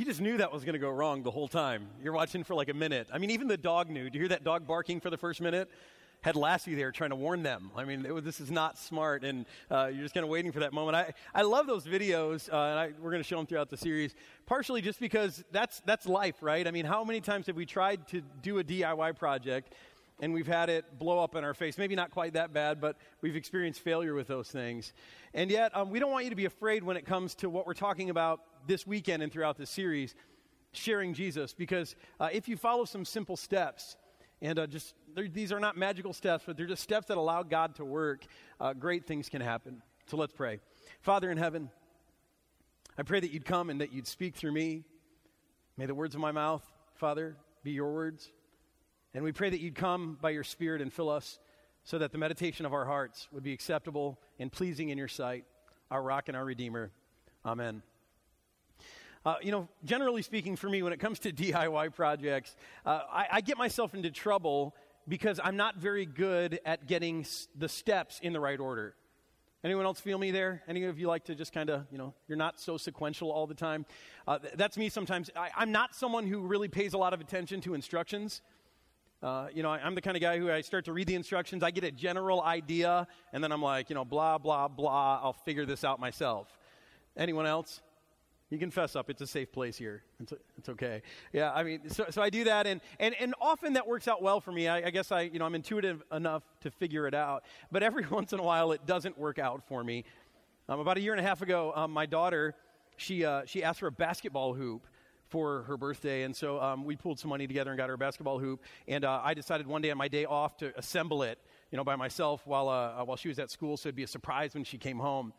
you 0.00 0.06
just 0.06 0.22
knew 0.22 0.38
that 0.38 0.50
was 0.50 0.64
going 0.64 0.72
to 0.72 0.78
go 0.78 0.88
wrong 0.88 1.22
the 1.22 1.30
whole 1.30 1.46
time. 1.46 1.86
You're 2.02 2.14
watching 2.14 2.42
for 2.42 2.54
like 2.54 2.70
a 2.70 2.74
minute. 2.74 3.08
I 3.12 3.18
mean, 3.18 3.30
even 3.32 3.48
the 3.48 3.58
dog 3.58 3.90
knew. 3.90 4.08
Do 4.08 4.16
you 4.16 4.22
hear 4.22 4.30
that 4.30 4.44
dog 4.44 4.66
barking 4.66 4.98
for 4.98 5.10
the 5.10 5.18
first 5.18 5.42
minute? 5.42 5.70
Had 6.22 6.36
Lassie 6.36 6.74
there 6.74 6.90
trying 6.90 7.10
to 7.10 7.16
warn 7.16 7.42
them. 7.42 7.70
I 7.76 7.84
mean, 7.84 8.06
this 8.24 8.40
is 8.40 8.50
not 8.50 8.78
smart, 8.78 9.24
and 9.24 9.44
uh, 9.70 9.90
you're 9.92 10.02
just 10.02 10.14
kind 10.14 10.24
of 10.24 10.30
waiting 10.30 10.52
for 10.52 10.60
that 10.60 10.72
moment. 10.72 10.96
I, 10.96 11.12
I 11.34 11.42
love 11.42 11.66
those 11.66 11.84
videos, 11.84 12.50
uh, 12.50 12.56
and 12.56 12.78
I, 12.78 12.92
we're 12.98 13.10
going 13.10 13.22
to 13.22 13.28
show 13.28 13.36
them 13.36 13.44
throughout 13.44 13.68
the 13.68 13.76
series, 13.76 14.14
partially 14.46 14.80
just 14.80 15.00
because 15.00 15.44
that's, 15.52 15.80
that's 15.80 16.06
life, 16.06 16.36
right? 16.40 16.66
I 16.66 16.70
mean, 16.70 16.86
how 16.86 17.04
many 17.04 17.20
times 17.20 17.46
have 17.48 17.56
we 17.56 17.66
tried 17.66 18.08
to 18.08 18.22
do 18.40 18.58
a 18.58 18.64
DIY 18.64 19.18
project 19.18 19.74
and 20.22 20.32
we've 20.34 20.46
had 20.46 20.68
it 20.68 20.98
blow 20.98 21.18
up 21.18 21.34
in 21.34 21.44
our 21.44 21.54
face. 21.54 21.78
Maybe 21.78 21.94
not 21.94 22.10
quite 22.10 22.34
that 22.34 22.52
bad, 22.52 22.78
but 22.78 22.96
we've 23.22 23.36
experienced 23.36 23.80
failure 23.80 24.12
with 24.12 24.26
those 24.26 24.50
things. 24.50 24.92
And 25.32 25.50
yet, 25.50 25.74
um, 25.74 25.88
we 25.88 25.98
don't 25.98 26.10
want 26.10 26.24
you 26.24 26.30
to 26.30 26.36
be 26.36 26.44
afraid 26.44 26.84
when 26.84 26.98
it 26.98 27.06
comes 27.06 27.34
to 27.36 27.48
what 27.48 27.66
we're 27.66 27.72
talking 27.72 28.10
about 28.10 28.40
this 28.66 28.86
weekend 28.86 29.22
and 29.22 29.32
throughout 29.32 29.56
this 29.56 29.70
series 29.70 30.14
sharing 30.72 31.14
Jesus, 31.14 31.52
because 31.54 31.96
uh, 32.18 32.28
if 32.32 32.48
you 32.48 32.56
follow 32.56 32.84
some 32.84 33.04
simple 33.04 33.36
steps, 33.36 33.96
and 34.42 34.58
uh, 34.58 34.66
just 34.66 34.94
these 35.14 35.52
are 35.52 35.60
not 35.60 35.76
magical 35.76 36.12
steps, 36.12 36.44
but 36.46 36.56
they're 36.56 36.66
just 36.66 36.82
steps 36.82 37.06
that 37.06 37.18
allow 37.18 37.42
God 37.42 37.74
to 37.76 37.84
work, 37.84 38.24
uh, 38.60 38.72
great 38.72 39.06
things 39.06 39.28
can 39.28 39.40
happen. 39.40 39.82
So 40.06 40.16
let's 40.16 40.32
pray. 40.32 40.60
Father 41.02 41.30
in 41.30 41.38
heaven, 41.38 41.70
I 42.96 43.02
pray 43.02 43.20
that 43.20 43.30
you'd 43.30 43.44
come 43.44 43.70
and 43.70 43.80
that 43.80 43.92
you'd 43.92 44.06
speak 44.06 44.36
through 44.36 44.52
me. 44.52 44.84
May 45.76 45.86
the 45.86 45.94
words 45.94 46.14
of 46.14 46.20
my 46.20 46.32
mouth, 46.32 46.62
Father, 46.94 47.36
be 47.62 47.72
your 47.72 47.92
words. 47.92 48.30
And 49.14 49.24
we 49.24 49.32
pray 49.32 49.50
that 49.50 49.60
you'd 49.60 49.74
come 49.74 50.18
by 50.20 50.30
your 50.30 50.44
Spirit 50.44 50.82
and 50.82 50.92
fill 50.92 51.10
us 51.10 51.38
so 51.84 51.98
that 51.98 52.12
the 52.12 52.18
meditation 52.18 52.66
of 52.66 52.72
our 52.72 52.84
hearts 52.84 53.28
would 53.32 53.42
be 53.42 53.52
acceptable 53.52 54.20
and 54.38 54.52
pleasing 54.52 54.90
in 54.90 54.98
your 54.98 55.08
sight, 55.08 55.44
our 55.90 56.02
rock 56.02 56.28
and 56.28 56.36
our 56.36 56.44
Redeemer. 56.44 56.90
Amen. 57.44 57.82
Uh, 59.24 59.34
you 59.42 59.52
know, 59.52 59.68
generally 59.84 60.22
speaking, 60.22 60.56
for 60.56 60.68
me, 60.68 60.82
when 60.82 60.92
it 60.92 60.98
comes 60.98 61.18
to 61.20 61.32
DIY 61.32 61.94
projects, 61.94 62.56
uh, 62.86 63.00
I, 63.10 63.26
I, 63.32 63.40
get 63.42 63.58
myself 63.58 63.94
into 63.94 64.10
trouble 64.10 64.74
because 65.06 65.38
I'm 65.42 65.56
not 65.56 65.76
very 65.76 66.06
good 66.06 66.58
at 66.64 66.86
getting 66.86 67.20
s- 67.20 67.46
the 67.54 67.68
steps 67.68 68.18
in 68.22 68.32
the 68.32 68.40
right 68.40 68.58
order. 68.58 68.94
Anyone 69.62 69.84
else 69.84 70.00
feel 70.00 70.16
me 70.16 70.30
there? 70.30 70.62
Any 70.66 70.84
of 70.84 70.98
you 70.98 71.06
like 71.06 71.24
to 71.24 71.34
just 71.34 71.52
kind 71.52 71.68
of, 71.68 71.84
you 71.92 71.98
know, 71.98 72.14
you're 72.28 72.38
not 72.38 72.58
so 72.58 72.78
sequential 72.78 73.30
all 73.30 73.46
the 73.46 73.54
time? 73.54 73.84
Uh, 74.26 74.38
th- 74.38 74.54
that's 74.56 74.78
me 74.78 74.88
sometimes. 74.88 75.28
I, 75.36 75.50
I'm 75.54 75.70
not 75.70 75.94
someone 75.94 76.26
who 76.26 76.40
really 76.40 76.68
pays 76.68 76.94
a 76.94 76.98
lot 76.98 77.12
of 77.12 77.20
attention 77.20 77.60
to 77.62 77.74
instructions. 77.74 78.40
Uh, 79.22 79.48
you 79.52 79.62
know, 79.62 79.68
I'm 79.68 79.94
the 79.94 80.00
kind 80.00 80.16
of 80.16 80.22
guy 80.22 80.38
who 80.38 80.50
I 80.50 80.62
start 80.62 80.86
to 80.86 80.94
read 80.94 81.08
the 81.08 81.14
instructions, 81.14 81.62
I 81.62 81.72
get 81.72 81.84
a 81.84 81.90
general 81.90 82.40
idea, 82.40 83.06
and 83.34 83.44
then 83.44 83.52
I'm 83.52 83.60
like, 83.60 83.90
you 83.90 83.94
know, 83.94 84.04
blah, 84.06 84.38
blah, 84.38 84.66
blah, 84.66 85.20
I'll 85.22 85.34
figure 85.34 85.66
this 85.66 85.84
out 85.84 86.00
myself. 86.00 86.48
Anyone 87.18 87.44
else? 87.44 87.82
You 88.50 88.58
can 88.58 88.72
fess 88.72 88.96
up. 88.96 89.08
It's 89.08 89.22
a 89.22 89.26
safe 89.28 89.52
place 89.52 89.76
here. 89.76 90.02
It's, 90.18 90.32
it's 90.58 90.68
okay. 90.68 91.02
Yeah, 91.32 91.52
I 91.52 91.62
mean, 91.62 91.88
so, 91.88 92.06
so 92.10 92.20
I 92.20 92.30
do 92.30 92.44
that, 92.44 92.66
and, 92.66 92.80
and, 92.98 93.14
and 93.20 93.32
often 93.40 93.74
that 93.74 93.86
works 93.86 94.08
out 94.08 94.22
well 94.22 94.40
for 94.40 94.50
me. 94.50 94.66
I, 94.66 94.88
I 94.88 94.90
guess 94.90 95.12
I, 95.12 95.22
you 95.22 95.38
know, 95.38 95.44
I'm 95.44 95.54
intuitive 95.54 96.02
enough 96.12 96.42
to 96.62 96.70
figure 96.72 97.06
it 97.06 97.14
out, 97.14 97.44
but 97.70 97.84
every 97.84 98.04
once 98.10 98.32
in 98.32 98.40
a 98.40 98.42
while 98.42 98.72
it 98.72 98.84
doesn't 98.86 99.16
work 99.16 99.38
out 99.38 99.62
for 99.68 99.84
me. 99.84 100.04
Um, 100.68 100.80
about 100.80 100.96
a 100.96 101.00
year 101.00 101.12
and 101.12 101.20
a 101.20 101.22
half 101.22 101.42
ago, 101.42 101.72
um, 101.76 101.92
my 101.92 102.06
daughter, 102.06 102.56
she, 102.96 103.24
uh, 103.24 103.42
she 103.46 103.62
asked 103.62 103.80
for 103.80 103.86
a 103.86 103.92
basketball 103.92 104.52
hoop 104.54 104.86
for 105.28 105.62
her 105.62 105.76
birthday. 105.76 106.24
And 106.24 106.34
so 106.34 106.60
um, 106.60 106.84
we 106.84 106.96
pulled 106.96 107.20
some 107.20 107.28
money 107.28 107.46
together 107.46 107.70
and 107.70 107.78
got 107.78 107.88
her 107.88 107.94
a 107.94 107.98
basketball 107.98 108.40
hoop. 108.40 108.62
And 108.88 109.04
uh, 109.04 109.20
I 109.22 109.32
decided 109.32 109.66
one 109.66 109.80
day 109.80 109.90
on 109.90 109.98
my 109.98 110.08
day 110.08 110.24
off 110.24 110.56
to 110.58 110.76
assemble 110.76 111.22
it, 111.22 111.38
you 111.70 111.76
know, 111.76 111.84
by 111.84 111.94
myself 111.94 112.46
while, 112.46 112.68
uh, 112.68 113.04
while 113.04 113.16
she 113.16 113.28
was 113.28 113.38
at 113.38 113.50
school. 113.50 113.76
So 113.76 113.88
it'd 113.88 113.96
be 113.96 114.02
a 114.02 114.08
surprise 114.08 114.54
when 114.54 114.64
she 114.64 114.76
came 114.76 114.98
home. 114.98 115.32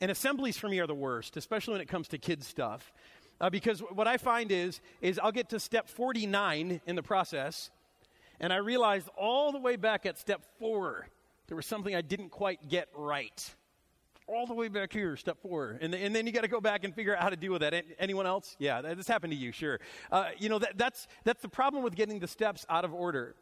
And 0.00 0.10
assemblies 0.10 0.56
for 0.56 0.68
me 0.68 0.78
are 0.80 0.86
the 0.86 0.94
worst, 0.94 1.36
especially 1.36 1.72
when 1.72 1.80
it 1.80 1.88
comes 1.88 2.08
to 2.08 2.18
kids 2.18 2.46
stuff. 2.46 2.92
Uh, 3.40 3.50
because 3.50 3.80
what 3.80 4.06
I 4.06 4.16
find 4.16 4.52
is, 4.52 4.80
is 5.00 5.18
I'll 5.18 5.32
get 5.32 5.50
to 5.50 5.60
step 5.60 5.88
49 5.88 6.80
in 6.86 6.96
the 6.96 7.02
process, 7.02 7.70
and 8.38 8.52
I 8.52 8.56
realize 8.56 9.08
all 9.16 9.52
the 9.52 9.58
way 9.58 9.76
back 9.76 10.06
at 10.06 10.18
step 10.18 10.42
four, 10.58 11.06
there 11.46 11.56
was 11.56 11.66
something 11.66 11.94
I 11.94 12.02
didn't 12.02 12.30
quite 12.30 12.68
get 12.68 12.88
right 12.94 13.54
all 14.30 14.46
the 14.46 14.54
way 14.54 14.68
back 14.68 14.92
here, 14.92 15.16
step 15.16 15.38
four. 15.42 15.76
And, 15.80 15.94
and 15.94 16.14
then 16.14 16.26
you 16.26 16.32
got 16.32 16.42
to 16.42 16.48
go 16.48 16.60
back 16.60 16.84
and 16.84 16.94
figure 16.94 17.16
out 17.16 17.22
how 17.22 17.30
to 17.30 17.36
deal 17.36 17.52
with 17.52 17.62
that. 17.62 17.84
Anyone 17.98 18.26
else? 18.26 18.56
Yeah, 18.58 18.80
this 18.80 19.08
happened 19.08 19.32
to 19.32 19.36
you, 19.36 19.52
sure. 19.52 19.80
Uh, 20.10 20.28
you 20.38 20.48
know, 20.48 20.58
that, 20.58 20.78
that's, 20.78 21.08
that's 21.24 21.42
the 21.42 21.48
problem 21.48 21.82
with 21.82 21.96
getting 21.96 22.20
the 22.20 22.28
steps 22.28 22.64
out 22.68 22.84
of 22.84 22.94
order. 22.94 23.34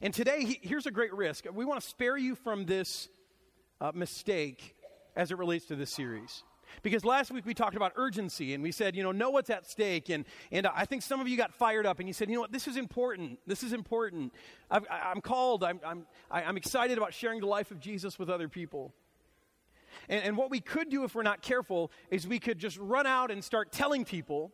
And 0.00 0.14
today, 0.14 0.44
he, 0.44 0.60
here's 0.62 0.86
a 0.86 0.90
great 0.90 1.12
risk. 1.12 1.46
We 1.52 1.64
want 1.64 1.80
to 1.80 1.86
spare 1.86 2.16
you 2.16 2.34
from 2.34 2.66
this 2.66 3.08
uh, 3.80 3.92
mistake 3.94 4.76
as 5.20 5.30
it 5.30 5.36
relates 5.36 5.66
to 5.66 5.76
this 5.76 5.90
series. 5.90 6.44
Because 6.82 7.04
last 7.04 7.30
week 7.30 7.44
we 7.44 7.52
talked 7.52 7.76
about 7.76 7.92
urgency 7.96 8.54
and 8.54 8.62
we 8.62 8.72
said, 8.72 8.96
you 8.96 9.02
know, 9.02 9.12
know 9.12 9.28
what's 9.28 9.50
at 9.50 9.68
stake. 9.68 10.08
And, 10.08 10.24
and 10.50 10.66
I 10.66 10.86
think 10.86 11.02
some 11.02 11.20
of 11.20 11.28
you 11.28 11.36
got 11.36 11.52
fired 11.52 11.84
up 11.84 11.98
and 11.98 12.08
you 12.08 12.14
said, 12.14 12.30
you 12.30 12.36
know 12.36 12.40
what, 12.40 12.52
this 12.52 12.66
is 12.66 12.78
important. 12.78 13.38
This 13.46 13.62
is 13.62 13.74
important. 13.74 14.32
i 14.70 14.80
am 14.88 15.20
called. 15.20 15.62
I'm, 15.62 15.78
I'm, 15.84 16.06
I'm 16.30 16.56
excited 16.56 16.96
about 16.96 17.12
sharing 17.12 17.40
the 17.40 17.46
life 17.46 17.70
of 17.70 17.80
Jesus 17.80 18.18
with 18.18 18.30
other 18.30 18.48
people. 18.48 18.94
And, 20.08 20.24
and 20.24 20.36
what 20.38 20.50
we 20.50 20.60
could 20.60 20.88
do 20.88 21.04
if 21.04 21.14
we're 21.14 21.22
not 21.22 21.42
careful 21.42 21.90
is 22.10 22.26
we 22.26 22.38
could 22.38 22.58
just 22.58 22.78
run 22.78 23.06
out 23.06 23.30
and 23.30 23.44
start 23.44 23.72
telling 23.72 24.06
people, 24.06 24.52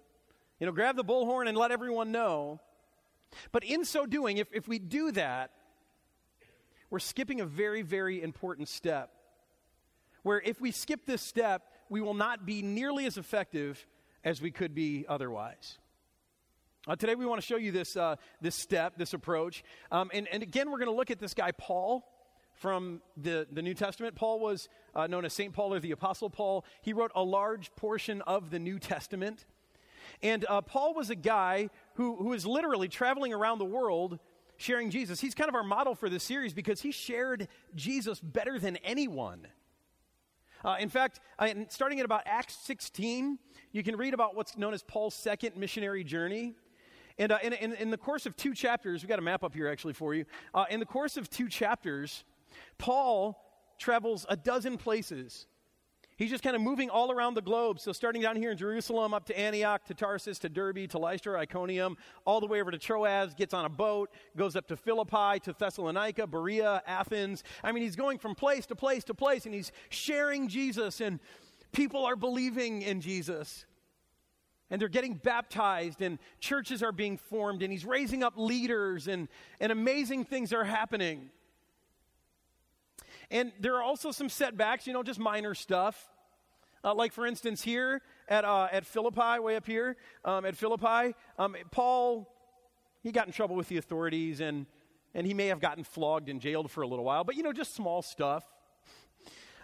you 0.59 0.67
know, 0.67 0.73
grab 0.73 0.97
the 0.97 1.05
bullhorn 1.05 1.47
and 1.49 1.57
let 1.57 1.71
everyone 1.71 2.11
know. 2.11 2.59
But 3.53 3.63
in 3.63 3.85
so 3.85 4.05
doing, 4.05 4.39
if, 4.39 4.49
if 4.53 4.67
we 4.67 4.81
do 4.81 5.13
that, 5.13 5.53
we're 6.91 6.99
skipping 6.99 7.41
a 7.41 7.47
very, 7.47 7.83
very 7.83 8.21
important 8.21 8.69
step. 8.69 9.13
Where 10.27 10.43
if 10.45 10.61
we 10.61 10.73
skip 10.73 11.07
this 11.07 11.23
step, 11.23 11.71
we 11.89 12.01
will 12.01 12.13
not 12.13 12.45
be 12.45 12.61
nearly 12.61 13.07
as 13.07 13.17
effective 13.17 13.87
as 14.25 14.43
we 14.43 14.51
could 14.51 14.75
be 14.75 15.07
otherwise. 15.09 15.79
Uh, 16.89 16.97
today, 16.97 17.15
we 17.15 17.25
want 17.25 17.41
to 17.41 17.47
show 17.47 17.57
you 17.57 17.71
this, 17.71 17.97
uh, 17.97 18.17
this 18.41 18.57
step, 18.57 18.95
this 18.99 19.15
approach. 19.15 19.63
Um, 19.93 20.11
and, 20.13 20.27
and 20.27 20.43
again, 20.43 20.73
we're 20.73 20.79
going 20.79 20.91
to 20.91 20.97
look 20.97 21.13
at 21.13 21.21
this 21.21 21.33
guy, 21.33 21.53
Paul 21.53 22.05
from 22.55 23.03
the, 23.17 23.47
the 23.53 23.63
New 23.63 23.75
Testament. 23.75 24.17
Paul 24.17 24.41
was 24.41 24.69
uh, 24.97 25.07
known 25.07 25.25
as 25.25 25.33
St. 25.33 25.53
Paul 25.53 25.73
or 25.73 25.79
the 25.79 25.93
Apostle 25.93 26.29
Paul. 26.29 26.65
He 26.83 26.93
wrote 26.93 27.13
a 27.15 27.23
large 27.23 27.71
portion 27.77 28.21
of 28.23 28.51
the 28.51 28.59
New 28.59 28.81
Testament. 28.81 29.47
And 30.25 30.45
uh, 30.49 30.61
Paul 30.61 30.95
was 30.95 31.09
a 31.09 31.15
guy 31.15 31.71
who, 31.95 32.17
who 32.17 32.33
is 32.33 32.45
literally 32.45 32.89
traveling 32.89 33.33
around 33.33 33.59
the 33.59 33.65
world 33.65 34.19
sharing 34.57 34.91
Jesus. 34.91 35.21
He's 35.21 35.37
kind 35.37 35.49
of 35.49 35.55
our 35.55 35.63
model 35.63 35.95
for 35.95 36.09
this 36.09 36.25
series 36.25 36.53
because 36.53 36.81
he 36.81 36.91
shared 36.91 37.47
Jesus 37.77 38.19
better 38.19 38.59
than 38.59 38.75
anyone. 38.79 39.47
Uh, 40.67 40.75
in 40.81 40.89
fact, 40.89 41.21
starting 41.69 42.01
at 42.01 42.05
about 42.05 42.23
Acts 42.27 42.57
16, 42.65 43.39
you 43.71 43.85
can 43.85 43.95
read 43.95 44.13
about 44.15 44.35
what's 44.35 44.59
known 44.59 44.75
as 44.75 44.83
Paul's 44.83 45.15
second 45.15 45.57
missionary 45.57 46.03
journey. 46.03 46.55
And 47.19 47.31
uh, 47.31 47.39
in, 47.41 47.53
in, 47.53 47.73
in, 47.75 47.91
the 47.91 47.97
course 47.97 48.27
of 48.27 48.37
two 48.37 48.53
chapters, 48.53 49.01
we've 49.01 49.09
got 49.09 49.21
a 49.21 49.23
map 49.23 49.45
up 49.45 49.55
here 49.55 49.69
actually 49.69 49.93
for 49.93 50.13
you. 50.13 50.25
Uh, 50.53 50.65
in 50.69 50.81
the 50.81 50.87
course 50.87 51.17
of 51.17 51.31
two 51.31 51.49
chapters, 51.49 52.25
Paul 52.79 53.41
travels 53.79 54.27
a 54.29 54.37
dozen 54.37 54.77
places. 54.77 55.47
He's 56.17 56.31
just 56.31 56.43
kind 56.43 56.57
of 56.57 56.63
moving 56.63 56.89
all 56.89 57.13
around 57.13 57.35
the 57.35 57.43
globe. 57.43 57.79
So, 57.79 57.93
starting 57.93 58.23
down 58.23 58.37
here 58.37 58.51
in 58.51 58.57
Jerusalem, 58.57 59.13
up 59.13 59.27
to 59.27 59.39
Antioch, 59.39 59.85
to 59.85 59.95
Tarsus, 59.95 60.39
to 60.41 60.49
Derbe, 60.49 60.89
to 60.89 60.99
Lystra, 60.99 61.39
Iconium, 61.39 61.99
all 62.25 62.41
the 62.41 62.47
way 62.47 62.63
over 62.63 62.71
to 62.71 62.79
Troas, 62.79 63.35
gets 63.35 63.53
on 63.53 63.67
a 63.67 63.69
boat, 63.69 64.11
goes 64.35 64.57
up 64.57 64.67
to 64.69 64.77
Philippi, 64.77 65.39
to 65.41 65.55
Thessalonica, 65.59 66.27
Berea, 66.27 66.83
Athens. 66.87 67.45
I 67.63 67.73
mean, 67.73 67.83
he's 67.83 67.97
going 67.97 68.19
from 68.19 68.35
place 68.35 68.65
to 68.67 68.75
place 68.75 69.05
to 69.05 69.15
place, 69.15 69.45
and 69.45 69.55
he's 69.55 69.73
sharing 69.91 70.49
Jesus, 70.49 71.03
and 71.03 71.21
people 71.73 72.07
are 72.07 72.17
believing 72.17 72.81
in 72.81 73.03
Jesus. 73.03 73.67
And 74.71 74.81
they're 74.81 74.89
getting 74.89 75.15
baptized, 75.15 76.01
and 76.01 76.19
churches 76.41 76.83
are 76.83 76.93
being 76.93 77.19
formed, 77.19 77.63
and 77.63 77.71
he's 77.71 77.85
raising 77.85 78.23
up 78.23 78.33
leaders, 78.39 79.07
and, 79.07 79.29
and 79.61 79.71
amazing 79.71 80.25
things 80.25 80.55
are 80.55 80.65
happening. 80.65 81.31
And 83.31 83.53
there 83.61 83.77
are 83.77 83.83
also 83.83 84.11
some 84.11 84.29
setbacks, 84.29 84.87
you 84.87 84.93
know, 84.93 85.03
just 85.03 85.19
minor 85.19 85.55
stuff. 85.55 86.09
Uh, 86.85 86.95
like, 86.95 87.13
for 87.13 87.27
instance, 87.27 87.63
here 87.63 88.01
at, 88.29 88.45
uh, 88.45 88.69
at 88.71 88.87
Philippi, 88.87 89.41
way 89.41 89.57
up 89.57 89.67
here, 89.67 89.97
um, 90.25 90.45
at 90.45 90.57
Philippi, 90.57 91.15
um, 91.39 91.57
Paul, 91.71 92.33
he 93.03 93.11
got 93.11 93.27
in 93.27 93.33
trouble 93.33 93.57
with 93.57 93.69
the 93.69 93.77
authorities 93.77 94.41
and, 94.41 94.67
and 95.15 95.27
he 95.27 95.35
may 95.35 95.49
have 95.49 95.61
gotten 95.61 95.83
flogged 95.83 96.29
and 96.29 96.41
jailed 96.41 96.71
for 96.71 96.83
a 96.83 96.87
little 96.87 97.05
while, 97.05 97.25
but, 97.25 97.35
you 97.35 97.43
know, 97.43 97.53
just 97.53 97.75
small 97.75 98.03
stuff. 98.03 98.45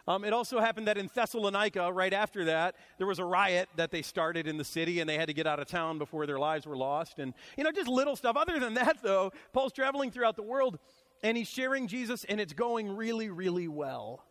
Um, 0.08 0.24
it 0.24 0.32
also 0.32 0.58
happened 0.58 0.88
that 0.88 0.98
in 0.98 1.08
Thessalonica, 1.14 1.92
right 1.92 2.12
after 2.12 2.46
that, 2.46 2.74
there 2.98 3.06
was 3.06 3.20
a 3.20 3.24
riot 3.24 3.68
that 3.76 3.92
they 3.92 4.02
started 4.02 4.48
in 4.48 4.56
the 4.56 4.64
city 4.64 4.98
and 4.98 5.08
they 5.08 5.16
had 5.16 5.28
to 5.28 5.32
get 5.32 5.46
out 5.46 5.60
of 5.60 5.68
town 5.68 5.98
before 5.98 6.26
their 6.26 6.40
lives 6.40 6.66
were 6.66 6.76
lost. 6.76 7.20
And, 7.20 7.34
you 7.56 7.62
know, 7.62 7.70
just 7.70 7.86
little 7.86 8.16
stuff. 8.16 8.36
Other 8.36 8.58
than 8.58 8.74
that, 8.74 8.98
though, 9.02 9.32
Paul's 9.52 9.72
traveling 9.72 10.10
throughout 10.10 10.34
the 10.34 10.42
world 10.42 10.80
and 11.22 11.36
he's 11.36 11.48
sharing 11.48 11.86
Jesus, 11.86 12.24
and 12.24 12.40
it's 12.40 12.52
going 12.52 12.96
really, 12.96 13.30
really 13.30 13.68
well. 13.68 14.24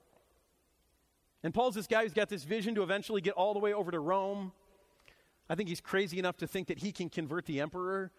And 1.44 1.54
Paul's 1.54 1.76
this 1.76 1.88
guy 1.88 2.04
who's 2.04 2.14
got 2.14 2.30
this 2.30 2.44
vision 2.44 2.76
to 2.76 2.84
eventually 2.84 3.22
get 3.22 3.34
all 3.34 3.54
the 3.54 3.60
way 3.60 3.74
over 3.74 3.92
to 3.92 4.00
Rome. 4.00 4.52
I 5.50 5.56
think 5.56 5.70
he's 5.70 5.82
crazy 5.82 6.20
enough 6.20 6.38
to 6.38 6.48
think 6.48 6.68
that 6.68 6.80
he 6.80 6.92
can 6.92 7.10
convert 7.10 7.46
the 7.46 7.62
emperor. 7.62 8.12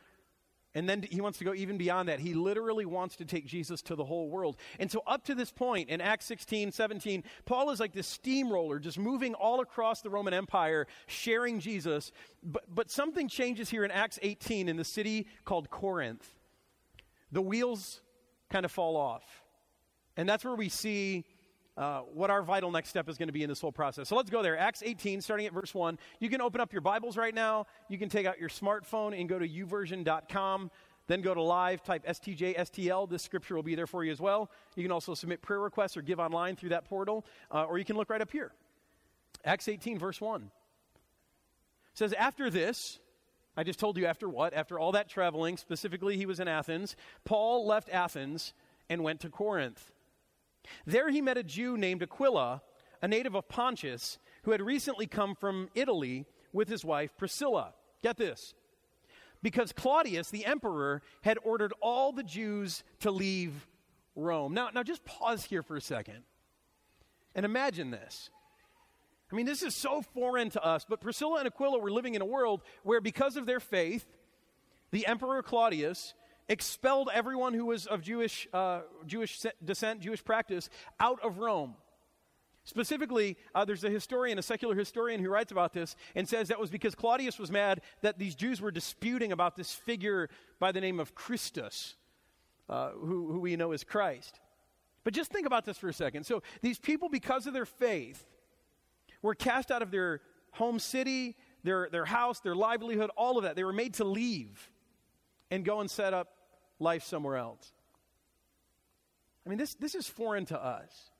And 0.74 0.88
then 0.88 1.02
he 1.02 1.20
wants 1.20 1.38
to 1.38 1.44
go 1.44 1.52
even 1.52 1.76
beyond 1.76 2.08
that. 2.08 2.18
He 2.18 2.32
literally 2.32 2.86
wants 2.86 3.16
to 3.16 3.26
take 3.26 3.46
Jesus 3.46 3.82
to 3.82 3.94
the 3.94 4.04
whole 4.04 4.30
world. 4.30 4.56
And 4.80 4.90
so, 4.90 5.02
up 5.06 5.26
to 5.26 5.34
this 5.34 5.52
point 5.52 5.90
in 5.90 6.00
Acts 6.00 6.24
16, 6.26 6.72
17, 6.72 7.24
Paul 7.44 7.70
is 7.70 7.78
like 7.78 7.92
this 7.92 8.06
steamroller, 8.06 8.78
just 8.78 8.98
moving 8.98 9.34
all 9.34 9.60
across 9.60 10.00
the 10.00 10.08
Roman 10.08 10.32
Empire, 10.32 10.86
sharing 11.06 11.60
Jesus. 11.60 12.10
But, 12.42 12.74
but 12.74 12.90
something 12.90 13.28
changes 13.28 13.68
here 13.68 13.84
in 13.84 13.90
Acts 13.90 14.18
18 14.22 14.66
in 14.66 14.78
the 14.78 14.84
city 14.84 15.26
called 15.44 15.68
Corinth. 15.68 16.26
The 17.30 17.42
wheels 17.42 18.00
kind 18.52 18.64
of 18.64 18.70
fall 18.70 18.96
off. 18.96 19.24
And 20.16 20.28
that's 20.28 20.44
where 20.44 20.54
we 20.54 20.68
see 20.68 21.24
uh, 21.76 22.00
what 22.00 22.30
our 22.30 22.42
vital 22.42 22.70
next 22.70 22.90
step 22.90 23.08
is 23.08 23.16
going 23.16 23.28
to 23.28 23.32
be 23.32 23.42
in 23.42 23.48
this 23.48 23.60
whole 23.60 23.72
process. 23.72 24.08
So 24.08 24.16
let's 24.16 24.28
go 24.28 24.42
there. 24.42 24.58
Acts 24.58 24.82
18, 24.84 25.22
starting 25.22 25.46
at 25.46 25.54
verse 25.54 25.74
1. 25.74 25.98
You 26.20 26.28
can 26.28 26.42
open 26.42 26.60
up 26.60 26.72
your 26.72 26.82
Bibles 26.82 27.16
right 27.16 27.34
now. 27.34 27.66
You 27.88 27.96
can 27.98 28.10
take 28.10 28.26
out 28.26 28.38
your 28.38 28.50
smartphone 28.50 29.18
and 29.18 29.28
go 29.28 29.38
to 29.38 29.48
youversion.com. 29.48 30.70
Then 31.08 31.20
go 31.22 31.34
to 31.34 31.42
live, 31.42 31.82
type 31.82 32.06
STJ, 32.06 32.56
STL. 32.56 33.08
This 33.08 33.22
scripture 33.22 33.56
will 33.56 33.62
be 33.62 33.74
there 33.74 33.86
for 33.86 34.04
you 34.04 34.12
as 34.12 34.20
well. 34.20 34.50
You 34.76 34.84
can 34.84 34.92
also 34.92 35.14
submit 35.14 35.42
prayer 35.42 35.60
requests 35.60 35.96
or 35.96 36.02
give 36.02 36.20
online 36.20 36.54
through 36.54 36.70
that 36.70 36.84
portal, 36.84 37.24
uh, 37.50 37.64
or 37.64 37.78
you 37.78 37.84
can 37.84 37.96
look 37.96 38.08
right 38.08 38.20
up 38.20 38.30
here. 38.30 38.52
Acts 39.44 39.66
18, 39.66 39.98
verse 39.98 40.20
1. 40.20 40.42
It 40.42 40.48
says, 41.94 42.12
After 42.12 42.50
this, 42.50 43.00
I 43.56 43.64
just 43.64 43.78
told 43.78 43.98
you 43.98 44.06
after 44.06 44.28
what? 44.28 44.54
After 44.54 44.78
all 44.78 44.92
that 44.92 45.08
traveling, 45.08 45.56
specifically 45.56 46.16
he 46.16 46.26
was 46.26 46.40
in 46.40 46.48
Athens, 46.48 46.96
Paul 47.24 47.66
left 47.66 47.90
Athens 47.90 48.54
and 48.88 49.02
went 49.02 49.20
to 49.20 49.28
Corinth. 49.28 49.92
There 50.86 51.10
he 51.10 51.20
met 51.20 51.36
a 51.36 51.42
Jew 51.42 51.76
named 51.76 52.02
Aquila, 52.02 52.62
a 53.02 53.08
native 53.08 53.34
of 53.34 53.48
Pontus, 53.48 54.18
who 54.44 54.52
had 54.52 54.62
recently 54.62 55.06
come 55.06 55.34
from 55.34 55.68
Italy 55.74 56.24
with 56.52 56.68
his 56.68 56.84
wife 56.84 57.16
Priscilla. 57.16 57.74
Get 58.02 58.16
this. 58.16 58.54
Because 59.42 59.72
Claudius, 59.72 60.30
the 60.30 60.46
emperor, 60.46 61.02
had 61.22 61.36
ordered 61.42 61.72
all 61.80 62.12
the 62.12 62.22
Jews 62.22 62.84
to 63.00 63.10
leave 63.10 63.66
Rome. 64.14 64.54
Now, 64.54 64.70
now 64.72 64.82
just 64.82 65.04
pause 65.04 65.44
here 65.44 65.62
for 65.62 65.76
a 65.76 65.80
second 65.80 66.22
and 67.34 67.44
imagine 67.44 67.90
this. 67.90 68.30
I 69.32 69.34
mean, 69.34 69.46
this 69.46 69.62
is 69.62 69.74
so 69.74 70.02
foreign 70.02 70.50
to 70.50 70.62
us, 70.62 70.84
but 70.86 71.00
Priscilla 71.00 71.38
and 71.38 71.46
Aquila 71.46 71.78
were 71.78 71.90
living 71.90 72.14
in 72.14 72.20
a 72.20 72.26
world 72.26 72.60
where, 72.82 73.00
because 73.00 73.36
of 73.36 73.46
their 73.46 73.60
faith, 73.60 74.04
the 74.90 75.06
emperor 75.06 75.42
Claudius 75.42 76.12
expelled 76.50 77.08
everyone 77.12 77.54
who 77.54 77.64
was 77.64 77.86
of 77.86 78.02
Jewish, 78.02 78.46
uh, 78.52 78.80
Jewish 79.06 79.40
descent, 79.64 80.00
Jewish 80.00 80.22
practice, 80.22 80.68
out 81.00 81.18
of 81.24 81.38
Rome. 81.38 81.76
Specifically, 82.64 83.38
uh, 83.54 83.64
there's 83.64 83.84
a 83.84 83.90
historian, 83.90 84.38
a 84.38 84.42
secular 84.42 84.74
historian, 84.74 85.20
who 85.20 85.30
writes 85.30 85.50
about 85.50 85.72
this 85.72 85.96
and 86.14 86.28
says 86.28 86.48
that 86.48 86.60
was 86.60 86.70
because 86.70 86.94
Claudius 86.94 87.38
was 87.38 87.50
mad 87.50 87.80
that 88.02 88.18
these 88.18 88.34
Jews 88.34 88.60
were 88.60 88.70
disputing 88.70 89.32
about 89.32 89.56
this 89.56 89.72
figure 89.72 90.28
by 90.60 90.72
the 90.72 90.80
name 90.80 91.00
of 91.00 91.14
Christus, 91.14 91.96
uh, 92.68 92.90
who, 92.90 93.32
who 93.32 93.40
we 93.40 93.56
know 93.56 93.72
as 93.72 93.82
Christ. 93.82 94.38
But 95.04 95.14
just 95.14 95.32
think 95.32 95.46
about 95.46 95.64
this 95.64 95.78
for 95.78 95.88
a 95.88 95.92
second. 95.92 96.24
So, 96.24 96.42
these 96.60 96.78
people, 96.78 97.08
because 97.08 97.48
of 97.48 97.54
their 97.54 97.66
faith, 97.66 98.24
were 99.22 99.34
cast 99.34 99.70
out 99.70 99.82
of 99.82 99.90
their 99.90 100.20
home 100.52 100.78
city, 100.78 101.36
their, 101.62 101.88
their 101.90 102.04
house, 102.04 102.40
their 102.40 102.54
livelihood, 102.54 103.10
all 103.16 103.38
of 103.38 103.44
that. 103.44 103.56
They 103.56 103.64
were 103.64 103.72
made 103.72 103.94
to 103.94 104.04
leave 104.04 104.70
and 105.50 105.64
go 105.64 105.80
and 105.80 105.90
set 105.90 106.12
up 106.12 106.28
life 106.78 107.04
somewhere 107.04 107.36
else. 107.36 107.72
I 109.46 109.48
mean, 109.48 109.58
this, 109.58 109.74
this 109.74 109.94
is 109.94 110.06
foreign 110.06 110.46
to 110.46 110.62
us. 110.62 111.10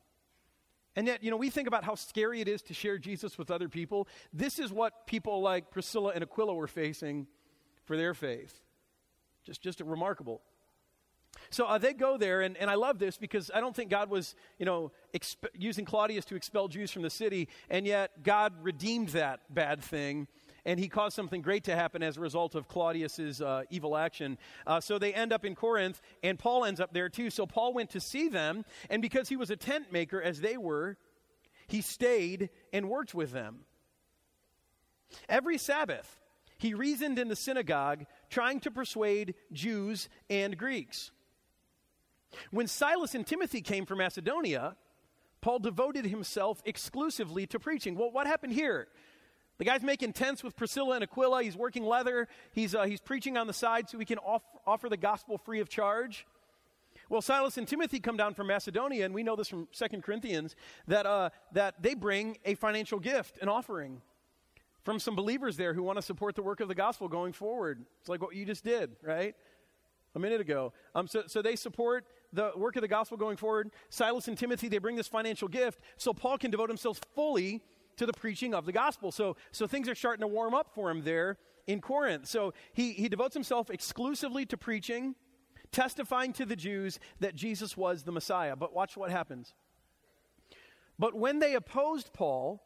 And 0.95 1.07
yet, 1.07 1.25
you 1.25 1.31
know, 1.31 1.37
we 1.39 1.49
think 1.49 1.69
about 1.69 1.85
how 1.85 1.95
scary 1.95 2.41
it 2.41 2.49
is 2.49 2.63
to 2.63 2.75
share 2.75 2.99
Jesus 2.99 3.39
with 3.39 3.51
other 3.51 3.69
people. 3.69 4.09
This 4.33 4.59
is 4.59 4.71
what 4.73 5.07
people 5.07 5.41
like 5.41 5.71
Priscilla 5.71 6.13
and 6.15 6.23
Aquila 6.23 6.55
were 6.55 6.67
facing 6.67 7.27
for 7.85 7.97
their 7.97 8.13
faith. 8.13 8.61
Just, 9.45 9.63
just 9.63 9.81
remarkable. 9.81 10.43
So 11.51 11.67
uh, 11.67 11.79
they 11.79 11.93
go 11.93 12.17
there, 12.17 12.41
and, 12.41 12.57
and 12.57 12.71
I 12.71 12.75
love 12.75 12.99
this 12.99 13.17
because 13.17 13.51
I 13.55 13.61
don't 13.61 13.75
think 13.75 13.91
God 13.91 14.11
was, 14.11 14.35
you 14.59 14.67
know, 14.67 14.93
exp- 15.15 15.49
using 15.55 15.85
Claudius 15.85 16.25
to 16.27 16.35
expel 16.35 16.69
Jews 16.69 16.91
from 16.91 17.03
the 17.03 17.11
city, 17.11 17.49
and 17.69 17.87
yet 17.87 18.23
God 18.23 18.53
redeemed 18.63 19.11
that 19.11 19.41
bad 19.51 19.83
thing 19.83 20.29
and 20.65 20.79
he 20.79 20.89
caused 20.89 21.17
something 21.17 21.43
great 21.43 21.65
to 21.65 21.75
happen 21.75 22.03
as 22.03 22.17
a 22.17 22.21
result 22.21 22.55
of 22.55 22.69
Claudius's 22.69 23.41
uh, 23.41 23.65
evil 23.71 23.97
action. 23.97 24.39
Uh, 24.67 24.81
so 24.81 24.99
they 24.99 25.13
end 25.13 25.33
up 25.33 25.45
in 25.45 25.55
Corinth, 25.55 26.01
and 26.23 26.39
Paul 26.39 26.65
ends 26.65 26.81
up 26.81 26.93
there 26.93 27.09
too. 27.09 27.31
So 27.31 27.47
Paul 27.47 27.75
went 27.75 27.91
to 27.91 28.01
see 28.01 28.29
them, 28.29 28.65
and 28.89 29.03
because 29.03 29.29
he 29.29 29.37
was 29.37 29.51
a 29.51 29.57
tent 29.57 29.93
maker 29.93 30.23
as 30.23 30.41
they 30.41 30.57
were, 30.57 30.97
he 31.67 31.81
stayed 31.81 32.51
and 32.73 32.89
worked 32.89 33.15
with 33.15 33.33
them. 33.33 33.61
Every 35.29 35.59
Sabbath, 35.59 36.21
he 36.59 36.75
reasoned 36.75 37.19
in 37.19 37.29
the 37.29 37.37
synagogue, 37.37 38.07
trying 38.31 38.61
to 38.61 38.71
persuade 38.71 39.35
Jews 39.53 40.09
and 40.31 40.57
Greeks. 40.57 41.11
When 42.51 42.67
Silas 42.67 43.15
and 43.15 43.27
Timothy 43.27 43.61
came 43.61 43.87
from 43.87 43.99
Macedonia, 43.99 44.77
Paul 45.41 45.59
devoted 45.59 46.07
himself 46.07 46.63
exclusively 46.65 47.47
to 47.49 47.59
preaching. 47.59 47.97
Well, 47.97 48.11
what 48.11 48.27
happened 48.27 48.53
here? 48.53 48.89
The 49.59 49.65
guy's 49.65 49.83
making 49.83 50.15
tents 50.15 50.43
with 50.43 50.57
Priscilla 50.57 50.95
and 50.95 51.05
Aquila. 51.05 51.43
He's 51.43 51.57
working 51.57 51.85
leather. 51.85 52.29
He's, 52.53 52.75
uh, 52.75 52.85
he's 52.85 53.01
preaching 53.01 53.37
on 53.37 53.47
the 53.47 53.53
side 53.53 53.89
so 53.89 53.99
he 53.99 54.05
can 54.05 54.19
off- 54.19 54.43
offer 54.67 54.89
the 54.89 54.97
gospel 54.97 55.39
free 55.39 55.61
of 55.61 55.69
charge. 55.69 56.27
Well, 57.09 57.21
Silas 57.21 57.59
and 57.59 57.69
Timothy 57.69 58.01
come 58.01 58.17
down 58.17 58.35
from 58.35 58.47
Macedonia, 58.47 59.05
and 59.05 59.15
we 59.15 59.23
know 59.23 59.37
this 59.37 59.49
from 59.49 59.69
Second 59.73 60.03
Corinthians, 60.03 60.57
that, 60.87 61.05
uh, 61.05 61.31
that 61.53 61.83
they 61.83 61.95
bring 61.95 62.39
a 62.45 62.55
financial 62.55 62.99
gift, 62.99 63.39
an 63.43 63.49
offering 63.49 64.01
from 64.83 64.99
some 64.99 65.15
believers 65.15 65.57
there 65.57 65.75
who 65.75 65.83
want 65.83 65.97
to 65.97 66.03
support 66.03 66.35
the 66.35 66.43
work 66.43 66.61
of 66.61 66.69
the 66.69 66.75
gospel 66.75 67.09
going 67.09 67.33
forward. 67.33 67.85
It's 68.01 68.09
like 68.09 68.23
what 68.23 68.35
you 68.35 68.45
just 68.45 68.65
did, 68.65 68.97
right? 69.03 69.35
A 70.15 70.19
minute 70.19 70.41
ago. 70.41 70.73
Um, 70.95 71.07
so, 71.07 71.25
so 71.27 71.43
they 71.43 71.57
support 71.57 72.05
the 72.33 72.53
work 72.57 72.77
of 72.77 72.83
the 72.83 72.89
gospel 72.89 73.17
going 73.17 73.37
forward. 73.37 73.71
Silas 73.91 74.29
and 74.29 74.39
Timothy, 74.39 74.69
they 74.69 74.79
bring 74.79 74.97
this 74.97 75.09
financial 75.09 75.49
gift 75.49 75.81
so 75.97 76.13
Paul 76.13 76.39
can 76.39 76.51
devote 76.51 76.71
himself 76.71 77.01
fully 77.15 77.63
to 77.97 78.07
the 78.07 78.13
preaching 78.13 78.55
of 78.55 78.67
the 78.67 78.73
gospel. 78.73 79.13
So, 79.13 79.37
so 79.51 79.67
things 79.67 79.89
are 79.89 79.95
starting 79.95 80.23
to 80.23 80.27
warm 80.27 80.55
up 80.55 80.75
for 80.75 80.91
him 80.91 81.03
there 81.03 81.39
in 81.67 81.81
Corinth. 81.81 82.27
So 82.27 82.55
he, 82.73 82.93
he 82.93 83.09
devotes 83.09 83.35
himself 83.35 83.71
exclusively 83.71 84.47
to 84.47 84.57
preaching, 84.57 85.15
testifying 85.71 86.33
to 86.35 86.47
the 86.47 86.57
Jews 86.57 86.99
that 87.21 87.35
Jesus 87.35 87.77
was 87.77 88.03
the 88.03 88.13
Messiah. 88.13 88.57
But 88.57 88.75
watch 88.75 88.97
what 88.97 89.11
happens. 89.11 89.55
But 90.99 91.15
when 91.15 91.39
they 91.39 91.55
opposed 91.55 92.13
Paul 92.13 92.63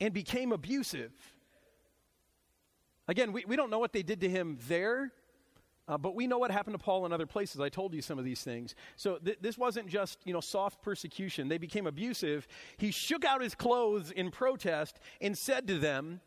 and 0.00 0.14
became 0.14 0.52
abusive, 0.52 1.12
again, 3.08 3.32
we, 3.32 3.44
we 3.44 3.56
don't 3.56 3.70
know 3.70 3.78
what 3.78 3.92
they 3.92 4.02
did 4.02 4.20
to 4.22 4.28
him 4.28 4.58
there, 4.68 5.12
uh, 5.90 5.98
but 5.98 6.14
we 6.14 6.28
know 6.28 6.38
what 6.38 6.52
happened 6.52 6.74
to 6.74 6.78
Paul 6.78 7.04
in 7.04 7.12
other 7.12 7.26
places. 7.26 7.60
I 7.60 7.68
told 7.68 7.94
you 7.94 8.00
some 8.00 8.16
of 8.16 8.24
these 8.24 8.42
things. 8.42 8.76
So 8.94 9.16
th- 9.16 9.38
this 9.40 9.58
wasn't 9.58 9.88
just, 9.88 10.20
you 10.24 10.32
know, 10.32 10.40
soft 10.40 10.82
persecution. 10.82 11.48
They 11.48 11.58
became 11.58 11.88
abusive. 11.88 12.46
He 12.76 12.92
shook 12.92 13.24
out 13.24 13.42
his 13.42 13.56
clothes 13.56 14.12
in 14.12 14.30
protest 14.30 15.00
and 15.20 15.36
said 15.36 15.66
to 15.66 15.80
them, 15.80 16.20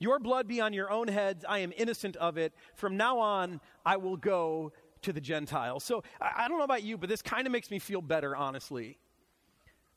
Your 0.00 0.18
blood 0.18 0.48
be 0.48 0.60
on 0.60 0.72
your 0.72 0.90
own 0.90 1.06
heads. 1.06 1.44
I 1.48 1.60
am 1.60 1.72
innocent 1.76 2.16
of 2.16 2.36
it. 2.36 2.52
From 2.74 2.96
now 2.96 3.20
on, 3.20 3.60
I 3.86 3.96
will 3.96 4.16
go 4.16 4.72
to 5.02 5.12
the 5.12 5.20
Gentiles. 5.20 5.84
So 5.84 6.02
I, 6.20 6.32
I 6.38 6.48
don't 6.48 6.58
know 6.58 6.64
about 6.64 6.82
you, 6.82 6.98
but 6.98 7.08
this 7.08 7.22
kind 7.22 7.46
of 7.46 7.52
makes 7.52 7.70
me 7.70 7.78
feel 7.78 8.02
better, 8.02 8.34
honestly. 8.34 8.98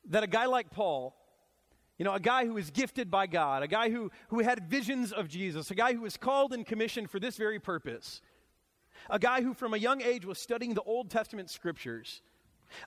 That 0.10 0.22
a 0.22 0.28
guy 0.28 0.46
like 0.46 0.70
Paul, 0.70 1.16
you 1.98 2.06
know, 2.06 2.14
a 2.14 2.20
guy 2.20 2.46
who 2.46 2.58
is 2.58 2.70
gifted 2.70 3.10
by 3.10 3.26
God, 3.26 3.64
a 3.64 3.68
guy 3.68 3.90
who, 3.90 4.12
who 4.28 4.42
had 4.42 4.70
visions 4.70 5.12
of 5.12 5.28
Jesus, 5.28 5.72
a 5.72 5.76
guy 5.76 5.94
who 5.94 6.02
was 6.02 6.16
called 6.16 6.54
and 6.54 6.64
commissioned 6.64 7.10
for 7.10 7.20
this 7.20 7.38
very 7.38 7.60
purpose, 7.60 8.22
a 9.10 9.20
guy 9.20 9.42
who 9.42 9.54
from 9.54 9.74
a 9.74 9.78
young 9.78 10.02
age 10.02 10.26
was 10.26 10.40
studying 10.40 10.74
the 10.74 10.82
Old 10.84 11.10
Testament 11.10 11.50
scriptures, 11.50 12.22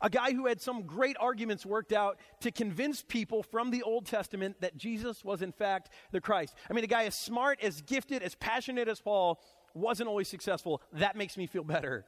a 0.02 0.10
guy 0.10 0.32
who 0.32 0.46
had 0.46 0.60
some 0.60 0.82
great 0.82 1.16
arguments 1.18 1.64
worked 1.64 1.92
out 1.92 2.18
to 2.40 2.50
convince 2.50 3.02
people 3.02 3.42
from 3.42 3.70
the 3.70 3.82
Old 3.82 4.06
Testament 4.06 4.60
that 4.60 4.76
Jesus 4.76 5.24
was, 5.24 5.42
in 5.42 5.52
fact, 5.52 5.90
the 6.12 6.20
Christ. 6.20 6.54
I 6.68 6.74
mean, 6.74 6.84
a 6.84 6.88
guy 6.88 7.04
as 7.04 7.14
smart, 7.14 7.60
as 7.62 7.80
gifted, 7.82 8.22
as 8.22 8.34
passionate 8.34 8.88
as 8.88 9.00
Paul 9.00 9.40
wasn't 9.74 10.08
always 10.08 10.28
successful. 10.28 10.82
That 10.92 11.16
makes 11.16 11.36
me 11.36 11.46
feel 11.46 11.64
better. 11.64 12.04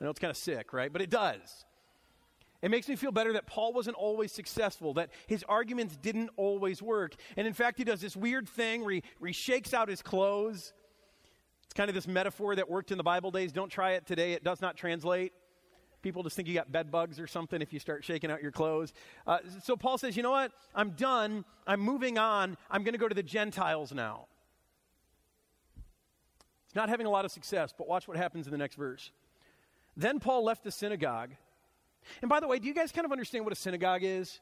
I 0.00 0.04
know 0.04 0.10
it's 0.10 0.20
kind 0.20 0.30
of 0.30 0.36
sick, 0.36 0.72
right? 0.72 0.92
But 0.92 1.02
it 1.02 1.10
does. 1.10 1.64
It 2.62 2.70
makes 2.70 2.88
me 2.88 2.94
feel 2.94 3.10
better 3.10 3.32
that 3.32 3.46
Paul 3.46 3.72
wasn't 3.72 3.96
always 3.96 4.30
successful, 4.30 4.94
that 4.94 5.10
his 5.26 5.44
arguments 5.48 5.96
didn't 5.96 6.30
always 6.36 6.80
work. 6.80 7.14
And 7.36 7.46
in 7.46 7.54
fact, 7.54 7.76
he 7.76 7.84
does 7.84 8.00
this 8.00 8.16
weird 8.16 8.48
thing 8.48 8.84
where 8.84 8.94
he, 8.94 9.02
where 9.18 9.28
he 9.28 9.34
shakes 9.34 9.74
out 9.74 9.88
his 9.88 10.00
clothes 10.00 10.72
it's 11.72 11.78
kind 11.78 11.88
of 11.88 11.94
this 11.94 12.06
metaphor 12.06 12.54
that 12.54 12.68
worked 12.68 12.92
in 12.92 12.98
the 12.98 13.02
Bible 13.02 13.30
days. 13.30 13.50
Don't 13.50 13.70
try 13.70 13.92
it 13.92 14.06
today, 14.06 14.34
it 14.34 14.44
does 14.44 14.60
not 14.60 14.76
translate. 14.76 15.32
People 16.02 16.22
just 16.22 16.36
think 16.36 16.46
you 16.46 16.52
got 16.52 16.70
bed 16.70 16.90
bugs 16.90 17.18
or 17.18 17.26
something 17.26 17.62
if 17.62 17.72
you 17.72 17.78
start 17.78 18.04
shaking 18.04 18.30
out 18.30 18.42
your 18.42 18.50
clothes. 18.50 18.92
Uh, 19.26 19.38
so 19.62 19.74
Paul 19.74 19.96
says, 19.96 20.14
you 20.14 20.22
know 20.22 20.32
what? 20.32 20.52
I'm 20.74 20.90
done. 20.90 21.46
I'm 21.66 21.80
moving 21.80 22.18
on. 22.18 22.58
I'm 22.70 22.82
going 22.82 22.92
to 22.92 22.98
go 22.98 23.08
to 23.08 23.14
the 23.14 23.22
Gentiles 23.22 23.90
now. 23.90 24.26
It's 26.66 26.74
not 26.74 26.90
having 26.90 27.06
a 27.06 27.10
lot 27.10 27.24
of 27.24 27.30
success, 27.30 27.72
but 27.76 27.88
watch 27.88 28.06
what 28.06 28.18
happens 28.18 28.46
in 28.46 28.50
the 28.50 28.58
next 28.58 28.74
verse. 28.74 29.10
Then 29.96 30.20
Paul 30.20 30.44
left 30.44 30.64
the 30.64 30.72
synagogue. 30.72 31.30
And 32.20 32.28
by 32.28 32.40
the 32.40 32.48
way, 32.48 32.58
do 32.58 32.68
you 32.68 32.74
guys 32.74 32.92
kind 32.92 33.06
of 33.06 33.12
understand 33.12 33.46
what 33.46 33.52
a 33.54 33.56
synagogue 33.56 34.02
is? 34.02 34.40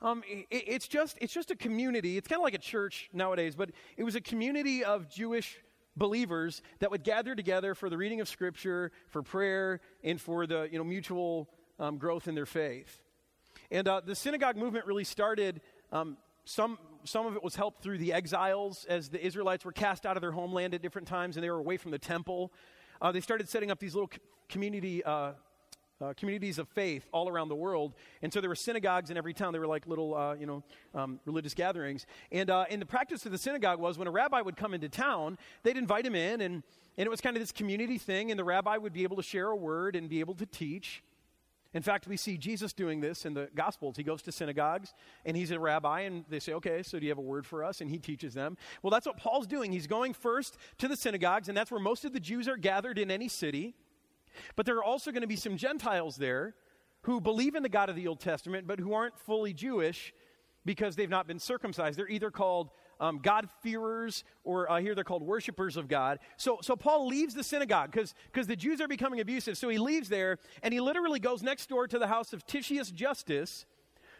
Um, 0.00 0.22
it, 0.28 0.46
it's, 0.50 0.86
just, 0.86 1.18
it's 1.20 1.34
just 1.34 1.50
a 1.50 1.56
community. 1.56 2.16
It's 2.16 2.28
kind 2.28 2.38
of 2.38 2.44
like 2.44 2.54
a 2.54 2.58
church 2.58 3.10
nowadays, 3.12 3.56
but 3.56 3.70
it 3.96 4.04
was 4.04 4.14
a 4.14 4.20
community 4.20 4.84
of 4.84 5.10
Jewish 5.10 5.58
believers 5.96 6.62
that 6.80 6.90
would 6.90 7.04
gather 7.04 7.34
together 7.34 7.74
for 7.74 7.88
the 7.88 7.96
reading 7.96 8.20
of 8.20 8.28
Scripture, 8.28 8.90
for 9.08 9.22
prayer, 9.22 9.80
and 10.02 10.20
for 10.20 10.46
the 10.46 10.68
you 10.70 10.78
know, 10.78 10.84
mutual 10.84 11.48
um, 11.78 11.98
growth 11.98 12.28
in 12.28 12.34
their 12.34 12.46
faith. 12.46 13.02
And 13.70 13.88
uh, 13.88 14.00
the 14.04 14.14
synagogue 14.14 14.56
movement 14.56 14.86
really 14.86 15.04
started. 15.04 15.60
Um, 15.92 16.16
some, 16.44 16.78
some 17.04 17.26
of 17.26 17.36
it 17.36 17.42
was 17.42 17.56
helped 17.56 17.82
through 17.82 17.98
the 17.98 18.12
exiles 18.12 18.84
as 18.88 19.08
the 19.08 19.24
Israelites 19.24 19.64
were 19.64 19.72
cast 19.72 20.04
out 20.04 20.16
of 20.16 20.20
their 20.20 20.32
homeland 20.32 20.74
at 20.74 20.82
different 20.82 21.08
times 21.08 21.36
and 21.36 21.44
they 21.44 21.50
were 21.50 21.58
away 21.58 21.76
from 21.76 21.90
the 21.90 21.98
temple. 21.98 22.52
Uh, 23.00 23.12
they 23.12 23.20
started 23.20 23.48
setting 23.48 23.70
up 23.70 23.78
these 23.78 23.94
little 23.94 24.10
community 24.48 25.02
uh, 25.04 25.32
uh, 26.04 26.14
communities 26.14 26.58
of 26.58 26.68
faith 26.68 27.06
all 27.12 27.28
around 27.28 27.48
the 27.48 27.54
world. 27.54 27.94
And 28.22 28.32
so 28.32 28.40
there 28.40 28.50
were 28.50 28.56
synagogues 28.56 29.10
in 29.10 29.16
every 29.16 29.34
town. 29.34 29.52
They 29.52 29.58
were 29.58 29.66
like 29.66 29.86
little, 29.86 30.14
uh, 30.14 30.34
you 30.34 30.46
know, 30.46 30.62
um, 30.94 31.20
religious 31.24 31.54
gatherings. 31.54 32.06
And, 32.30 32.50
uh, 32.50 32.66
and 32.70 32.80
the 32.80 32.86
practice 32.86 33.24
of 33.26 33.32
the 33.32 33.38
synagogue 33.38 33.80
was 33.80 33.98
when 33.98 34.08
a 34.08 34.12
rabbi 34.12 34.40
would 34.40 34.56
come 34.56 34.74
into 34.74 34.88
town, 34.88 35.38
they'd 35.62 35.76
invite 35.76 36.06
him 36.06 36.14
in, 36.14 36.40
and, 36.40 36.62
and 36.96 37.06
it 37.06 37.10
was 37.10 37.20
kind 37.20 37.36
of 37.36 37.42
this 37.42 37.52
community 37.52 37.98
thing, 37.98 38.30
and 38.30 38.38
the 38.38 38.44
rabbi 38.44 38.76
would 38.76 38.92
be 38.92 39.02
able 39.02 39.16
to 39.16 39.22
share 39.22 39.48
a 39.48 39.56
word 39.56 39.96
and 39.96 40.08
be 40.08 40.20
able 40.20 40.34
to 40.34 40.46
teach. 40.46 41.02
In 41.74 41.82
fact, 41.82 42.06
we 42.06 42.16
see 42.16 42.38
Jesus 42.38 42.72
doing 42.72 43.00
this 43.00 43.26
in 43.26 43.34
the 43.34 43.48
Gospels. 43.54 43.96
He 43.96 44.04
goes 44.04 44.22
to 44.22 44.32
synagogues 44.32 44.94
and 45.24 45.36
he's 45.36 45.50
a 45.50 45.58
rabbi, 45.58 46.02
and 46.02 46.24
they 46.28 46.38
say, 46.38 46.52
Okay, 46.52 46.84
so 46.84 47.00
do 47.00 47.04
you 47.04 47.10
have 47.10 47.18
a 47.18 47.22
word 47.22 47.44
for 47.44 47.64
us? 47.64 47.80
And 47.80 47.90
he 47.90 47.98
teaches 47.98 48.32
them. 48.32 48.56
Well, 48.82 48.92
that's 48.92 49.06
what 49.06 49.16
Paul's 49.16 49.48
doing. 49.48 49.72
He's 49.72 49.88
going 49.88 50.14
first 50.14 50.56
to 50.78 50.86
the 50.86 50.96
synagogues, 50.96 51.48
and 51.48 51.58
that's 51.58 51.72
where 51.72 51.80
most 51.80 52.04
of 52.04 52.12
the 52.12 52.20
Jews 52.20 52.46
are 52.46 52.56
gathered 52.56 52.96
in 52.96 53.10
any 53.10 53.28
city. 53.28 53.74
But 54.56 54.66
there 54.66 54.76
are 54.76 54.84
also 54.84 55.10
going 55.10 55.22
to 55.22 55.28
be 55.28 55.36
some 55.36 55.56
Gentiles 55.56 56.16
there 56.16 56.54
who 57.02 57.20
believe 57.20 57.54
in 57.54 57.62
the 57.62 57.68
God 57.68 57.88
of 57.88 57.96
the 57.96 58.08
Old 58.08 58.20
Testament, 58.20 58.66
but 58.66 58.78
who 58.78 58.94
aren't 58.94 59.18
fully 59.18 59.52
Jewish 59.52 60.14
because 60.64 60.96
they've 60.96 61.10
not 61.10 61.26
been 61.26 61.38
circumcised. 61.38 61.98
They're 61.98 62.08
either 62.08 62.30
called 62.30 62.70
um, 63.00 63.18
God-fearers 63.18 64.24
or 64.44 64.70
uh, 64.70 64.80
here 64.80 64.94
they're 64.94 65.04
called 65.04 65.22
worshipers 65.22 65.76
of 65.76 65.88
God. 65.88 66.18
So, 66.36 66.58
so 66.62 66.76
Paul 66.76 67.06
leaves 67.06 67.34
the 67.34 67.44
synagogue 67.44 67.90
because 67.90 68.46
the 68.46 68.56
Jews 68.56 68.80
are 68.80 68.88
becoming 68.88 69.20
abusive. 69.20 69.58
So 69.58 69.68
he 69.68 69.78
leaves 69.78 70.08
there 70.08 70.38
and 70.62 70.72
he 70.72 70.80
literally 70.80 71.18
goes 71.18 71.42
next 71.42 71.68
door 71.68 71.86
to 71.86 71.98
the 71.98 72.06
house 72.06 72.32
of 72.32 72.46
Titius 72.46 72.90
Justus, 72.90 73.66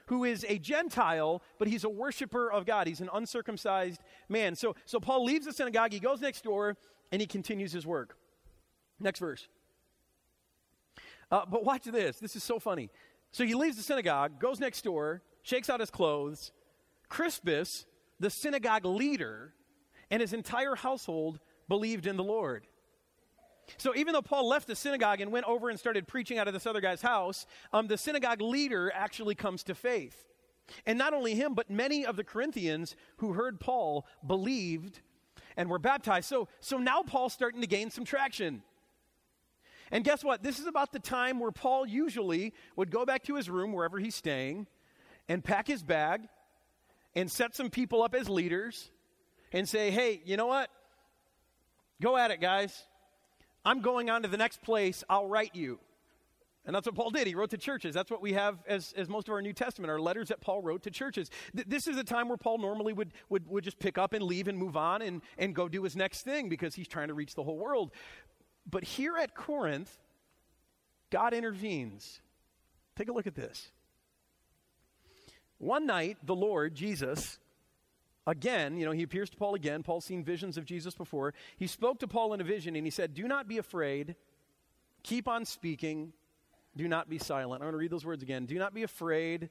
who 0.06 0.24
is 0.24 0.44
a 0.48 0.58
Gentile, 0.58 1.42
but 1.58 1.68
he's 1.68 1.84
a 1.84 1.88
worshiper 1.88 2.52
of 2.52 2.66
God. 2.66 2.86
He's 2.86 3.00
an 3.00 3.08
uncircumcised 3.14 4.02
man. 4.28 4.54
So, 4.54 4.76
so 4.84 5.00
Paul 5.00 5.24
leaves 5.24 5.46
the 5.46 5.52
synagogue, 5.52 5.92
he 5.92 6.00
goes 6.00 6.20
next 6.20 6.44
door, 6.44 6.76
and 7.10 7.22
he 7.22 7.26
continues 7.26 7.72
his 7.72 7.86
work. 7.86 8.18
Next 9.00 9.20
verse. 9.20 9.48
Uh, 11.30 11.44
but 11.50 11.64
watch 11.64 11.84
this. 11.84 12.18
This 12.18 12.36
is 12.36 12.44
so 12.44 12.58
funny. 12.58 12.90
So 13.32 13.44
he 13.44 13.54
leaves 13.54 13.76
the 13.76 13.82
synagogue, 13.82 14.38
goes 14.38 14.60
next 14.60 14.82
door, 14.82 15.22
shakes 15.42 15.68
out 15.68 15.80
his 15.80 15.90
clothes. 15.90 16.52
Crispus, 17.08 17.84
the 18.20 18.30
synagogue 18.30 18.84
leader, 18.84 19.54
and 20.10 20.20
his 20.20 20.32
entire 20.32 20.74
household 20.74 21.40
believed 21.68 22.06
in 22.06 22.16
the 22.16 22.24
Lord. 22.24 22.66
So 23.78 23.94
even 23.96 24.12
though 24.12 24.22
Paul 24.22 24.48
left 24.48 24.66
the 24.66 24.76
synagogue 24.76 25.20
and 25.20 25.32
went 25.32 25.46
over 25.46 25.70
and 25.70 25.78
started 25.78 26.06
preaching 26.06 26.38
out 26.38 26.48
of 26.48 26.54
this 26.54 26.66
other 26.66 26.80
guy's 26.80 27.02
house, 27.02 27.46
um, 27.72 27.86
the 27.86 27.96
synagogue 27.96 28.40
leader 28.40 28.92
actually 28.94 29.34
comes 29.34 29.64
to 29.64 29.74
faith. 29.74 30.26
And 30.86 30.98
not 30.98 31.12
only 31.12 31.34
him, 31.34 31.54
but 31.54 31.70
many 31.70 32.06
of 32.06 32.16
the 32.16 32.24
Corinthians 32.24 32.96
who 33.18 33.32
heard 33.32 33.60
Paul 33.60 34.06
believed 34.26 35.00
and 35.56 35.68
were 35.68 35.78
baptized. 35.78 36.28
So, 36.28 36.48
so 36.60 36.78
now 36.78 37.02
Paul's 37.02 37.32
starting 37.32 37.60
to 37.60 37.66
gain 37.66 37.90
some 37.90 38.04
traction. 38.04 38.62
And 39.94 40.02
guess 40.02 40.24
what? 40.24 40.42
This 40.42 40.58
is 40.58 40.66
about 40.66 40.90
the 40.90 40.98
time 40.98 41.38
where 41.38 41.52
Paul 41.52 41.86
usually 41.86 42.52
would 42.74 42.90
go 42.90 43.06
back 43.06 43.22
to 43.24 43.36
his 43.36 43.48
room, 43.48 43.72
wherever 43.72 44.00
he's 44.00 44.16
staying, 44.16 44.66
and 45.28 45.42
pack 45.42 45.68
his 45.68 45.84
bag 45.84 46.22
and 47.14 47.30
set 47.30 47.54
some 47.54 47.70
people 47.70 48.02
up 48.02 48.12
as 48.12 48.28
leaders 48.28 48.90
and 49.52 49.68
say, 49.68 49.92
hey, 49.92 50.20
you 50.24 50.36
know 50.36 50.48
what? 50.48 50.68
Go 52.02 52.16
at 52.16 52.32
it, 52.32 52.40
guys. 52.40 52.76
I'm 53.64 53.82
going 53.82 54.10
on 54.10 54.22
to 54.22 54.28
the 54.28 54.36
next 54.36 54.62
place. 54.62 55.04
I'll 55.08 55.28
write 55.28 55.54
you. 55.54 55.78
And 56.66 56.74
that's 56.74 56.86
what 56.86 56.96
Paul 56.96 57.10
did. 57.10 57.28
He 57.28 57.36
wrote 57.36 57.50
to 57.50 57.58
churches. 57.58 57.94
That's 57.94 58.10
what 58.10 58.20
we 58.20 58.32
have 58.32 58.58
as, 58.66 58.92
as 58.96 59.08
most 59.08 59.28
of 59.28 59.34
our 59.34 59.42
New 59.42 59.52
Testament, 59.52 59.92
our 59.92 60.00
letters 60.00 60.28
that 60.28 60.40
Paul 60.40 60.60
wrote 60.60 60.82
to 60.84 60.90
churches. 60.90 61.30
Th- 61.54 61.68
this 61.68 61.86
is 61.86 61.98
a 61.98 62.04
time 62.04 62.28
where 62.28 62.38
Paul 62.38 62.58
normally 62.58 62.94
would, 62.94 63.12
would, 63.28 63.46
would 63.46 63.62
just 63.62 63.78
pick 63.78 63.96
up 63.96 64.12
and 64.12 64.24
leave 64.24 64.48
and 64.48 64.58
move 64.58 64.76
on 64.76 65.02
and, 65.02 65.22
and 65.38 65.54
go 65.54 65.68
do 65.68 65.84
his 65.84 65.94
next 65.94 66.22
thing 66.22 66.48
because 66.48 66.74
he's 66.74 66.88
trying 66.88 67.08
to 67.08 67.14
reach 67.14 67.36
the 67.36 67.44
whole 67.44 67.58
world. 67.58 67.92
But 68.68 68.84
here 68.84 69.16
at 69.16 69.34
Corinth, 69.34 69.94
God 71.10 71.34
intervenes. 71.34 72.20
Take 72.96 73.08
a 73.08 73.12
look 73.12 73.26
at 73.26 73.34
this. 73.34 73.70
One 75.58 75.86
night, 75.86 76.18
the 76.24 76.34
Lord, 76.34 76.74
Jesus, 76.74 77.38
again, 78.26 78.76
you 78.76 78.84
know, 78.84 78.92
he 78.92 79.02
appears 79.02 79.30
to 79.30 79.36
Paul 79.36 79.54
again. 79.54 79.82
Paul's 79.82 80.04
seen 80.04 80.24
visions 80.24 80.56
of 80.56 80.64
Jesus 80.64 80.94
before. 80.94 81.34
He 81.56 81.66
spoke 81.66 82.00
to 82.00 82.08
Paul 82.08 82.34
in 82.34 82.40
a 82.40 82.44
vision 82.44 82.76
and 82.76 82.86
he 82.86 82.90
said, 82.90 83.14
Do 83.14 83.28
not 83.28 83.48
be 83.48 83.58
afraid. 83.58 84.16
Keep 85.02 85.28
on 85.28 85.44
speaking. 85.44 86.12
Do 86.76 86.88
not 86.88 87.08
be 87.08 87.18
silent. 87.18 87.62
I'm 87.62 87.66
going 87.66 87.72
to 87.72 87.78
read 87.78 87.90
those 87.90 88.04
words 88.04 88.22
again. 88.22 88.46
Do 88.46 88.58
not 88.58 88.74
be 88.74 88.82
afraid. 88.82 89.50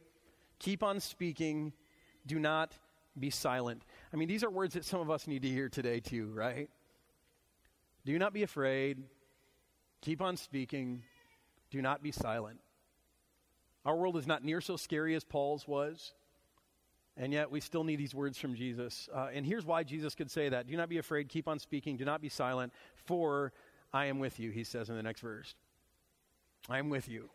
Keep 0.59 0.83
on 0.83 0.99
speaking. 0.99 1.73
Do 2.25 2.39
not 2.39 2.73
be 3.17 3.29
silent. 3.29 3.83
I 4.11 4.17
mean, 4.17 4.27
these 4.27 4.43
are 4.43 4.49
words 4.49 4.73
that 4.73 4.83
some 4.83 4.99
of 4.99 5.09
us 5.09 5.27
need 5.27 5.43
to 5.43 5.49
hear 5.49 5.69
today, 5.69 5.99
too, 5.99 6.31
right? 6.33 6.69
Do 8.05 8.17
not 8.19 8.33
be 8.33 8.43
afraid. 8.43 9.03
Keep 10.01 10.21
on 10.21 10.37
speaking. 10.37 11.03
Do 11.71 11.81
not 11.81 12.03
be 12.03 12.11
silent. 12.11 12.59
Our 13.85 13.95
world 13.95 14.17
is 14.17 14.27
not 14.27 14.43
near 14.43 14.61
so 14.61 14.77
scary 14.77 15.15
as 15.15 15.23
Paul's 15.23 15.67
was. 15.67 16.13
And 17.15 17.31
yet, 17.31 17.51
we 17.51 17.59
still 17.59 17.83
need 17.83 17.97
these 17.97 18.15
words 18.15 18.37
from 18.39 18.55
Jesus. 18.55 19.07
Uh, 19.13 19.27
and 19.33 19.45
here's 19.45 19.65
why 19.65 19.83
Jesus 19.83 20.15
could 20.15 20.31
say 20.31 20.49
that 20.49 20.67
Do 20.67 20.75
not 20.75 20.89
be 20.89 20.97
afraid, 20.97 21.29
keep 21.29 21.47
on 21.47 21.59
speaking, 21.59 21.95
do 21.95 22.05
not 22.05 22.21
be 22.21 22.29
silent, 22.29 22.73
for 22.95 23.53
I 23.93 24.05
am 24.05 24.19
with 24.19 24.39
you, 24.39 24.49
he 24.49 24.63
says 24.63 24.89
in 24.89 24.95
the 24.95 25.03
next 25.03 25.21
verse. 25.21 25.53
I 26.69 26.79
am 26.79 26.89
with 26.89 27.07
you. 27.07 27.29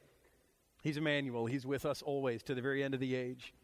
He's 0.83 0.97
Emmanuel, 0.97 1.47
he's 1.47 1.67
with 1.67 1.87
us 1.87 2.03
always 2.03 2.43
to 2.45 2.55
the 2.55 2.63
very 2.63 2.83
end 2.83 2.95
of 2.95 3.01
the 3.01 3.15
age. 3.15 3.55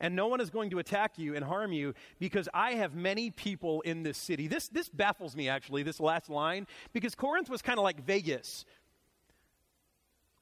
And 0.00 0.16
no 0.16 0.26
one 0.26 0.40
is 0.40 0.50
going 0.50 0.70
to 0.70 0.78
attack 0.78 1.18
you 1.18 1.34
and 1.34 1.44
harm 1.44 1.72
you 1.72 1.94
because 2.18 2.48
I 2.54 2.72
have 2.72 2.94
many 2.94 3.30
people 3.30 3.80
in 3.82 4.02
this 4.02 4.18
city. 4.18 4.46
This, 4.46 4.68
this 4.68 4.88
baffles 4.88 5.36
me, 5.36 5.48
actually, 5.48 5.82
this 5.82 6.00
last 6.00 6.30
line, 6.30 6.66
because 6.92 7.14
Corinth 7.14 7.50
was 7.50 7.62
kind 7.62 7.78
of 7.78 7.84
like 7.84 8.04
Vegas 8.04 8.64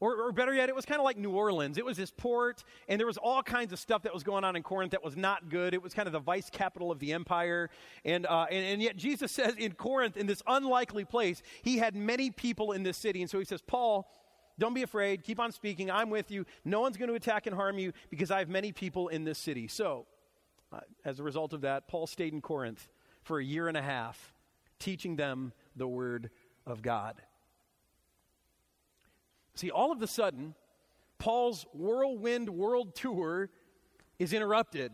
or, 0.00 0.14
or, 0.14 0.33
better 0.33 0.54
yet, 0.54 0.68
it 0.68 0.76
was 0.76 0.85
kind 0.85 1.00
of 1.00 1.04
like 1.04 1.16
New 1.16 1.33
Orleans. 1.33 1.76
It 1.76 1.85
was 1.85 1.97
this 1.97 2.12
port, 2.12 2.62
and 2.88 3.00
there 3.00 3.07
was 3.07 3.16
all 3.16 3.42
kinds 3.42 3.73
of 3.73 3.80
stuff 3.80 4.02
that 4.02 4.14
was 4.14 4.23
going 4.23 4.45
on 4.45 4.54
in 4.54 4.62
Corinth 4.62 4.92
that 4.92 5.02
was 5.02 5.16
not 5.16 5.49
good. 5.49 5.75
It 5.75 5.83
was 5.83 5.92
kind 5.92 6.07
of 6.07 6.12
the 6.12 6.21
vice 6.21 6.50
capital 6.50 6.92
of 6.92 7.00
the 7.00 7.12
empire. 7.12 7.68
And, 8.04 8.25
uh, 8.25 8.47
and, 8.49 8.64
and 8.64 8.83
yet, 8.83 8.97
Jesus 8.97 9.33
says 9.33 9.54
in 9.57 9.73
Corinth, 9.73 10.16
in 10.16 10.26
this 10.26 10.40
unlikely 10.47 11.04
place, 11.04 11.42
he 11.62 11.78
had 11.78 11.97
many 11.97 12.30
people 12.30 12.73
in 12.73 12.85
this 12.85 12.97
city. 12.97 13.23
And 13.23 13.30
so 13.30 13.40
he 13.40 13.45
says, 13.45 13.61
Paul, 13.61 14.09
don't 14.59 14.75
be 14.75 14.83
afraid. 14.83 15.23
Keep 15.25 15.41
on 15.41 15.53
speaking. 15.53 15.91
I'm 15.91 16.11
with 16.11 16.31
you. 16.31 16.45
No 16.65 16.81
one's 16.81 16.97
going 16.97 17.09
to 17.09 17.15
attack 17.15 17.47
and 17.47 17.55
harm 17.55 17.79
you 17.79 17.93
because 18.11 18.31
I 18.31 18.41
have 18.41 18.49
many 18.49 18.73
people 18.73 19.09
in 19.09 19.25
this 19.25 19.38
city. 19.38 19.69
So, 19.69 20.07
uh, 20.73 20.81
as 21.05 21.21
a 21.21 21.23
result 21.23 21.53
of 21.53 21.62
that, 21.62 21.88
Paul 21.88 22.07
stayed 22.07 22.33
in 22.33 22.41
Corinth 22.41 22.88
for 23.23 23.38
a 23.38 23.45
year 23.45 23.69
and 23.69 23.77
a 23.77 23.83
half, 23.83 24.35
teaching 24.79 25.17
them 25.17 25.53
the 25.77 25.87
word 25.87 26.31
of 26.67 26.83
God. 26.83 27.21
See, 29.55 29.71
all 29.71 29.93
of 29.93 30.00
a 30.03 30.07
sudden, 30.07 30.55
Paul's 31.19 31.67
whirlwind 31.73 32.49
world 32.49 32.95
tour 32.95 33.50
is 34.19 34.33
interrupted. 34.33 34.93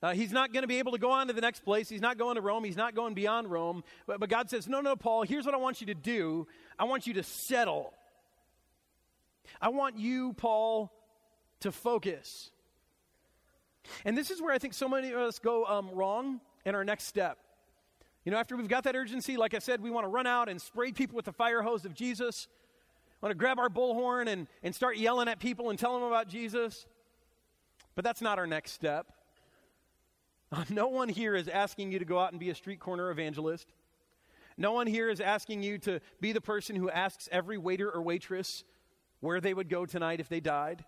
Uh, 0.00 0.14
he's 0.14 0.30
not 0.30 0.52
going 0.52 0.62
to 0.62 0.68
be 0.68 0.78
able 0.78 0.92
to 0.92 0.98
go 0.98 1.10
on 1.10 1.26
to 1.26 1.32
the 1.32 1.40
next 1.40 1.64
place. 1.64 1.88
He's 1.88 2.00
not 2.00 2.18
going 2.18 2.36
to 2.36 2.40
Rome. 2.40 2.62
He's 2.62 2.76
not 2.76 2.94
going 2.94 3.14
beyond 3.14 3.50
Rome. 3.50 3.82
But, 4.06 4.20
but 4.20 4.28
God 4.28 4.48
says, 4.48 4.68
No, 4.68 4.80
no, 4.80 4.94
Paul, 4.94 5.22
here's 5.22 5.44
what 5.44 5.54
I 5.54 5.58
want 5.58 5.80
you 5.80 5.88
to 5.88 5.94
do 5.94 6.46
I 6.78 6.84
want 6.84 7.06
you 7.06 7.14
to 7.14 7.22
settle. 7.22 7.92
I 9.60 9.68
want 9.68 9.98
you, 9.98 10.32
Paul, 10.34 10.92
to 11.60 11.72
focus. 11.72 12.50
And 14.04 14.16
this 14.16 14.30
is 14.30 14.42
where 14.42 14.52
I 14.52 14.58
think 14.58 14.74
so 14.74 14.88
many 14.88 15.12
of 15.12 15.18
us 15.18 15.38
go 15.38 15.64
um, 15.64 15.90
wrong 15.92 16.40
in 16.64 16.74
our 16.74 16.84
next 16.84 17.04
step. 17.04 17.38
You 18.24 18.32
know, 18.32 18.38
after 18.38 18.56
we've 18.56 18.68
got 18.68 18.84
that 18.84 18.94
urgency, 18.94 19.36
like 19.36 19.54
I 19.54 19.58
said, 19.58 19.80
we 19.80 19.90
want 19.90 20.04
to 20.04 20.08
run 20.08 20.26
out 20.26 20.48
and 20.48 20.60
spray 20.60 20.92
people 20.92 21.16
with 21.16 21.24
the 21.24 21.32
fire 21.32 21.62
hose 21.62 21.84
of 21.84 21.94
Jesus 21.94 22.48
want 23.20 23.30
to 23.32 23.36
grab 23.36 23.58
our 23.58 23.68
bullhorn 23.68 24.28
and, 24.28 24.46
and 24.62 24.74
start 24.74 24.96
yelling 24.96 25.28
at 25.28 25.40
people 25.40 25.70
and 25.70 25.78
tell 25.78 25.94
them 25.94 26.02
about 26.02 26.28
Jesus. 26.28 26.86
But 27.94 28.04
that's 28.04 28.20
not 28.20 28.38
our 28.38 28.46
next 28.46 28.72
step. 28.72 29.06
No 30.70 30.88
one 30.88 31.10
here 31.10 31.34
is 31.34 31.46
asking 31.46 31.92
you 31.92 31.98
to 31.98 32.06
go 32.06 32.18
out 32.18 32.30
and 32.30 32.40
be 32.40 32.48
a 32.48 32.54
street 32.54 32.80
corner 32.80 33.10
evangelist. 33.10 33.68
No 34.56 34.72
one 34.72 34.86
here 34.86 35.10
is 35.10 35.20
asking 35.20 35.62
you 35.62 35.76
to 35.78 36.00
be 36.22 36.32
the 36.32 36.40
person 36.40 36.74
who 36.74 36.88
asks 36.88 37.28
every 37.30 37.58
waiter 37.58 37.90
or 37.90 38.00
waitress 38.00 38.64
where 39.20 39.40
they 39.40 39.54
would 39.54 39.68
go 39.68 39.86
tonight 39.86 40.20
if 40.20 40.28
they 40.28 40.40
died. 40.40 40.84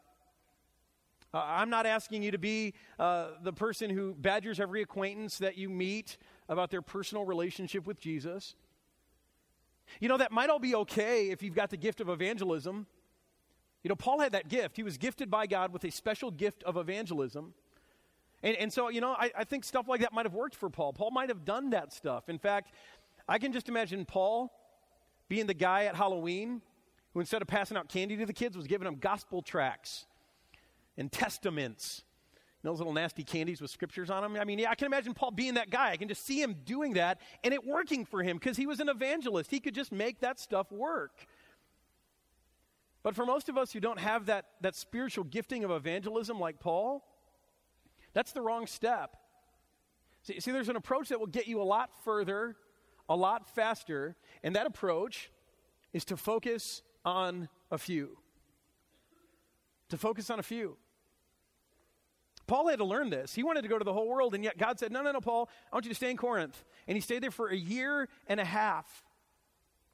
Uh, 1.33 1.43
I'm 1.47 1.71
not 1.71 1.87
asking 1.87 2.23
you 2.23 2.33
to 2.33 2.39
be 2.39 2.75
uh, 2.99 3.29
the 3.43 3.53
person 3.53 3.91
who 3.91 4.15
badgers 4.15 4.59
every 4.59 4.83
acquaintance 4.83 5.39
that 5.39 5.57
you 5.57 5.69
meet 5.69 6.19
about 6.49 6.71
their 6.71 6.83
personal 6.83 7.25
relationship 7.25 7.87
with 7.87 8.01
Jesus. 8.01 8.57
You 10.01 10.09
know, 10.09 10.17
that 10.19 10.33
might 10.33 10.51
all 10.51 10.59
be 10.59 10.75
okay 10.75 11.31
if 11.31 11.43
you've 11.43 11.55
got 11.55 11.71
the 11.71 11.77
gift 11.77 12.01
of 12.01 12.09
evangelism. 12.09 12.87
You 13.83 13.89
know, 13.89 13.95
Paul 13.95 14.21
had 14.21 14.33
that 14.33 14.49
gift. 14.49 14.77
He 14.77 14.83
was 14.83 14.99
gifted 14.99 15.31
by 15.31 15.47
God 15.47 15.73
with 15.73 15.85
a 15.85 15.91
special 15.91 16.31
gift 16.31 16.63
of 16.65 16.77
evangelism. 16.77 17.55
And, 18.43 18.57
and 18.57 18.73
so, 18.73 18.89
you 18.89 19.01
know, 19.01 19.13
I, 19.13 19.31
I 19.39 19.45
think 19.45 19.65
stuff 19.65 19.89
like 19.89 20.01
that 20.01 20.13
might 20.13 20.27
have 20.27 20.35
worked 20.35 20.55
for 20.55 20.69
Paul. 20.69 20.93
Paul 20.93 21.11
might 21.11 21.29
have 21.29 21.45
done 21.45 21.71
that 21.71 21.93
stuff. 21.93 22.29
In 22.29 22.39
fact, 22.39 22.73
I 23.29 23.39
can 23.39 23.53
just 23.53 23.69
imagine 23.69 24.05
Paul 24.05 24.53
being 25.29 25.47
the 25.47 25.55
guy 25.55 25.85
at 25.85 25.95
Halloween 25.95 26.61
who, 27.13 27.21
instead 27.21 27.43
of 27.43 27.49
passing 27.49 27.77
out 27.77 27.89
candy 27.89 28.17
to 28.17 28.27
the 28.27 28.33
kids, 28.33 28.57
was 28.57 28.67
giving 28.67 28.85
them 28.85 28.97
gospel 28.97 29.43
tracts 29.43 30.07
and 30.97 31.11
testaments. 31.11 32.03
those 32.63 32.79
little 32.79 32.93
nasty 32.93 33.25
candies 33.25 33.61
with 33.61 33.71
scriptures 33.71 34.11
on 34.11 34.23
them. 34.23 34.37
I 34.37 34.45
mean, 34.45 34.59
yeah, 34.59 34.71
I 34.71 34.75
can 34.75 34.87
imagine 34.87 35.15
Paul 35.15 35.31
being 35.31 35.55
that 35.55 35.71
guy. 35.71 35.91
I 35.91 35.97
can 35.97 36.09
just 36.09 36.27
see 36.27 36.43
him 36.43 36.57
doing 36.65 36.95
that 36.95 37.21
and 37.43 37.55
it 37.55 37.67
working 37.67 38.05
for 38.05 38.23
him 38.23 38.37
because 38.37 38.57
he 38.57 38.67
was 38.67 38.81
an 38.81 38.89
evangelist. 38.89 39.51
He 39.51 39.61
could 39.61 39.75
just 39.75 39.93
make 39.93 40.21
that 40.21 40.39
stuff 40.39 40.71
work. 40.71 41.27
But 43.03 43.17
for 43.17 43.25
most 43.25 43.49
of 43.49 43.57
us 43.57 43.73
who 43.73 43.81
don't 43.81 43.99
have 43.99 44.27
that, 44.27 44.45
that 44.61 44.77
spiritual 44.77 45.25
gifting 45.25 45.65
of 45.65 45.71
evangelism 45.71 46.39
like 46.39 46.61
Paul, 46.61 47.03
that's 48.13 48.33
the 48.33 48.43
wrong 48.43 48.67
step. 48.67 49.17
See, 50.23 50.39
see, 50.39 50.51
there's 50.51 50.69
an 50.69 50.77
approach 50.77 51.09
that 51.09 51.19
will 51.19 51.27
get 51.27 51.47
you 51.47 51.63
a 51.63 51.65
lot 51.65 51.91
further, 52.05 52.57
a 53.09 53.17
lot 53.17 53.49
faster, 53.49 54.17
and 54.43 54.55
that 54.55 54.67
approach 54.67 55.31
is 55.95 56.05
to 56.07 56.17
focus 56.19 56.83
on 57.05 57.49
a 57.71 57.79
few. 57.79 58.17
To 59.91 59.97
focus 59.97 60.31
on 60.31 60.39
a 60.39 60.43
few. 60.43 60.77
Paul 62.47 62.69
had 62.69 62.79
to 62.79 62.85
learn 62.85 63.11
this. 63.11 63.35
He 63.35 63.45
wanted 63.45 63.63
to 63.63 63.69
go 63.69 63.79
to 63.79 63.85
the 63.85 63.93
whole 63.93 64.09
world, 64.09 64.35
and 64.35 64.43
yet 64.43 64.59
God 64.59 64.79
said, 64.79 64.91
No, 64.91 65.03
no, 65.03 65.13
no, 65.13 65.21
Paul, 65.21 65.49
I 65.73 65.77
want 65.77 65.85
you 65.85 65.91
to 65.91 65.95
stay 65.95 66.11
in 66.11 66.17
Corinth. 66.17 66.65
And 66.89 66.97
he 66.97 67.01
stayed 67.01 67.23
there 67.23 67.31
for 67.31 67.49
a 67.49 67.57
year 67.57 68.09
and 68.27 68.41
a 68.41 68.45
half. 68.45 69.05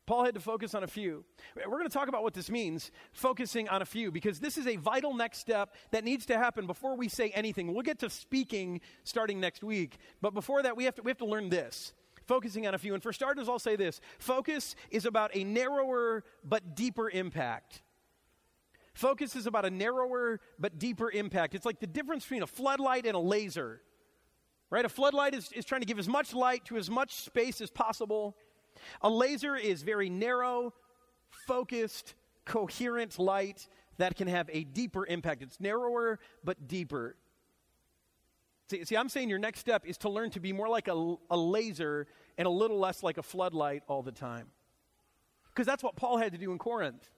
Paul 0.07 0.25
had 0.25 0.35
to 0.35 0.41
focus 0.41 0.75
on 0.75 0.85
a 0.85 0.87
few. 0.87 1.25
We're 1.57 1.79
going 1.79 1.83
to 1.83 1.93
talk 1.93 2.09
about 2.09 2.23
what 2.23 2.33
this 2.33 2.49
means, 2.49 2.93
focusing 3.13 3.69
on 3.69 3.83
a 3.83 3.85
few, 3.85 4.13
because 4.13 4.39
this 4.39 4.57
is 4.57 4.67
a 4.67 4.77
vital 4.77 5.15
next 5.15 5.39
step 5.39 5.75
that 5.91 6.05
needs 6.05 6.27
to 6.27 6.39
happen 6.39 6.67
before 6.67 6.97
we 6.97 7.09
say 7.09 7.31
anything. 7.31 7.75
We'll 7.75 7.83
get 7.83 7.99
to 7.99 8.09
speaking 8.09 8.81
starting 9.03 9.41
next 9.41 9.65
week, 9.65 9.99
but 10.23 10.33
before 10.33 10.63
that, 10.63 10.77
we 10.77 10.85
have 10.85 10.95
to, 10.95 11.03
we 11.03 11.11
have 11.11 11.19
to 11.19 11.27
learn 11.27 11.49
this 11.49 11.93
focusing 12.27 12.67
on 12.67 12.75
a 12.75 12.79
few. 12.79 12.95
And 12.95 13.03
for 13.03 13.13
starters, 13.13 13.49
I'll 13.49 13.59
say 13.59 13.77
this 13.77 14.01
focus 14.19 14.75
is 14.91 15.07
about 15.07 15.35
a 15.35 15.45
narrower 15.45 16.25
but 16.45 16.75
deeper 16.75 17.09
impact. 17.11 17.83
Focus 18.95 19.37
is 19.37 19.47
about 19.47 19.65
a 19.65 19.71
narrower 19.71 20.41
but 20.59 20.79
deeper 20.79 21.11
impact. 21.11 21.55
It's 21.55 21.67
like 21.67 21.81
the 21.81 21.87
difference 21.87 22.25
between 22.25 22.43
a 22.43 22.47
floodlight 22.47 23.05
and 23.05 23.15
a 23.15 23.21
laser. 23.21 23.83
Right? 24.71 24.85
A 24.85 24.89
floodlight 24.89 25.35
is, 25.35 25.53
is 25.53 25.65
trying 25.65 25.83
to 25.83 25.87
give 25.87 25.99
as 25.99 26.09
much 26.09 26.35
light 26.35 26.65
to 26.67 26.77
as 26.77 26.91
much 26.91 27.15
space 27.15 27.61
as 27.61 27.71
possible. 27.71 28.37
A 29.03 29.09
laser 29.09 29.55
is 29.55 29.83
very 29.83 30.11
narrow, 30.11 30.73
focused, 31.47 32.15
coherent 32.45 33.19
light 33.19 33.69
that 33.99 34.17
can 34.17 34.29
have 34.29 34.49
a 34.53 34.65
deeper 34.65 35.07
impact. 35.07 35.43
It's 35.43 35.61
narrower, 35.61 36.19
but 36.43 36.67
deeper. 36.67 37.17
See, 38.69 38.85
see, 38.85 38.97
I'm 38.97 39.09
saying 39.09 39.29
your 39.29 39.39
next 39.39 39.61
step 39.61 39.87
is 39.87 39.97
to 39.99 40.09
learn 40.09 40.31
to 40.31 40.41
be 40.41 40.53
more 40.53 40.69
like 40.69 40.89
a, 40.89 41.15
a 41.31 41.37
laser 41.37 42.07
and 42.37 42.47
a 42.47 42.51
little 42.51 42.79
less 42.79 43.03
like 43.03 43.19
a 43.19 43.23
floodlight 43.23 43.83
all 43.87 44.03
the 44.03 44.13
time. 44.13 44.49
Because 45.49 45.67
that's 45.67 45.83
what 45.83 45.97
Paul 45.97 46.19
had 46.19 46.33
to 46.33 46.39
do 46.39 46.53
in 46.53 46.59
Corinth. 46.59 47.09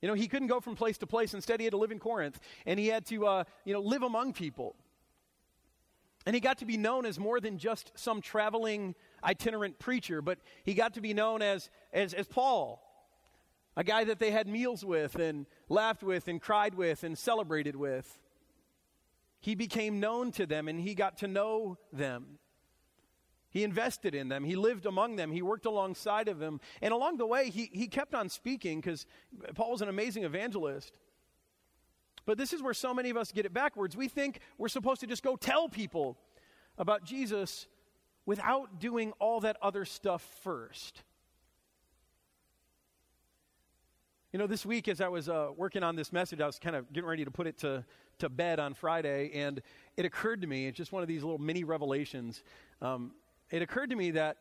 You 0.00 0.08
know, 0.08 0.14
he 0.14 0.28
couldn't 0.28 0.48
go 0.48 0.60
from 0.60 0.74
place 0.74 0.98
to 0.98 1.06
place. 1.06 1.34
Instead, 1.34 1.60
he 1.60 1.64
had 1.64 1.72
to 1.72 1.78
live 1.78 1.90
in 1.90 1.98
Corinth, 1.98 2.38
and 2.64 2.78
he 2.78 2.88
had 2.88 3.06
to, 3.06 3.26
uh, 3.26 3.44
you 3.64 3.72
know, 3.72 3.80
live 3.80 4.02
among 4.02 4.32
people. 4.32 4.76
And 6.26 6.34
he 6.34 6.40
got 6.40 6.58
to 6.58 6.66
be 6.66 6.76
known 6.76 7.06
as 7.06 7.20
more 7.20 7.38
than 7.38 7.56
just 7.56 7.92
some 7.94 8.20
traveling 8.20 8.94
itinerant 9.22 9.78
preacher, 9.78 10.20
but 10.20 10.38
he 10.64 10.74
got 10.74 10.94
to 10.94 11.00
be 11.00 11.14
known 11.14 11.40
as, 11.40 11.70
as, 11.92 12.12
as 12.14 12.26
Paul, 12.26 12.82
a 13.76 13.84
guy 13.84 14.04
that 14.04 14.18
they 14.18 14.32
had 14.32 14.48
meals 14.48 14.84
with 14.84 15.14
and 15.16 15.46
laughed 15.68 16.02
with 16.02 16.26
and 16.26 16.40
cried 16.40 16.74
with 16.74 17.04
and 17.04 17.16
celebrated 17.16 17.76
with. 17.76 18.18
He 19.46 19.54
became 19.54 20.00
known 20.00 20.32
to 20.32 20.44
them 20.44 20.66
and 20.66 20.80
he 20.80 20.96
got 20.96 21.18
to 21.18 21.28
know 21.28 21.78
them. 21.92 22.40
He 23.48 23.62
invested 23.62 24.12
in 24.12 24.28
them. 24.28 24.42
He 24.42 24.56
lived 24.56 24.86
among 24.86 25.14
them. 25.14 25.30
He 25.30 25.40
worked 25.40 25.66
alongside 25.66 26.26
of 26.26 26.40
them. 26.40 26.60
And 26.82 26.92
along 26.92 27.18
the 27.18 27.28
way, 27.28 27.50
he, 27.50 27.70
he 27.72 27.86
kept 27.86 28.12
on 28.12 28.28
speaking 28.28 28.80
because 28.80 29.06
Paul 29.54 29.70
was 29.70 29.82
an 29.82 29.88
amazing 29.88 30.24
evangelist. 30.24 30.98
But 32.24 32.38
this 32.38 32.52
is 32.52 32.60
where 32.60 32.74
so 32.74 32.92
many 32.92 33.08
of 33.08 33.16
us 33.16 33.30
get 33.30 33.46
it 33.46 33.54
backwards. 33.54 33.96
We 33.96 34.08
think 34.08 34.40
we're 34.58 34.66
supposed 34.66 35.00
to 35.02 35.06
just 35.06 35.22
go 35.22 35.36
tell 35.36 35.68
people 35.68 36.18
about 36.76 37.04
Jesus 37.04 37.68
without 38.26 38.80
doing 38.80 39.12
all 39.20 39.38
that 39.42 39.58
other 39.62 39.84
stuff 39.84 40.26
first. 40.42 41.04
You 44.32 44.40
know, 44.40 44.48
this 44.48 44.66
week 44.66 44.88
as 44.88 45.00
I 45.00 45.06
was 45.06 45.28
uh, 45.28 45.50
working 45.56 45.84
on 45.84 45.94
this 45.94 46.12
message, 46.12 46.40
I 46.40 46.46
was 46.46 46.58
kind 46.58 46.74
of 46.74 46.92
getting 46.92 47.08
ready 47.08 47.24
to 47.24 47.30
put 47.30 47.46
it 47.46 47.58
to, 47.58 47.84
to 48.18 48.28
bed 48.28 48.58
on 48.58 48.74
Friday, 48.74 49.30
and 49.34 49.60
it 49.96 50.04
occurred 50.04 50.40
to 50.40 50.46
me, 50.46 50.66
it's 50.66 50.76
just 50.76 50.92
one 50.92 51.02
of 51.02 51.08
these 51.08 51.22
little 51.22 51.38
mini 51.38 51.64
revelations. 51.64 52.42
Um, 52.80 53.12
it 53.50 53.62
occurred 53.62 53.90
to 53.90 53.96
me 53.96 54.12
that 54.12 54.38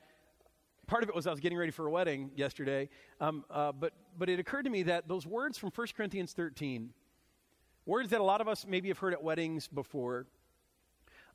part 0.88 1.04
of 1.04 1.10
it 1.10 1.16
was 1.16 1.28
I 1.28 1.32
was 1.32 1.40
getting 1.40 1.58
ready 1.58 1.72
for 1.72 1.88
a 1.88 1.90
wedding 1.90 2.32
yesterday, 2.36 2.90
um, 3.20 3.44
uh, 3.50 3.72
but, 3.72 3.94
but 4.18 4.30
it 4.30 4.40
occurred 4.40 4.64
to 4.64 4.70
me 4.70 4.84
that 4.84 5.08
those 5.08 5.26
words 5.26 5.58
from 5.58 5.72
1 5.74 5.88
Corinthians 5.96 6.34
13, 6.34 6.92
words 7.86 8.10
that 8.10 8.22
a 8.22 8.24
lot 8.24 8.42
of 8.42 8.48
us 8.48 8.66
maybe 8.68 8.88
have 8.90 9.00
heard 9.00 9.14
at 9.14 9.24
weddings 9.24 9.68
before, 9.68 10.28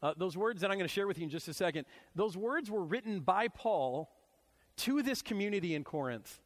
uh, 0.03 0.15
those 0.17 0.37
words 0.37 0.63
that 0.63 0.71
I'm 0.71 0.79
going 0.79 0.89
to 0.89 0.93
share 0.93 1.07
with 1.07 1.19
you 1.19 1.25
in 1.25 1.31
just 1.31 1.49
a 1.49 1.55
second, 1.55 1.85
those 2.15 2.37
words 2.37 2.71
were 2.71 2.83
written 2.83 3.21
by 3.21 3.49
Paul 3.49 4.11
to 4.79 5.03
this 5.03 5.21
community 5.21 5.75
in 5.75 5.85
Corinth. 5.85 6.41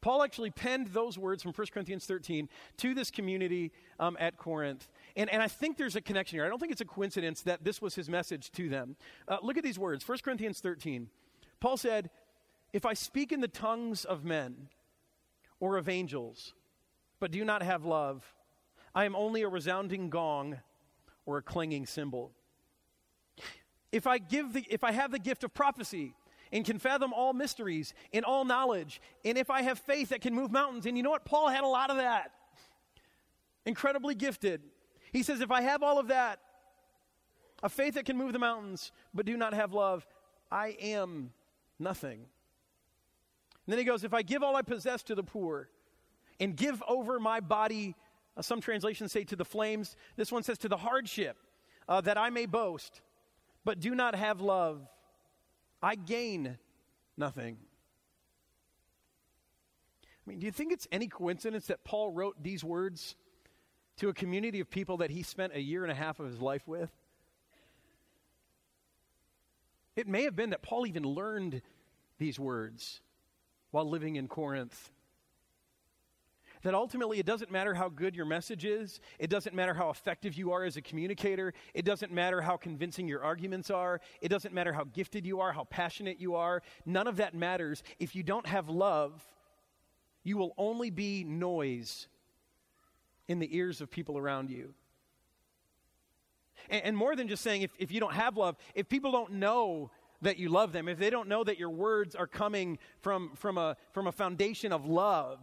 Paul 0.00 0.22
actually 0.22 0.50
penned 0.50 0.88
those 0.88 1.18
words 1.18 1.42
from 1.42 1.52
1 1.52 1.66
Corinthians 1.72 2.06
13 2.06 2.48
to 2.78 2.94
this 2.94 3.10
community 3.10 3.72
um, 3.98 4.16
at 4.20 4.36
Corinth. 4.36 4.88
And, 5.16 5.30
and 5.30 5.42
I 5.42 5.48
think 5.48 5.78
there's 5.78 5.96
a 5.96 6.00
connection 6.00 6.36
here. 6.36 6.44
I 6.44 6.48
don't 6.50 6.58
think 6.58 6.72
it's 6.72 6.82
a 6.82 6.86
coincidence 6.86 7.40
that 7.42 7.64
this 7.64 7.80
was 7.80 7.94
his 7.94 8.08
message 8.08 8.52
to 8.52 8.68
them. 8.68 8.96
Uh, 9.26 9.38
look 9.42 9.56
at 9.56 9.64
these 9.64 9.78
words 9.78 10.06
1 10.06 10.18
Corinthians 10.22 10.60
13. 10.60 11.08
Paul 11.58 11.78
said, 11.78 12.10
If 12.72 12.84
I 12.84 12.92
speak 12.92 13.32
in 13.32 13.40
the 13.40 13.48
tongues 13.48 14.04
of 14.04 14.24
men 14.24 14.68
or 15.58 15.78
of 15.78 15.88
angels, 15.88 16.52
but 17.18 17.30
do 17.30 17.44
not 17.44 17.62
have 17.62 17.86
love, 17.86 18.34
I 18.94 19.06
am 19.06 19.16
only 19.16 19.42
a 19.42 19.48
resounding 19.48 20.10
gong 20.10 20.58
or 21.24 21.38
a 21.38 21.42
clanging 21.42 21.86
cymbal. 21.86 22.32
If 23.90 24.06
I, 24.06 24.18
give 24.18 24.52
the, 24.52 24.66
if 24.68 24.84
I 24.84 24.92
have 24.92 25.10
the 25.10 25.18
gift 25.18 25.44
of 25.44 25.54
prophecy 25.54 26.14
and 26.52 26.64
can 26.64 26.78
fathom 26.78 27.14
all 27.14 27.32
mysteries 27.32 27.94
and 28.12 28.24
all 28.24 28.44
knowledge, 28.44 29.00
and 29.24 29.38
if 29.38 29.48
I 29.48 29.62
have 29.62 29.78
faith 29.78 30.10
that 30.10 30.20
can 30.20 30.34
move 30.34 30.52
mountains, 30.52 30.84
and 30.84 30.96
you 30.96 31.02
know 31.02 31.10
what? 31.10 31.24
Paul 31.24 31.48
had 31.48 31.64
a 31.64 31.68
lot 31.68 31.88
of 31.88 31.96
that. 31.96 32.32
Incredibly 33.64 34.14
gifted. 34.14 34.60
He 35.16 35.22
says, 35.22 35.40
if 35.40 35.50
I 35.50 35.62
have 35.62 35.82
all 35.82 35.98
of 35.98 36.08
that, 36.08 36.40
a 37.62 37.70
faith 37.70 37.94
that 37.94 38.04
can 38.04 38.18
move 38.18 38.34
the 38.34 38.38
mountains, 38.38 38.92
but 39.14 39.24
do 39.24 39.34
not 39.34 39.54
have 39.54 39.72
love, 39.72 40.06
I 40.52 40.76
am 40.78 41.32
nothing. 41.78 42.18
And 42.18 43.72
then 43.72 43.78
he 43.78 43.84
goes, 43.84 44.04
if 44.04 44.12
I 44.12 44.20
give 44.20 44.42
all 44.42 44.54
I 44.54 44.60
possess 44.60 45.02
to 45.04 45.14
the 45.14 45.22
poor 45.22 45.70
and 46.38 46.54
give 46.54 46.82
over 46.86 47.18
my 47.18 47.40
body, 47.40 47.94
uh, 48.36 48.42
some 48.42 48.60
translations 48.60 49.10
say 49.10 49.24
to 49.24 49.36
the 49.36 49.44
flames, 49.46 49.96
this 50.16 50.30
one 50.30 50.42
says 50.42 50.58
to 50.58 50.68
the 50.68 50.76
hardship, 50.76 51.38
uh, 51.88 52.02
that 52.02 52.18
I 52.18 52.28
may 52.28 52.44
boast 52.44 53.00
but 53.64 53.80
do 53.80 53.94
not 53.94 54.14
have 54.14 54.42
love, 54.42 54.86
I 55.82 55.94
gain 55.94 56.58
nothing. 57.16 57.56
I 60.04 60.30
mean, 60.30 60.40
do 60.40 60.44
you 60.44 60.52
think 60.52 60.72
it's 60.72 60.86
any 60.92 61.08
coincidence 61.08 61.68
that 61.68 61.84
Paul 61.84 62.12
wrote 62.12 62.42
these 62.42 62.62
words 62.62 63.16
to 63.96 64.08
a 64.08 64.14
community 64.14 64.60
of 64.60 64.70
people 64.70 64.98
that 64.98 65.10
he 65.10 65.22
spent 65.22 65.54
a 65.54 65.60
year 65.60 65.82
and 65.82 65.92
a 65.92 65.94
half 65.94 66.20
of 66.20 66.26
his 66.26 66.40
life 66.40 66.66
with? 66.66 66.90
It 69.94 70.06
may 70.06 70.24
have 70.24 70.36
been 70.36 70.50
that 70.50 70.62
Paul 70.62 70.86
even 70.86 71.04
learned 71.04 71.62
these 72.18 72.38
words 72.38 73.00
while 73.70 73.88
living 73.88 74.16
in 74.16 74.28
Corinth 74.28 74.90
that 76.66 76.74
ultimately 76.74 77.20
it 77.20 77.26
doesn't 77.26 77.52
matter 77.52 77.74
how 77.74 77.88
good 77.88 78.16
your 78.16 78.26
message 78.26 78.64
is, 78.64 79.00
it 79.20 79.30
doesn't 79.30 79.54
matter 79.54 79.72
how 79.72 79.88
effective 79.90 80.34
you 80.34 80.50
are 80.50 80.64
as 80.64 80.76
a 80.76 80.82
communicator, 80.82 81.54
it 81.74 81.84
doesn't 81.84 82.10
matter 82.10 82.40
how 82.40 82.56
convincing 82.56 83.06
your 83.06 83.22
arguments 83.22 83.70
are, 83.70 84.00
it 84.20 84.28
doesn't 84.28 84.52
matter 84.52 84.72
how 84.72 84.82
gifted 84.82 85.24
you 85.24 85.40
are, 85.40 85.52
how 85.52 85.62
passionate 85.64 86.20
you 86.20 86.34
are. 86.34 86.62
None 86.84 87.06
of 87.06 87.18
that 87.18 87.34
matters. 87.34 87.84
If 88.00 88.16
you 88.16 88.24
don't 88.24 88.46
have 88.46 88.68
love, 88.68 89.24
you 90.24 90.36
will 90.36 90.54
only 90.58 90.90
be 90.90 91.22
noise 91.22 92.08
in 93.28 93.38
the 93.38 93.56
ears 93.56 93.80
of 93.80 93.90
people 93.90 94.16
around 94.18 94.50
you. 94.50 94.74
And, 96.70 96.84
and 96.84 96.96
more 96.96 97.16
than 97.16 97.28
just 97.28 97.42
saying 97.42 97.62
if, 97.62 97.70
if 97.78 97.90
you 97.92 98.00
don't 98.00 98.14
have 98.14 98.36
love, 98.36 98.56
if 98.74 98.88
people 98.88 99.12
don't 99.12 99.32
know 99.32 99.90
that 100.22 100.38
you 100.38 100.48
love 100.48 100.72
them, 100.72 100.88
if 100.88 100.98
they 100.98 101.10
don't 101.10 101.28
know 101.28 101.44
that 101.44 101.58
your 101.58 101.70
words 101.70 102.14
are 102.14 102.26
coming 102.26 102.78
from, 103.00 103.32
from, 103.34 103.58
a, 103.58 103.76
from 103.92 104.06
a 104.06 104.12
foundation 104.12 104.72
of 104.72 104.86
love, 104.86 105.40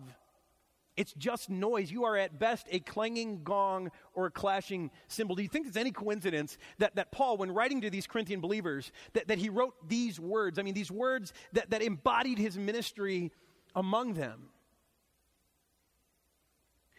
it's 0.96 1.14
just 1.14 1.50
noise. 1.50 1.92
You 1.92 2.06
are 2.06 2.16
at 2.16 2.38
best 2.40 2.68
a 2.70 2.80
clanging 2.80 3.44
gong 3.44 3.90
or 4.14 4.28
a 4.28 4.32
clashing 4.32 4.92
cymbal. 5.08 5.36
Do 5.36 5.42
you 5.42 5.50
think 5.50 5.68
it's 5.68 5.78
any 5.78 5.92
coincidence 5.92 6.58
that, 6.78 6.96
that 6.96 7.12
Paul, 7.12 7.38
when 7.38 7.52
writing 7.52 7.82
to 7.82 7.90
these 7.90 8.06
Corinthian 8.06 8.42
believers, 8.42 8.92
that, 9.14 9.28
that 9.28 9.40
he 9.40 9.50
wrote 9.50 9.74
these 9.88 10.20
words? 10.20 10.60
I 10.60 10.62
mean, 10.62 10.76
these 10.76 10.92
words 10.92 11.34
that, 11.54 11.72
that 11.72 11.82
embodied 11.82 12.38
his 12.38 12.58
ministry 12.58 13.32
among 13.76 14.14
them. 14.14 14.50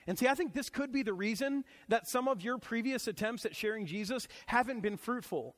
And 0.07 0.19
see, 0.19 0.29
I 0.29 0.35
think 0.35 0.53
this 0.53 0.71
could 0.71 0.93
be 0.93 1.03
the 1.03 1.15
reason 1.15 1.65
that 1.89 2.07
some 2.07 2.29
of 2.29 2.43
your 2.43 2.59
previous 2.59 3.07
attempts 3.07 3.45
at 3.45 3.57
sharing 3.57 3.87
Jesus 3.87 4.29
haven't 4.47 4.81
been 4.81 4.97
fruitful. 4.97 5.57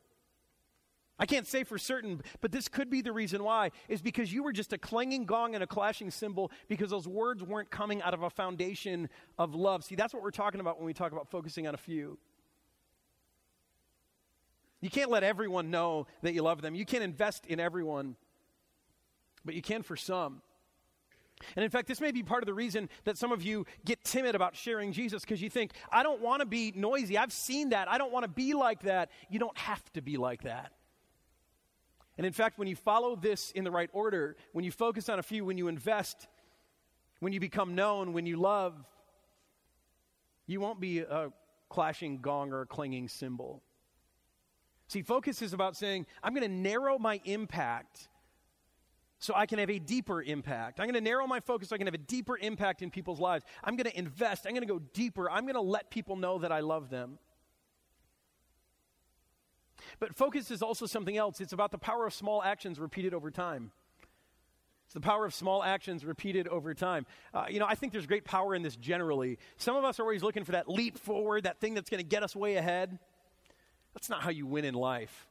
I 1.18 1.24
can't 1.24 1.46
say 1.46 1.64
for 1.64 1.78
certain, 1.78 2.20
but 2.42 2.52
this 2.52 2.68
could 2.68 2.90
be 2.90 3.00
the 3.00 3.12
reason 3.12 3.42
why, 3.42 3.70
is 3.88 4.02
because 4.02 4.32
you 4.32 4.42
were 4.42 4.52
just 4.52 4.72
a 4.74 4.78
clanging 4.78 5.24
gong 5.24 5.54
and 5.54 5.64
a 5.64 5.66
clashing 5.66 6.11
cymbal 6.11 6.50
because 6.68 6.90
those 6.90 7.09
words 7.09 7.42
weren't 7.42 7.70
coming 7.70 8.02
out 8.02 8.12
of 8.12 8.22
a 8.22 8.28
foundation 8.28 9.09
of 9.38 9.54
love. 9.54 9.82
See, 9.82 9.94
that's 9.94 10.12
what 10.12 10.22
we're 10.22 10.30
talking 10.30 10.61
about 10.61 10.76
when 10.76 10.87
we 10.87 10.92
talk 10.92 11.12
about 11.12 11.30
focusing 11.30 11.66
on 11.66 11.74
a 11.74 11.78
few. 11.78 12.18
You 14.82 14.90
can't 14.90 15.11
let 15.11 15.24
everyone 15.24 15.70
know 15.70 16.06
that 16.20 16.35
you 16.35 16.42
love 16.42 16.61
them. 16.61 16.74
You 16.74 16.85
can't 16.85 17.02
invest 17.02 17.46
in 17.46 17.61
everyone, 17.61 18.16
but 19.42 19.54
you 19.54 19.62
can 19.62 19.82
for 19.82 19.96
some. 19.96 20.42
And 21.55 21.64
in 21.64 21.70
fact, 21.70 21.87
this 21.87 22.01
may 22.01 22.12
be 22.12 22.22
part 22.22 22.42
of 22.42 22.46
the 22.46 22.55
reason 22.55 22.88
that 23.05 23.18
some 23.18 23.33
of 23.33 23.42
you 23.42 23.66
get 23.85 24.03
timid 24.05 24.35
about 24.35 24.57
sharing 24.57 24.92
Jesus 24.92 25.22
because 25.22 25.42
you 25.42 25.51
think, 25.51 25.72
I 25.92 26.03
don't 26.03 26.20
want 26.20 26.40
to 26.40 26.46
be 26.46 26.72
noisy. 26.75 27.18
I've 27.18 27.33
seen 27.33 27.70
that. 27.70 27.88
I 27.90 27.99
don't 27.99 28.12
want 28.12 28.25
to 28.25 28.29
be 28.29 28.55
like 28.55 28.83
that. 28.83 29.11
You 29.29 29.38
don't 29.38 29.57
have 29.59 29.83
to 29.92 30.03
be 30.03 30.16
like 30.16 30.42
that. 30.42 30.72
And 32.16 32.27
in 32.27 32.33
fact, 32.33 32.59
when 32.59 32.68
you 32.68 32.77
follow 32.77 33.16
this 33.16 33.51
in 33.51 33.64
the 33.64 33.70
right 33.70 33.90
order, 33.92 34.37
when 34.53 34.64
you 34.64 34.70
focus 34.70 35.09
on 35.09 35.18
a 35.18 35.22
few, 35.22 35.44
when 35.44 35.59
you 35.59 35.68
invest, 35.68 36.27
when 37.20 37.33
you 37.33 37.40
become 37.40 37.75
known, 37.75 38.14
when 38.14 38.25
you 38.25 38.37
love, 38.37 38.75
you 40.46 40.61
won't 40.61 40.81
be 40.81 41.01
a 41.01 41.31
clashing 41.68 42.18
gong 42.22 42.53
or 42.53 42.62
a 42.62 42.66
clanging 42.66 43.09
cymbal. 43.09 43.62
See, 44.88 45.03
focus 45.03 45.42
is 45.42 45.53
about 45.53 45.77
saying, 45.77 46.07
I'm 46.22 46.33
going 46.33 46.49
to 46.49 46.57
narrow 46.57 46.99
my 46.99 47.20
impact 47.25 48.09
so 49.18 49.35
I 49.35 49.46
can 49.46 49.59
have 49.59 49.70
a 49.70 49.79
deeper 49.79 50.22
impact. 50.22 50.79
I'm 50.79 50.87
going 50.87 50.94
to 50.94 51.00
narrow 51.00 51.26
my 51.26 51.40
focus 51.40 51.70
so 51.70 51.74
I 51.74 51.79
can 51.79 51.87
have 51.87 51.94
a 51.94 51.98
deeper 51.98 52.37
impact 52.37 52.83
in 52.83 52.90
people's 52.90 53.20
lives. 53.20 53.44
I'm 53.64 53.76
going 53.76 53.90
to 53.90 53.98
invest. 53.98 54.46
I'm 54.46 54.52
going 54.52 54.66
to 54.66 54.72
go 54.72 54.81
deeper. 54.92 55.31
I'm 55.31 55.44
going 55.44 55.55
to 55.55 55.61
let 55.61 55.90
people 55.90 56.16
know 56.16 56.38
that 56.38 56.52
I 56.52 56.61
love 56.61 56.90
them. 56.90 57.18
But 59.98 60.14
focus 60.14 60.50
is 60.50 60.62
also 60.62 60.87
something 60.87 61.16
else. 61.16 61.40
It's 61.40 61.52
about 61.52 61.70
the 61.70 61.79
power 61.79 62.07
of 62.07 62.12
small 62.12 62.42
actions 62.42 62.79
repeated 62.79 63.14
over 63.14 63.31
time. 63.31 63.70
It's 64.87 64.94
the 64.94 65.00
power 65.00 65.24
of 65.24 65.35
small 65.35 65.64
actions 65.64 66.05
repeated 66.05 66.46
over 66.46 66.74
time. 66.74 67.07
Uh, 67.35 67.46
you 67.48 67.59
know, 67.59 67.66
I 67.68 67.74
think 67.74 67.92
there's 67.92 68.07
great 68.07 68.24
power 68.24 68.55
in 68.55 68.62
this 68.62 68.76
generally. 68.76 69.38
Some 69.57 69.76
of 69.76 69.85
us 69.85 69.98
are 69.98 70.02
always 70.02 70.22
looking 70.22 70.44
for 70.44 70.52
that 70.52 70.68
leap 70.68 70.98
forward, 70.98 71.44
that 71.44 71.59
thing 71.59 71.74
that's 71.74 71.90
going 71.90 72.02
to 72.02 72.09
get 72.09 72.22
us 72.22 72.37
way 72.37 72.57
ahead. 72.57 72.98
That's 73.94 74.09
not 74.09 74.22
how 74.22 74.31
you 74.31 74.46
win 74.46 74.64
in 74.64 74.74
life. 74.74 75.26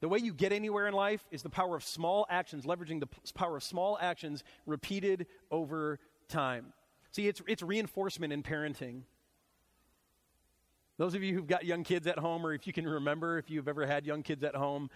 The 0.00 0.08
way 0.08 0.18
you 0.18 0.32
get 0.32 0.52
anywhere 0.52 0.86
in 0.86 0.94
life 0.94 1.22
is 1.30 1.42
the 1.42 1.50
power 1.50 1.76
of 1.76 1.84
small 1.84 2.26
actions, 2.30 2.64
leveraging 2.64 3.00
the 3.00 3.08
power 3.34 3.56
of 3.56 3.62
small 3.62 3.98
actions 4.00 4.42
repeated 4.66 5.26
over 5.50 5.98
time. 6.28 6.72
See, 7.12 7.28
it's, 7.28 7.42
it's 7.46 7.62
reinforcement 7.62 8.32
in 8.32 8.42
parenting. 8.42 9.02
Those 10.96 11.14
of 11.14 11.22
you 11.22 11.34
who've 11.34 11.46
got 11.46 11.64
young 11.64 11.84
kids 11.84 12.06
at 12.06 12.18
home, 12.18 12.46
or 12.46 12.54
if 12.54 12.66
you 12.66 12.72
can 12.72 12.86
remember 12.86 13.38
if 13.38 13.50
you've 13.50 13.68
ever 13.68 13.86
had 13.86 14.06
young 14.06 14.22
kids 14.22 14.44
at 14.44 14.54
home, 14.54 14.90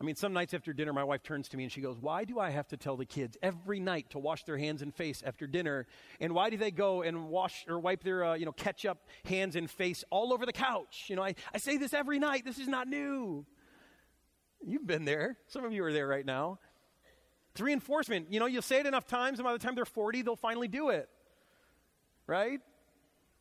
I 0.00 0.04
mean, 0.04 0.16
some 0.16 0.32
nights 0.32 0.52
after 0.52 0.72
dinner, 0.72 0.92
my 0.92 1.04
wife 1.04 1.22
turns 1.22 1.48
to 1.50 1.56
me 1.56 1.62
and 1.62 1.72
she 1.72 1.80
goes, 1.80 1.96
Why 1.96 2.24
do 2.24 2.40
I 2.40 2.50
have 2.50 2.66
to 2.68 2.76
tell 2.76 2.96
the 2.96 3.04
kids 3.04 3.36
every 3.40 3.78
night 3.78 4.10
to 4.10 4.18
wash 4.18 4.42
their 4.42 4.58
hands 4.58 4.82
and 4.82 4.92
face 4.92 5.22
after 5.24 5.46
dinner? 5.46 5.86
And 6.20 6.32
why 6.34 6.50
do 6.50 6.56
they 6.56 6.72
go 6.72 7.02
and 7.02 7.28
wash 7.28 7.64
or 7.68 7.78
wipe 7.78 8.02
their, 8.02 8.24
uh, 8.24 8.34
you 8.34 8.44
know, 8.44 8.50
ketchup 8.52 8.98
hands 9.24 9.54
and 9.54 9.70
face 9.70 10.02
all 10.10 10.32
over 10.32 10.44
the 10.44 10.52
couch? 10.52 11.04
You 11.06 11.14
know, 11.14 11.22
I, 11.22 11.36
I 11.54 11.58
say 11.58 11.76
this 11.76 11.94
every 11.94 12.18
night. 12.18 12.44
This 12.44 12.58
is 12.58 12.66
not 12.66 12.88
new. 12.88 13.46
You've 14.64 14.86
been 14.86 15.04
there. 15.04 15.36
Some 15.48 15.64
of 15.64 15.72
you 15.72 15.84
are 15.84 15.92
there 15.92 16.06
right 16.06 16.24
now. 16.24 16.58
It's 17.52 17.60
reinforcement. 17.60 18.32
You 18.32 18.40
know, 18.40 18.46
you'll 18.46 18.62
say 18.62 18.80
it 18.80 18.86
enough 18.86 19.06
times, 19.06 19.38
and 19.38 19.44
by 19.44 19.52
the 19.52 19.58
time 19.58 19.74
they're 19.74 19.84
40, 19.84 20.22
they'll 20.22 20.36
finally 20.36 20.68
do 20.68 20.88
it. 20.88 21.08
Right? 22.26 22.60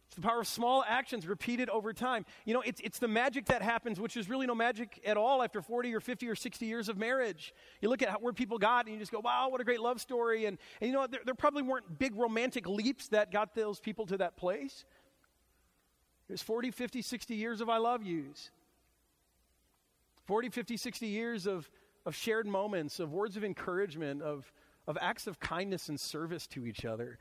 It's 0.08 0.16
the 0.18 0.28
power 0.28 0.42
of 0.42 0.48
small 0.48 0.84
actions 0.86 1.26
repeated 1.26 1.70
over 1.70 1.94
time. 1.94 2.26
You 2.44 2.54
know, 2.54 2.60
it's, 2.60 2.82
it's 2.84 3.00
the 3.00 3.08
magic 3.08 3.46
that 3.46 3.62
happens, 3.62 3.98
which 3.98 4.18
is 4.18 4.30
really 4.30 4.46
no 4.46 4.54
magic 4.54 5.00
at 5.06 5.16
all 5.16 5.42
after 5.42 5.62
40 5.62 5.96
or 5.96 6.02
50 6.02 6.28
or 6.28 6.36
60 6.36 6.66
years 6.66 6.90
of 6.90 6.98
marriage. 6.98 7.54
You 7.80 7.88
look 7.88 8.02
at 8.02 8.10
how, 8.10 8.18
where 8.18 8.34
people 8.34 8.58
got, 8.58 8.88
and 8.88 8.94
you 8.94 9.00
just 9.00 9.14
go, 9.14 9.22
wow, 9.22 9.48
what 9.48 9.62
a 9.62 9.64
great 9.64 9.80
love 9.80 10.02
story. 10.02 10.48
And, 10.48 10.58
and 10.82 10.90
you 10.90 10.94
know, 10.94 11.08
there, 11.08 11.22
there 11.24 11.34
probably 11.34 11.62
weren't 11.62 11.98
big 11.98 12.14
romantic 12.16 12.68
leaps 12.68 13.08
that 13.10 13.32
got 13.32 13.56
those 13.56 13.80
people 13.80 14.06
to 14.08 14.18
that 14.18 14.36
place. 14.36 14.84
There's 16.28 16.42
40, 16.42 16.72
50, 16.72 17.02
60 17.02 17.36
years 17.36 17.62
of 17.62 17.70
I 17.70 17.78
love 17.78 18.04
yous. 18.04 18.52
40, 20.32 20.48
50, 20.48 20.78
60 20.78 21.08
years 21.08 21.46
of, 21.46 21.70
of 22.06 22.16
shared 22.16 22.48
moments, 22.48 23.02
of 23.02 23.12
words 23.12 23.36
of 23.36 23.44
encouragement, 23.44 24.22
of, 24.22 24.50
of 24.88 24.98
acts 25.02 25.28
of 25.28 25.42
kindness 25.42 25.90
and 25.90 26.00
service 26.00 26.48
to 26.48 26.66
each 26.66 26.86
other. 26.86 27.20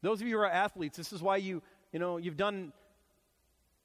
Those 0.00 0.22
of 0.22 0.26
you 0.26 0.36
who 0.36 0.40
are 0.40 0.50
athletes, 0.50 0.96
this 0.96 1.12
is 1.12 1.20
why 1.20 1.36
you, 1.36 1.62
you 1.92 1.98
know, 1.98 2.16
you've 2.16 2.38
done 2.38 2.72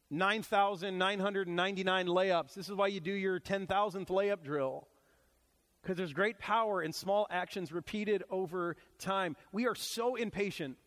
9,999 0.10 2.08
layups. 2.08 2.54
This 2.54 2.70
is 2.70 2.76
why 2.76 2.88
you 2.88 3.02
do 3.02 3.12
your 3.12 3.42
10,000th 3.42 4.08
layup 4.08 4.42
drill. 4.42 4.88
Because 5.82 5.98
there's 5.98 6.14
great 6.14 6.40
power 6.40 6.82
in 6.82 6.94
small 6.94 7.28
actions 7.30 7.74
repeated 7.74 8.24
over 8.30 8.78
time. 9.00 9.36
We 9.52 9.68
are 9.68 9.76
so 9.76 10.16
impatient 10.16 10.78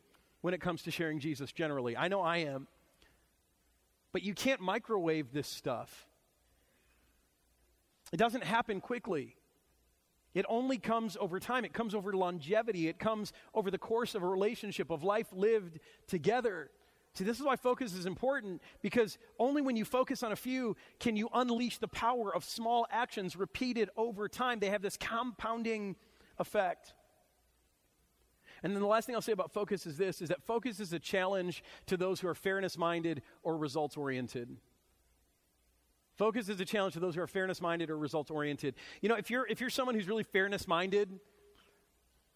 when 0.40 0.54
it 0.54 0.62
comes 0.62 0.84
to 0.84 0.90
sharing 0.90 1.20
Jesus 1.20 1.52
generally. 1.52 1.98
I 1.98 2.08
know 2.08 2.22
I 2.22 2.38
am. 2.38 2.66
But 4.10 4.22
you 4.22 4.32
can't 4.32 4.62
microwave 4.62 5.34
this 5.34 5.48
stuff. 5.48 6.06
It 8.12 8.16
doesn't 8.18 8.44
happen 8.44 8.80
quickly. 8.80 9.36
It 10.34 10.44
only 10.48 10.78
comes 10.78 11.16
over 11.18 11.40
time. 11.40 11.64
It 11.64 11.72
comes 11.72 11.94
over 11.94 12.12
longevity. 12.12 12.88
It 12.88 12.98
comes 12.98 13.32
over 13.54 13.70
the 13.70 13.78
course 13.78 14.14
of 14.14 14.22
a 14.22 14.26
relationship, 14.26 14.90
of 14.90 15.02
life 15.02 15.28
lived 15.32 15.78
together. 16.06 16.70
See, 17.14 17.24
this 17.24 17.38
is 17.38 17.44
why 17.46 17.56
focus 17.56 17.94
is 17.94 18.04
important 18.04 18.60
because 18.82 19.16
only 19.38 19.62
when 19.62 19.76
you 19.76 19.86
focus 19.86 20.22
on 20.22 20.32
a 20.32 20.36
few 20.36 20.76
can 21.00 21.16
you 21.16 21.30
unleash 21.32 21.78
the 21.78 21.88
power 21.88 22.34
of 22.34 22.44
small 22.44 22.86
actions 22.90 23.34
repeated 23.36 23.88
over 23.96 24.28
time. 24.28 24.58
They 24.58 24.68
have 24.68 24.82
this 24.82 24.98
compounding 24.98 25.96
effect. 26.38 26.92
And 28.62 28.74
then 28.74 28.82
the 28.82 28.88
last 28.88 29.06
thing 29.06 29.14
I'll 29.14 29.22
say 29.22 29.32
about 29.32 29.52
focus 29.52 29.86
is 29.86 29.96
this 29.96 30.20
is 30.20 30.28
that 30.28 30.42
focus 30.42 30.80
is 30.80 30.92
a 30.92 30.98
challenge 30.98 31.64
to 31.86 31.96
those 31.96 32.20
who 32.20 32.28
are 32.28 32.34
fairness 32.34 32.76
minded 32.76 33.22
or 33.42 33.56
results 33.56 33.96
oriented. 33.96 34.54
Focus 36.16 36.48
is 36.48 36.60
a 36.60 36.64
challenge 36.64 36.94
to 36.94 37.00
those 37.00 37.14
who 37.14 37.20
are 37.20 37.26
fairness 37.26 37.60
minded 37.60 37.90
or 37.90 37.98
results 37.98 38.30
oriented. 38.30 38.74
You 39.02 39.08
know, 39.08 39.16
if 39.16 39.30
you're, 39.30 39.46
if 39.46 39.60
you're 39.60 39.70
someone 39.70 39.94
who's 39.94 40.08
really 40.08 40.22
fairness 40.22 40.66
minded, 40.66 41.10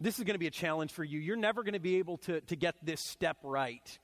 this 0.01 0.19
is 0.19 0.25
going 0.25 0.35
to 0.35 0.39
be 0.39 0.47
a 0.47 0.51
challenge 0.51 0.93
for 0.93 1.03
you. 1.05 1.19
You're 1.19 1.37
never 1.37 1.63
going 1.63 1.75
to 1.75 1.81
be 1.81 1.97
able 1.97 2.19
to, 2.19 2.41
to 2.43 2.57
get 2.57 2.75
this 2.83 3.01
step 3.01 3.39
right. 3.43 3.99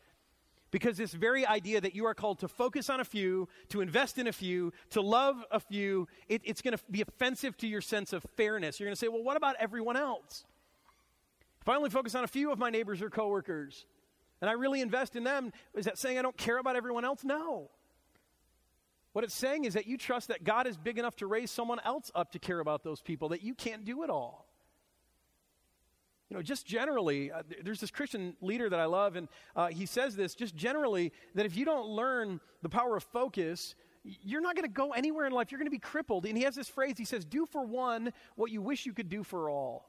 Because 0.70 0.96
this 0.96 1.12
very 1.12 1.46
idea 1.46 1.80
that 1.80 1.94
you 1.94 2.06
are 2.06 2.14
called 2.14 2.40
to 2.40 2.48
focus 2.48 2.90
on 2.90 3.00
a 3.00 3.04
few, 3.04 3.48
to 3.68 3.80
invest 3.80 4.18
in 4.18 4.26
a 4.26 4.32
few, 4.32 4.72
to 4.90 5.00
love 5.00 5.36
a 5.50 5.60
few, 5.60 6.08
it, 6.28 6.42
it's 6.44 6.60
going 6.60 6.76
to 6.76 6.82
be 6.90 7.02
offensive 7.02 7.56
to 7.58 7.66
your 7.66 7.80
sense 7.80 8.12
of 8.12 8.24
fairness. 8.36 8.80
You're 8.80 8.88
going 8.88 8.94
to 8.94 8.98
say, 8.98 9.08
well, 9.08 9.22
what 9.22 9.36
about 9.36 9.56
everyone 9.60 9.96
else? 9.96 10.44
If 11.60 11.68
I 11.68 11.76
only 11.76 11.90
focus 11.90 12.14
on 12.14 12.24
a 12.24 12.28
few 12.28 12.50
of 12.50 12.58
my 12.58 12.70
neighbors 12.70 13.00
or 13.02 13.10
coworkers, 13.10 13.86
and 14.40 14.50
I 14.50 14.54
really 14.54 14.80
invest 14.80 15.16
in 15.16 15.24
them, 15.24 15.52
is 15.74 15.84
that 15.84 15.98
saying 15.98 16.18
I 16.18 16.22
don't 16.22 16.36
care 16.36 16.58
about 16.58 16.76
everyone 16.76 17.04
else? 17.04 17.24
No. 17.24 17.70
What 19.16 19.24
it's 19.24 19.34
saying 19.34 19.64
is 19.64 19.72
that 19.72 19.86
you 19.86 19.96
trust 19.96 20.28
that 20.28 20.44
God 20.44 20.66
is 20.66 20.76
big 20.76 20.98
enough 20.98 21.16
to 21.16 21.26
raise 21.26 21.50
someone 21.50 21.80
else 21.86 22.10
up 22.14 22.32
to 22.32 22.38
care 22.38 22.60
about 22.60 22.84
those 22.84 23.00
people, 23.00 23.30
that 23.30 23.42
you 23.42 23.54
can't 23.54 23.82
do 23.82 24.02
it 24.02 24.10
all. 24.10 24.46
You 26.28 26.36
know, 26.36 26.42
just 26.42 26.66
generally, 26.66 27.32
uh, 27.32 27.42
there's 27.64 27.80
this 27.80 27.90
Christian 27.90 28.36
leader 28.42 28.68
that 28.68 28.78
I 28.78 28.84
love, 28.84 29.16
and 29.16 29.28
uh, 29.56 29.68
he 29.68 29.86
says 29.86 30.16
this 30.16 30.34
just 30.34 30.54
generally 30.54 31.14
that 31.34 31.46
if 31.46 31.56
you 31.56 31.64
don't 31.64 31.88
learn 31.88 32.40
the 32.60 32.68
power 32.68 32.94
of 32.94 33.04
focus, 33.04 33.74
you're 34.04 34.42
not 34.42 34.54
going 34.54 34.68
to 34.68 34.74
go 34.74 34.92
anywhere 34.92 35.24
in 35.24 35.32
life. 35.32 35.50
You're 35.50 35.60
going 35.60 35.66
to 35.66 35.70
be 35.70 35.78
crippled. 35.78 36.26
And 36.26 36.36
he 36.36 36.44
has 36.44 36.54
this 36.54 36.68
phrase 36.68 36.98
he 36.98 37.06
says, 37.06 37.24
Do 37.24 37.46
for 37.46 37.64
one 37.64 38.12
what 38.34 38.50
you 38.50 38.60
wish 38.60 38.84
you 38.84 38.92
could 38.92 39.08
do 39.08 39.24
for 39.24 39.48
all. 39.48 39.88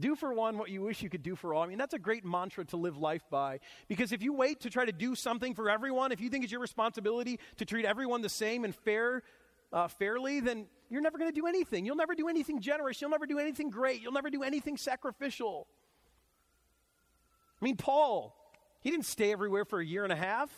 Do 0.00 0.16
for 0.16 0.32
one 0.32 0.56
what 0.58 0.70
you 0.70 0.82
wish 0.82 1.02
you 1.02 1.10
could 1.10 1.22
do 1.22 1.36
for 1.36 1.54
all. 1.54 1.62
I 1.62 1.66
mean, 1.66 1.78
that's 1.78 1.94
a 1.94 1.98
great 1.98 2.24
mantra 2.24 2.64
to 2.66 2.76
live 2.76 2.96
life 2.96 3.22
by. 3.30 3.60
Because 3.86 4.12
if 4.12 4.22
you 4.22 4.32
wait 4.32 4.60
to 4.60 4.70
try 4.70 4.84
to 4.84 4.92
do 4.92 5.14
something 5.14 5.54
for 5.54 5.68
everyone, 5.70 6.10
if 6.10 6.20
you 6.20 6.30
think 6.30 6.44
it's 6.44 6.52
your 6.52 6.60
responsibility 6.60 7.38
to 7.58 7.64
treat 7.64 7.84
everyone 7.84 8.22
the 8.22 8.28
same 8.28 8.64
and 8.64 8.74
fair, 8.74 9.22
uh, 9.72 9.88
fairly, 9.88 10.40
then 10.40 10.66
you're 10.88 11.02
never 11.02 11.18
going 11.18 11.30
to 11.30 11.38
do 11.38 11.46
anything. 11.46 11.84
You'll 11.84 11.96
never 11.96 12.14
do 12.14 12.28
anything 12.28 12.60
generous. 12.60 13.00
You'll 13.00 13.10
never 13.10 13.26
do 13.26 13.38
anything 13.38 13.70
great. 13.70 14.00
You'll 14.00 14.12
never 14.12 14.30
do 14.30 14.42
anything 14.42 14.76
sacrificial. 14.76 15.66
I 17.60 17.64
mean, 17.64 17.76
Paul, 17.76 18.34
he 18.80 18.90
didn't 18.90 19.06
stay 19.06 19.32
everywhere 19.32 19.64
for 19.64 19.80
a 19.80 19.84
year 19.84 20.04
and 20.04 20.12
a 20.12 20.16
half. 20.16 20.50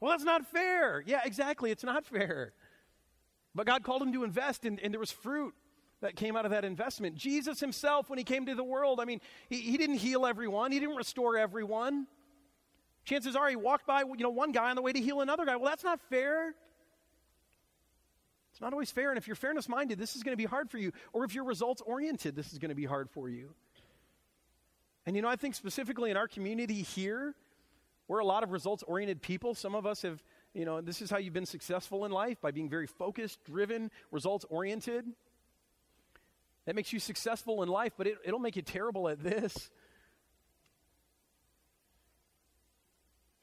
Well, 0.00 0.10
that's 0.10 0.24
not 0.24 0.46
fair. 0.46 1.02
Yeah, 1.06 1.20
exactly. 1.24 1.70
It's 1.70 1.84
not 1.84 2.04
fair. 2.06 2.52
But 3.54 3.66
God 3.66 3.84
called 3.84 4.02
him 4.02 4.12
to 4.12 4.24
invest, 4.24 4.64
and, 4.64 4.80
and 4.80 4.92
there 4.92 5.00
was 5.00 5.10
fruit 5.10 5.54
that 6.04 6.16
came 6.16 6.36
out 6.36 6.44
of 6.44 6.50
that 6.50 6.66
investment. 6.66 7.16
Jesus 7.16 7.60
himself, 7.60 8.10
when 8.10 8.18
he 8.18 8.24
came 8.24 8.44
to 8.44 8.54
the 8.54 8.62
world, 8.62 9.00
I 9.00 9.06
mean, 9.06 9.22
he, 9.48 9.56
he 9.56 9.78
didn't 9.78 9.96
heal 9.96 10.26
everyone, 10.26 10.70
he 10.70 10.78
didn't 10.78 10.96
restore 10.96 11.38
everyone. 11.38 12.06
Chances 13.06 13.34
are 13.34 13.48
he 13.48 13.56
walked 13.56 13.86
by, 13.86 14.00
you 14.00 14.22
know, 14.22 14.30
one 14.30 14.52
guy 14.52 14.68
on 14.68 14.76
the 14.76 14.82
way 14.82 14.92
to 14.92 15.00
heal 15.00 15.22
another 15.22 15.46
guy. 15.46 15.56
Well, 15.56 15.70
that's 15.70 15.84
not 15.84 16.00
fair. 16.08 16.54
It's 18.52 18.60
not 18.60 18.72
always 18.72 18.90
fair. 18.90 19.10
And 19.10 19.18
if 19.18 19.26
you're 19.26 19.34
fairness 19.34 19.68
minded, 19.68 19.98
this 19.98 20.14
is 20.14 20.22
going 20.22 20.32
to 20.32 20.36
be 20.36 20.44
hard 20.44 20.70
for 20.70 20.78
you. 20.78 20.92
Or 21.12 21.24
if 21.24 21.34
you're 21.34 21.44
results 21.44 21.82
oriented, 21.84 22.36
this 22.36 22.52
is 22.52 22.58
going 22.58 22.70
to 22.70 22.74
be 22.74 22.84
hard 22.84 23.10
for 23.10 23.28
you. 23.28 23.54
And 25.06 25.16
you 25.16 25.22
know, 25.22 25.28
I 25.28 25.36
think 25.36 25.54
specifically 25.54 26.10
in 26.10 26.16
our 26.16 26.28
community 26.28 26.82
here, 26.82 27.34
we're 28.08 28.20
a 28.20 28.26
lot 28.26 28.42
of 28.42 28.52
results 28.52 28.82
oriented 28.82 29.22
people. 29.22 29.54
Some 29.54 29.74
of 29.74 29.86
us 29.86 30.02
have, 30.02 30.22
you 30.52 30.64
know, 30.64 30.80
this 30.80 31.02
is 31.02 31.10
how 31.10 31.18
you've 31.18 31.34
been 31.34 31.46
successful 31.46 32.04
in 32.04 32.12
life 32.12 32.40
by 32.40 32.50
being 32.50 32.68
very 32.68 32.86
focused, 32.86 33.42
driven, 33.44 33.90
results 34.10 34.44
oriented. 34.50 35.06
That 36.66 36.74
makes 36.74 36.92
you 36.92 36.98
successful 36.98 37.62
in 37.62 37.68
life, 37.68 37.92
but 37.96 38.06
it, 38.06 38.18
it'll 38.24 38.38
make 38.38 38.56
you 38.56 38.62
terrible 38.62 39.08
at 39.08 39.22
this. 39.22 39.70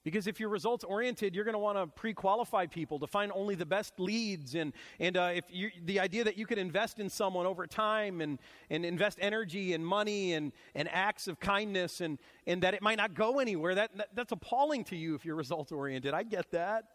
Because 0.03 0.25
if 0.25 0.39
you're 0.39 0.49
results 0.49 0.83
oriented, 0.83 1.35
you're 1.35 1.43
going 1.43 1.53
to 1.53 1.59
want 1.59 1.77
to 1.77 1.85
pre 1.85 2.13
qualify 2.13 2.65
people 2.65 2.97
to 2.99 3.07
find 3.07 3.31
only 3.35 3.53
the 3.53 3.67
best 3.67 3.99
leads. 3.99 4.55
And, 4.55 4.73
and 4.99 5.15
uh, 5.15 5.31
if 5.35 5.45
you, 5.49 5.69
the 5.85 5.99
idea 5.99 6.23
that 6.23 6.37
you 6.37 6.47
could 6.47 6.57
invest 6.57 6.99
in 6.99 7.07
someone 7.07 7.45
over 7.45 7.67
time 7.67 8.19
and, 8.19 8.39
and 8.71 8.83
invest 8.83 9.19
energy 9.21 9.73
and 9.73 9.85
money 9.85 10.33
and, 10.33 10.53
and 10.73 10.89
acts 10.91 11.27
of 11.27 11.39
kindness 11.39 12.01
and, 12.01 12.17
and 12.47 12.63
that 12.63 12.73
it 12.73 12.81
might 12.81 12.97
not 12.97 13.13
go 13.13 13.39
anywhere, 13.39 13.75
that, 13.75 13.95
that 13.95 14.07
that's 14.15 14.31
appalling 14.31 14.83
to 14.85 14.95
you 14.95 15.13
if 15.13 15.23
you're 15.23 15.35
results 15.35 15.71
oriented. 15.71 16.15
I 16.15 16.23
get 16.23 16.49
that. 16.51 16.85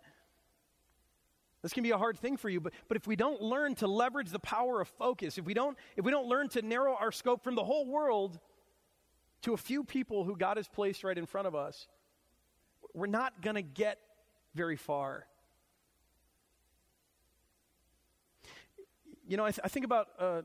This 1.66 1.72
can 1.72 1.82
be 1.82 1.90
a 1.90 1.98
hard 1.98 2.16
thing 2.16 2.36
for 2.36 2.48
you, 2.48 2.60
but, 2.60 2.72
but 2.86 2.96
if 2.96 3.08
we 3.08 3.16
don't 3.16 3.42
learn 3.42 3.74
to 3.74 3.88
leverage 3.88 4.30
the 4.30 4.38
power 4.38 4.80
of 4.80 4.86
focus, 4.86 5.36
if 5.36 5.44
we, 5.44 5.52
don't, 5.52 5.76
if 5.96 6.04
we 6.04 6.12
don't 6.12 6.28
learn 6.28 6.48
to 6.50 6.62
narrow 6.62 6.94
our 6.94 7.10
scope 7.10 7.42
from 7.42 7.56
the 7.56 7.64
whole 7.64 7.84
world 7.84 8.38
to 9.42 9.52
a 9.52 9.56
few 9.56 9.82
people 9.82 10.22
who 10.22 10.36
God 10.36 10.58
has 10.58 10.68
placed 10.68 11.02
right 11.02 11.18
in 11.18 11.26
front 11.26 11.48
of 11.48 11.56
us, 11.56 11.88
we're 12.94 13.08
not 13.08 13.42
going 13.42 13.56
to 13.56 13.62
get 13.62 13.98
very 14.54 14.76
far. 14.76 15.26
You 19.26 19.36
know, 19.36 19.44
I, 19.44 19.50
th- 19.50 19.60
I, 19.64 19.66
think 19.66 19.84
about 19.84 20.06
a 20.20 20.44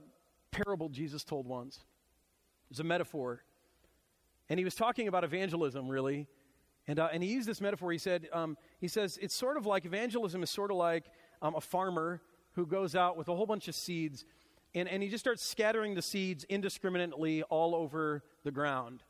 parable 0.50 0.90
Jesus 0.90 1.24
told 1.24 1.46
once. 1.46 1.76
It 1.76 2.70
was 2.70 2.80
a 2.80 2.84
metaphor. 2.84 3.44
And 4.50 4.58
he 4.58 4.64
was 4.64 4.74
talking 4.74 5.08
about 5.08 5.24
evangelism, 5.24 5.88
really. 5.88 6.28
And, 6.92 7.00
uh, 7.00 7.08
and 7.14 7.24
he 7.24 7.30
used 7.30 7.48
this 7.48 7.62
metaphor. 7.62 7.90
He 7.94 7.98
said, 7.98 8.28
um, 8.34 8.58
he 8.82 8.90
says, 8.90 9.18
it's 9.22 9.34
sort 9.34 9.56
of 9.56 9.66
like 9.66 9.86
evangelism 9.86 10.44
is 10.44 10.50
sort 10.50 10.72
of 10.72 10.78
like 10.78 11.06
um, 11.42 11.56
a 11.56 11.62
farmer 11.62 12.22
who 12.56 12.66
goes 12.66 12.98
out 12.98 13.16
with 13.16 13.30
a 13.30 13.34
whole 13.34 13.46
bunch 13.46 13.70
of 13.70 13.76
seeds 13.76 14.26
and, 14.76 14.90
and 14.90 15.02
he 15.02 15.08
just 15.08 15.24
starts 15.24 15.42
scattering 15.42 15.96
the 15.96 16.02
seeds 16.02 16.44
indiscriminately 16.50 17.44
all 17.44 17.76
over 17.76 18.26
the 18.44 18.52
ground. 18.52 19.04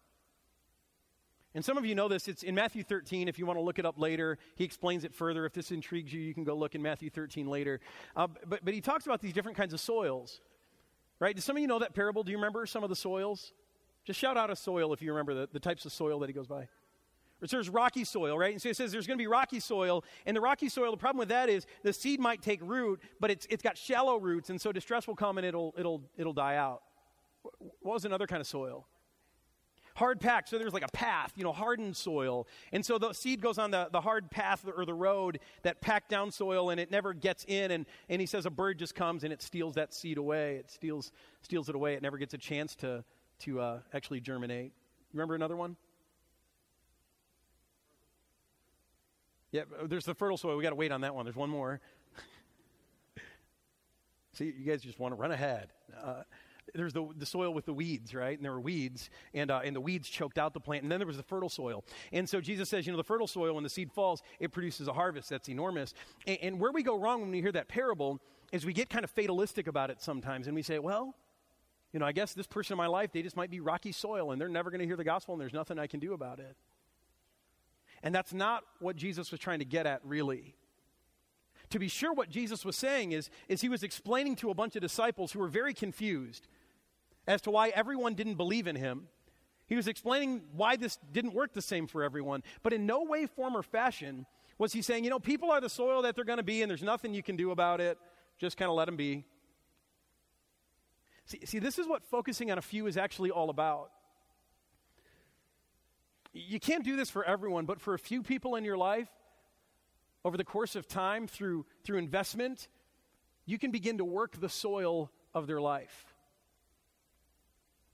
And 1.55 1.65
some 1.65 1.75
of 1.75 1.83
you 1.83 1.95
know 1.95 2.07
this. 2.07 2.27
It's 2.27 2.43
in 2.43 2.53
Matthew 2.53 2.83
13. 2.83 3.27
If 3.27 3.39
you 3.39 3.47
want 3.47 3.57
to 3.57 3.63
look 3.63 3.79
it 3.79 3.85
up 3.87 3.97
later, 3.97 4.37
he 4.53 4.63
explains 4.63 5.03
it 5.03 5.15
further. 5.15 5.47
If 5.47 5.53
this 5.53 5.71
intrigues 5.71 6.13
you, 6.13 6.21
you 6.21 6.35
can 6.35 6.43
go 6.43 6.53
look 6.53 6.75
in 6.75 6.83
Matthew 6.83 7.09
13 7.09 7.47
later. 7.47 7.79
Uh, 8.15 8.27
but, 8.45 8.63
but 8.63 8.75
he 8.75 8.81
talks 8.81 9.07
about 9.07 9.21
these 9.21 9.33
different 9.33 9.57
kinds 9.57 9.73
of 9.73 9.79
soils, 9.79 10.39
right? 11.19 11.35
Do 11.35 11.41
some 11.41 11.55
of 11.55 11.61
you 11.63 11.67
know 11.67 11.79
that 11.79 11.95
parable? 11.95 12.21
Do 12.21 12.29
you 12.29 12.37
remember 12.37 12.67
some 12.67 12.83
of 12.83 12.91
the 12.91 12.95
soils? 12.95 13.53
Just 14.05 14.19
shout 14.19 14.37
out 14.37 14.51
a 14.51 14.55
soil 14.55 14.93
if 14.93 15.01
you 15.01 15.11
remember 15.11 15.33
the, 15.33 15.49
the 15.51 15.59
types 15.59 15.83
of 15.87 15.91
soil 15.91 16.19
that 16.19 16.29
he 16.29 16.33
goes 16.33 16.45
by. 16.45 16.67
Says 17.45 17.69
rocky 17.69 18.03
soil, 18.03 18.37
right? 18.37 18.53
And 18.53 18.61
so 18.61 18.69
it 18.69 18.77
says 18.77 18.91
there's 18.91 19.07
going 19.07 19.17
to 19.17 19.21
be 19.21 19.27
rocky 19.27 19.59
soil. 19.59 20.03
And 20.25 20.37
the 20.37 20.41
rocky 20.41 20.69
soil, 20.69 20.91
the 20.91 20.97
problem 20.97 21.19
with 21.19 21.29
that 21.29 21.49
is 21.49 21.65
the 21.83 21.93
seed 21.93 22.19
might 22.19 22.41
take 22.41 22.59
root, 22.61 23.01
but 23.19 23.31
it's, 23.31 23.47
it's 23.49 23.63
got 23.63 23.77
shallow 23.77 24.17
roots. 24.17 24.49
And 24.49 24.61
so 24.61 24.71
distress 24.71 25.07
will 25.07 25.15
come 25.15 25.37
and 25.37 25.45
it'll, 25.45 25.73
it'll, 25.77 26.03
it'll 26.17 26.33
die 26.33 26.55
out. 26.55 26.83
What 27.41 27.93
was 27.93 28.05
another 28.05 28.27
kind 28.27 28.41
of 28.41 28.47
soil? 28.47 28.85
hard 29.95 30.19
packed. 30.19 30.49
So 30.49 30.57
there's 30.57 30.73
like 30.73 30.85
a 30.85 30.91
path, 30.91 31.33
you 31.35 31.43
know, 31.43 31.51
hardened 31.51 31.95
soil. 31.95 32.47
And 32.71 32.85
so 32.85 32.97
the 32.97 33.13
seed 33.13 33.41
goes 33.41 33.57
on 33.57 33.71
the, 33.71 33.89
the 33.91 34.01
hard 34.01 34.31
path 34.31 34.65
or 34.75 34.85
the 34.85 34.93
road, 34.93 35.39
that 35.63 35.81
packed 35.81 36.09
down 36.09 36.31
soil, 36.31 36.69
and 36.69 36.79
it 36.79 36.91
never 36.91 37.13
gets 37.13 37.45
in. 37.47 37.71
And, 37.71 37.85
and 38.09 38.21
he 38.21 38.27
says 38.27 38.45
a 38.45 38.49
bird 38.49 38.79
just 38.79 38.95
comes 38.95 39.23
and 39.23 39.33
it 39.33 39.41
steals 39.41 39.75
that 39.75 39.93
seed 39.93 40.17
away. 40.17 40.55
It 40.55 40.71
steals, 40.71 41.11
steals 41.41 41.69
it 41.69 41.75
away. 41.75 41.93
It 41.93 42.01
never 42.01 42.17
gets 42.17 42.33
a 42.33 42.37
chance 42.37 42.75
to, 42.77 43.03
to 43.39 43.59
uh, 43.59 43.79
actually 43.93 44.21
germinate. 44.21 44.73
Remember 45.13 45.35
another 45.35 45.55
one? 45.55 45.75
Yeah, 49.51 49.63
there's 49.85 50.05
the 50.05 50.15
fertile 50.15 50.37
soil. 50.37 50.55
We 50.55 50.63
got 50.63 50.69
to 50.69 50.75
wait 50.75 50.91
on 50.91 51.01
that 51.01 51.13
one. 51.13 51.25
There's 51.25 51.35
one 51.35 51.49
more. 51.49 51.81
See, 54.33 54.45
you 54.45 54.65
guys 54.65 54.81
just 54.81 54.99
want 54.99 55.13
to 55.13 55.19
run 55.19 55.31
ahead. 55.31 55.69
Uh, 56.01 56.23
there's 56.73 56.93
the, 56.93 57.05
the 57.17 57.25
soil 57.25 57.53
with 57.53 57.65
the 57.65 57.73
weeds, 57.73 58.13
right? 58.13 58.37
And 58.37 58.45
there 58.45 58.53
were 58.53 58.61
weeds, 58.61 59.09
and, 59.33 59.51
uh, 59.51 59.61
and 59.63 59.75
the 59.75 59.81
weeds 59.81 60.07
choked 60.07 60.37
out 60.37 60.53
the 60.53 60.59
plant. 60.61 60.83
And 60.83 60.91
then 60.91 60.99
there 60.99 61.07
was 61.07 61.17
the 61.17 61.23
fertile 61.23 61.49
soil. 61.49 61.83
And 62.13 62.29
so 62.29 62.39
Jesus 62.39 62.69
says, 62.69 62.85
you 62.85 62.93
know, 62.93 62.97
the 62.97 63.03
fertile 63.03 63.27
soil, 63.27 63.55
when 63.55 63.63
the 63.63 63.69
seed 63.69 63.91
falls, 63.91 64.21
it 64.39 64.53
produces 64.53 64.87
a 64.87 64.93
harvest 64.93 65.29
that's 65.29 65.49
enormous. 65.49 65.93
And, 66.25 66.37
and 66.41 66.59
where 66.59 66.71
we 66.71 66.83
go 66.83 66.97
wrong 66.97 67.21
when 67.21 67.31
we 67.31 67.41
hear 67.41 67.51
that 67.51 67.67
parable 67.67 68.21
is 68.51 68.65
we 68.65 68.73
get 68.73 68.89
kind 68.89 69.03
of 69.03 69.11
fatalistic 69.11 69.67
about 69.67 69.89
it 69.89 70.01
sometimes, 70.01 70.47
and 70.47 70.55
we 70.55 70.61
say, 70.61 70.79
well, 70.79 71.15
you 71.93 71.99
know, 71.99 72.05
I 72.05 72.11
guess 72.11 72.33
this 72.33 72.47
person 72.47 72.73
in 72.73 72.77
my 72.77 72.87
life, 72.87 73.11
they 73.11 73.21
just 73.21 73.35
might 73.35 73.49
be 73.49 73.59
rocky 73.59 73.91
soil, 73.91 74.31
and 74.31 74.39
they're 74.39 74.49
never 74.49 74.69
going 74.69 74.79
to 74.79 74.85
hear 74.85 74.95
the 74.95 75.03
gospel, 75.03 75.33
and 75.33 75.41
there's 75.41 75.53
nothing 75.53 75.77
I 75.79 75.87
can 75.87 75.99
do 75.99 76.13
about 76.13 76.39
it. 76.39 76.55
And 78.03 78.13
that's 78.13 78.33
not 78.33 78.63
what 78.79 78.95
Jesus 78.95 79.31
was 79.31 79.39
trying 79.39 79.59
to 79.59 79.65
get 79.65 79.85
at, 79.85 80.01
really. 80.03 80.55
To 81.69 81.79
be 81.79 81.87
sure, 81.87 82.13
what 82.13 82.29
Jesus 82.29 82.65
was 82.65 82.75
saying 82.75 83.11
is, 83.11 83.29
is 83.47 83.61
he 83.61 83.69
was 83.69 83.83
explaining 83.83 84.35
to 84.37 84.49
a 84.49 84.53
bunch 84.53 84.75
of 84.75 84.81
disciples 84.81 85.31
who 85.31 85.39
were 85.39 85.47
very 85.47 85.73
confused 85.73 86.47
as 87.27 87.41
to 87.41 87.51
why 87.51 87.69
everyone 87.69 88.15
didn't 88.15 88.35
believe 88.35 88.67
in 88.67 88.75
him. 88.75 89.07
He 89.67 89.75
was 89.75 89.87
explaining 89.87 90.41
why 90.53 90.75
this 90.75 90.97
didn't 91.13 91.33
work 91.33 91.53
the 91.53 91.61
same 91.61 91.87
for 91.87 92.03
everyone. 92.03 92.43
But 92.61 92.73
in 92.73 92.85
no 92.85 93.03
way, 93.03 93.25
form, 93.25 93.55
or 93.55 93.63
fashion 93.63 94.25
was 94.57 94.73
he 94.73 94.81
saying, 94.81 95.05
you 95.05 95.09
know, 95.09 95.19
people 95.19 95.49
are 95.49 95.61
the 95.61 95.69
soil 95.69 96.01
that 96.01 96.15
they're 96.15 96.25
going 96.25 96.37
to 96.37 96.43
be, 96.43 96.61
and 96.61 96.69
there's 96.69 96.83
nothing 96.83 97.13
you 97.13 97.23
can 97.23 97.37
do 97.37 97.51
about 97.51 97.79
it. 97.79 97.97
Just 98.37 98.57
kind 98.57 98.69
of 98.69 98.75
let 98.75 98.85
them 98.85 98.97
be. 98.97 99.23
See, 101.25 101.39
see, 101.45 101.59
this 101.59 101.79
is 101.79 101.87
what 101.87 102.03
focusing 102.03 102.51
on 102.51 102.57
a 102.57 102.61
few 102.61 102.87
is 102.87 102.97
actually 102.97 103.31
all 103.31 103.49
about. 103.49 103.91
You 106.33 106.59
can't 106.59 106.83
do 106.83 106.95
this 106.95 107.09
for 107.09 107.23
everyone, 107.23 107.65
but 107.65 107.81
for 107.81 107.93
a 107.93 107.99
few 107.99 108.23
people 108.23 108.55
in 108.55 108.63
your 108.63 108.77
life, 108.77 109.09
over 110.23 110.37
the 110.37 110.43
course 110.43 110.75
of 110.75 110.87
time, 110.87 111.27
through, 111.27 111.65
through 111.83 111.97
investment, 111.97 112.67
you 113.45 113.57
can 113.57 113.71
begin 113.71 113.97
to 113.97 114.05
work 114.05 114.39
the 114.39 114.49
soil 114.49 115.11
of 115.33 115.47
their 115.47 115.59
life. 115.59 116.13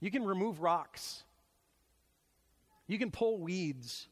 You 0.00 0.10
can 0.10 0.24
remove 0.24 0.60
rocks. 0.60 1.24
You 2.86 2.98
can 2.98 3.10
pull 3.10 3.38
weeds. 3.38 4.06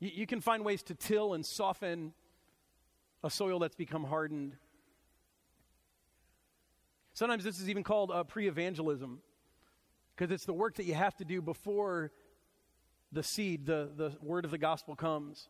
You, 0.00 0.10
you, 0.12 0.26
can 0.26 0.40
find 0.40 0.64
ways 0.64 0.82
to 0.84 0.94
till 0.94 1.34
and 1.34 1.46
soften 1.46 2.12
a 3.22 3.30
soil 3.30 3.60
that's 3.60 3.76
become 3.76 4.04
hardened. 4.04 4.56
Sometimes 7.12 7.44
this 7.44 7.60
is 7.60 7.70
even 7.70 7.84
called 7.84 8.10
uh, 8.10 8.24
pre 8.24 8.48
evangelism 8.48 9.20
because 10.14 10.32
it's 10.32 10.44
the 10.44 10.52
work 10.52 10.74
that 10.76 10.84
you 10.84 10.94
have 10.94 11.16
to 11.16 11.24
do 11.24 11.40
before 11.40 12.10
the 13.14 13.22
seed, 13.22 13.66
the, 13.66 13.90
the 13.96 14.12
word 14.20 14.44
of 14.44 14.50
the 14.50 14.58
gospel 14.58 14.96
comes. 14.96 15.48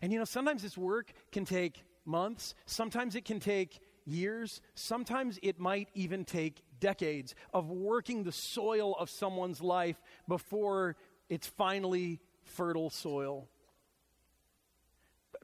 And 0.00 0.12
you 0.12 0.18
know, 0.18 0.24
sometimes 0.24 0.62
this 0.62 0.76
work 0.76 1.12
can 1.30 1.44
take 1.44 1.84
months, 2.04 2.54
sometimes 2.66 3.14
it 3.14 3.24
can 3.24 3.38
take 3.38 3.78
years, 4.04 4.60
sometimes 4.74 5.38
it 5.42 5.60
might 5.60 5.88
even 5.94 6.24
take 6.24 6.62
decades 6.80 7.34
of 7.54 7.70
working 7.70 8.24
the 8.24 8.32
soil 8.32 8.96
of 8.98 9.08
someone's 9.08 9.60
life 9.60 10.00
before 10.26 10.96
it's 11.28 11.46
finally 11.46 12.20
fertile 12.42 12.90
soil. 12.90 13.48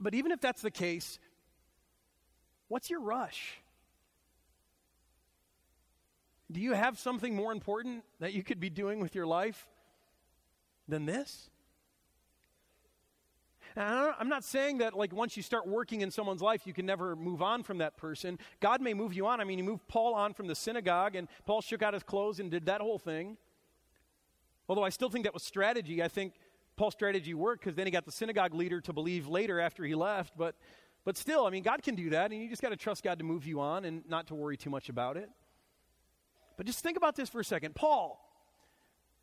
But 0.01 0.15
even 0.15 0.33
if 0.33 0.41
that's 0.41 0.63
the 0.63 0.71
case, 0.71 1.19
what's 2.67 2.91
your 2.91 3.01
rush? 3.01 3.59
Do 6.51 6.61
you 6.61 6.73
have 6.73 6.99
something 6.99 7.37
more 7.37 7.53
important 7.53 8.05
that 8.21 8.33
you 8.33 8.43
could 8.43 8.59
be 8.59 8.71
doing 8.71 9.01
with 9.01 9.15
your 9.15 9.27
life 9.27 9.69
than 10.89 11.07
this? 11.07 11.51
I'm 13.77 14.29
not 14.29 14.43
saying 14.43 14.79
that, 14.79 14.97
like, 14.97 15.13
once 15.13 15.37
you 15.37 15.43
start 15.43 15.69
working 15.69 16.01
in 16.01 16.11
someone's 16.11 16.43
life, 16.43 16.67
you 16.67 16.73
can 16.73 16.85
never 16.85 17.15
move 17.15 17.43
on 17.43 17.63
from 17.63 17.79
that 17.79 17.97
person. 17.97 18.39
God 18.61 18.81
may 18.81 18.93
move 18.93 19.13
you 19.15 19.27
on. 19.27 19.41
I 19.41 19.45
mean, 19.45 19.59
He 19.59 19.63
moved 19.63 19.87
Paul 19.87 20.15
on 20.15 20.35
from 20.35 20.49
the 20.49 20.55
synagogue, 20.55 21.15
and 21.15 21.29
Paul 21.47 21.61
shook 21.61 21.83
out 21.83 21.95
his 21.95 22.03
clothes 22.03 22.41
and 22.41 22.51
did 22.51 22.67
that 22.67 22.81
whole 22.81 22.99
thing. 22.99 23.37
Although 24.69 24.83
I 24.83 24.89
still 24.89 25.09
think 25.11 25.25
that 25.25 25.35
was 25.35 25.45
strategy. 25.45 26.03
I 26.03 26.09
think 26.09 26.35
Paul's 26.77 26.95
strategy 26.95 27.35
worked 27.35 27.63
because 27.63 27.77
then 27.77 27.87
he 27.87 27.91
got 27.91 28.05
the 28.05 28.13
synagogue 28.13 28.55
leader 28.55 28.81
to 28.81 28.93
believe 28.93 29.29
later 29.29 29.61
after 29.61 29.85
he 29.85 29.95
left. 29.95 30.37
But, 30.37 30.57
but 31.05 31.17
still, 31.17 31.47
I 31.47 31.51
mean, 31.51 31.63
God 31.63 31.83
can 31.83 31.95
do 31.95 32.11
that, 32.11 32.33
and 32.33 32.43
you 32.43 32.49
just 32.49 32.63
got 32.63 32.71
to 32.71 32.77
trust 32.77 33.05
God 33.05 33.19
to 33.19 33.25
move 33.25 33.47
you 33.47 33.61
on 33.61 33.85
and 33.85 34.03
not 34.09 34.27
to 34.29 34.35
worry 34.35 34.57
too 34.57 34.71
much 34.71 34.89
about 34.89 35.17
it. 35.17 35.31
But 36.57 36.67
just 36.67 36.81
think 36.81 36.97
about 36.97 37.15
this 37.15 37.29
for 37.29 37.41
a 37.41 37.45
second. 37.45 37.77
Paul, 37.77 38.21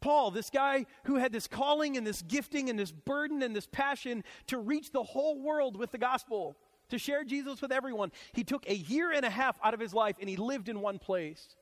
Paul, 0.06 0.30
this 0.30 0.52
guy 0.52 0.86
who 1.06 1.15
had 1.15 1.32
this 1.32 1.48
calling 1.48 1.98
and 1.98 2.06
this 2.06 2.22
gifting 2.22 2.70
and 2.70 2.78
this 2.78 2.91
burden 2.91 3.41
and 3.41 3.56
this 3.56 3.65
passion 3.65 4.24
to 4.46 4.60
reach 4.60 4.91
the 4.91 5.02
whole 5.02 5.41
world 5.41 5.76
with 5.76 5.91
the 5.91 5.98
gospel, 5.98 6.56
to 6.89 7.00
share 7.00 7.24
Jesus 7.24 7.60
with 7.60 7.72
everyone, 7.72 8.12
he 8.32 8.44
took 8.44 8.70
a 8.70 8.76
year 8.76 9.12
and 9.12 9.26
a 9.26 9.32
half 9.32 9.58
out 9.63 9.74
of 9.74 9.80
his 9.80 9.96
life 9.96 10.18
and 10.20 10.30
he 10.30 10.36
lived 10.36 10.70
in 10.70 10.80
one 10.80 11.00
place. 11.00 11.56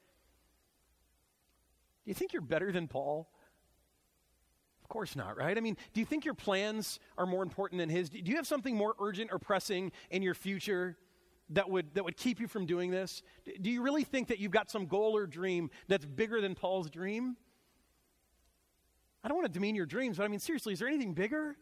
Do 2.03 2.09
you 2.11 2.13
think 2.13 2.33
you're 2.33 2.41
better 2.41 2.73
than 2.73 2.89
Paul? 2.89 3.29
Of 4.83 4.89
course 4.89 5.15
not, 5.15 5.37
right? 5.37 5.57
I 5.57 5.61
mean, 5.61 5.77
do 5.93 6.01
you 6.01 6.05
think 6.05 6.25
your 6.25 6.33
plans 6.33 6.99
are 7.17 7.25
more 7.25 7.43
important 7.43 7.79
than 7.79 7.87
his? 7.87 8.09
Do 8.09 8.19
you 8.25 8.35
have 8.35 8.45
something 8.45 8.75
more 8.75 8.93
urgent 8.99 9.31
or 9.31 9.39
pressing 9.39 9.93
in 10.11 10.21
your 10.21 10.33
future 10.33 10.97
that 11.51 11.69
would, 11.69 11.95
that 11.95 12.03
would 12.03 12.17
keep 12.17 12.41
you 12.41 12.49
from 12.49 12.65
doing 12.65 12.91
this? 12.91 13.23
Do 13.61 13.69
you 13.69 13.81
really 13.81 14.03
think 14.03 14.27
that 14.27 14.39
you've 14.39 14.51
got 14.51 14.69
some 14.69 14.85
goal 14.85 15.15
or 15.15 15.27
dream 15.27 15.69
that's 15.87 16.03
bigger 16.03 16.41
than 16.41 16.55
Paul's 16.55 16.89
dream? 16.89 17.37
I 19.23 19.27
don't 19.27 19.37
want 19.37 19.47
to 19.47 19.53
demean 19.53 19.75
your 19.75 19.85
dreams, 19.85 20.17
but 20.17 20.23
I 20.23 20.27
mean, 20.27 20.39
seriously, 20.39 20.73
is 20.73 20.79
there 20.79 20.87
anything 20.87 21.13
bigger 21.13 21.55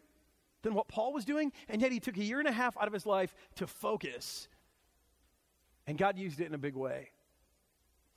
than 0.63 0.73
what 0.73 0.87
Paul 0.87 1.13
was 1.13 1.25
doing? 1.25 1.51
And 1.69 1.81
yet 1.81 1.91
he 1.91 1.99
took 1.99 2.17
a 2.17 2.23
year 2.23 2.39
and 2.39 2.47
a 2.47 2.51
half 2.51 2.75
out 2.77 2.87
of 2.87 2.93
his 2.93 3.05
life 3.05 3.35
to 3.55 3.67
focus. 3.67 4.47
And 5.87 5.97
God 5.97 6.17
used 6.17 6.39
it 6.39 6.47
in 6.47 6.53
a 6.53 6.59
big 6.59 6.75
way. 6.75 7.09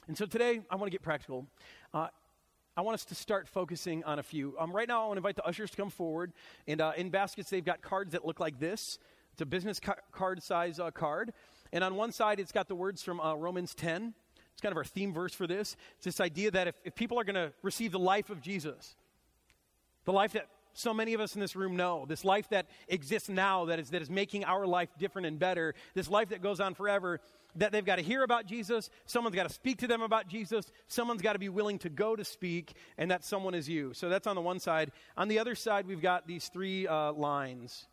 And 0.07 0.17
so 0.17 0.27
today, 0.27 0.61
I 0.71 0.77
want 0.77 0.87
to 0.87 0.91
get 0.91 1.03
practical. 1.03 1.47
Uh, 1.93 2.09
I 2.77 2.81
want 2.81 2.95
us 2.95 3.05
to 3.07 3.15
start 3.15 3.49
focusing 3.49 4.03
on 4.05 4.19
a 4.19 4.23
few. 4.23 4.57
Um, 4.59 4.73
right 4.73 4.89
now, 4.89 5.05
I 5.05 5.07
want 5.07 5.17
to 5.17 5.19
invite 5.19 5.37
the 5.37 5.47
ushers 5.47 5.71
to 5.71 5.77
come 5.77 5.91
forward. 5.91 6.33
And 6.67 6.81
uh, 6.81 6.93
in 6.97 7.11
baskets, 7.11 7.49
they've 7.49 7.65
got 7.65 7.83
cards 7.83 8.13
that 8.13 8.27
look 8.27 8.41
like 8.41 8.59
this. 8.59 8.99
It's 9.33 9.43
a 9.43 9.47
business 9.47 9.81
ca- 9.81 9.97
card 10.13 10.43
size 10.43 10.79
uh, 10.81 10.91
card. 10.91 11.33
And 11.73 11.83
on 11.83 11.95
one 11.95 12.13
side, 12.13 12.41
it's 12.41 12.53
got 12.53 12.69
the 12.69 12.75
words 12.75 13.03
from 13.03 13.21
uh, 13.21 13.35
Romans 13.35 13.75
10. 13.75 14.15
It's 14.53 14.61
kind 14.61 14.73
of 14.73 14.77
our 14.77 14.85
theme 14.85 15.13
verse 15.13 15.35
for 15.35 15.47
this. 15.47 15.77
It's 15.97 16.05
this 16.05 16.21
idea 16.21 16.51
that 16.51 16.69
if, 16.69 16.75
if 16.85 16.95
people 16.95 17.19
are 17.19 17.25
going 17.25 17.35
to 17.35 17.53
receive 17.63 17.93
the 17.93 17.99
life 17.99 18.31
of 18.31 18.41
Jesus, 18.41 18.95
the 20.05 20.13
life 20.13 20.33
that 20.33 20.49
so 20.75 20.93
many 20.93 21.15
of 21.15 21.21
us 21.21 21.35
in 21.35 21.41
this 21.41 21.55
room 21.57 21.77
know, 21.77 22.05
this 22.07 22.25
life 22.25 22.49
that 22.51 22.67
exists 22.89 23.29
now, 23.29 23.67
that 23.67 23.79
is, 23.79 23.91
that 23.91 24.03
is 24.03 24.11
making 24.11 24.45
our 24.45 24.67
life 24.67 24.89
different 24.99 25.27
and 25.27 25.39
better, 25.39 25.75
this 25.95 26.09
life 26.09 26.31
that 26.31 26.43
goes 26.43 26.61
on 26.61 26.75
forever, 26.75 27.21
that 27.57 27.71
they've 27.71 27.85
got 27.85 27.97
to 27.97 28.03
hear 28.03 28.25
about 28.25 28.47
Jesus, 28.47 28.91
someone's 29.07 29.37
got 29.37 29.47
to 29.49 29.55
speak 29.55 29.79
to 29.79 29.87
them 29.87 30.03
about 30.03 30.27
Jesus, 30.27 30.73
someone's 30.89 31.23
got 31.23 31.35
to 31.35 31.39
be 31.39 31.49
willing 31.49 31.79
to 31.79 31.89
go 31.89 32.17
to 32.17 32.25
speak, 32.25 32.75
and 32.99 33.11
that 33.11 33.25
someone 33.25 33.55
is 33.55 33.69
you. 33.69 33.95
So 33.95 34.09
that's 34.09 34.27
on 34.27 34.35
the 34.35 34.43
one 34.43 34.59
side. 34.59 34.91
On 35.17 35.29
the 35.29 35.39
other 35.39 35.55
side, 35.55 35.87
we've 35.87 36.03
got 36.03 36.27
these 36.27 36.49
three 36.49 36.89
uh, 36.89 37.13
lines. 37.13 37.87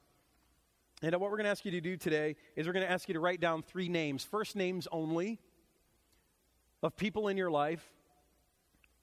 And 1.04 1.14
what 1.14 1.30
we're 1.32 1.38
going 1.38 1.46
to 1.46 1.52
ask 1.52 1.66
you 1.66 1.72
to 1.72 1.82
do 1.82 1.98
today 1.98 2.36
is 2.56 2.68
we're 2.68 2.74
going 2.74 2.86
to 2.86 2.92
ask 2.92 3.08
you 3.08 3.14
to 3.14 3.20
write 3.20 3.40
down 3.40 3.62
three 3.62 3.90
names, 3.90 4.24
first 4.24 4.56
names 4.56 4.88
only, 4.92 5.40
of 6.84 6.98
people 6.98 7.28
in 7.28 7.38
your 7.38 7.52
life 7.52 7.86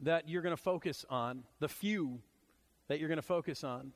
that 0.00 0.28
you're 0.28 0.42
going 0.42 0.56
to 0.56 0.62
focus 0.62 1.04
on, 1.08 1.44
the 1.60 1.68
few 1.68 2.20
that 2.88 2.98
you're 2.98 3.08
going 3.08 3.16
to 3.16 3.22
focus 3.22 3.64
on. 3.64 3.92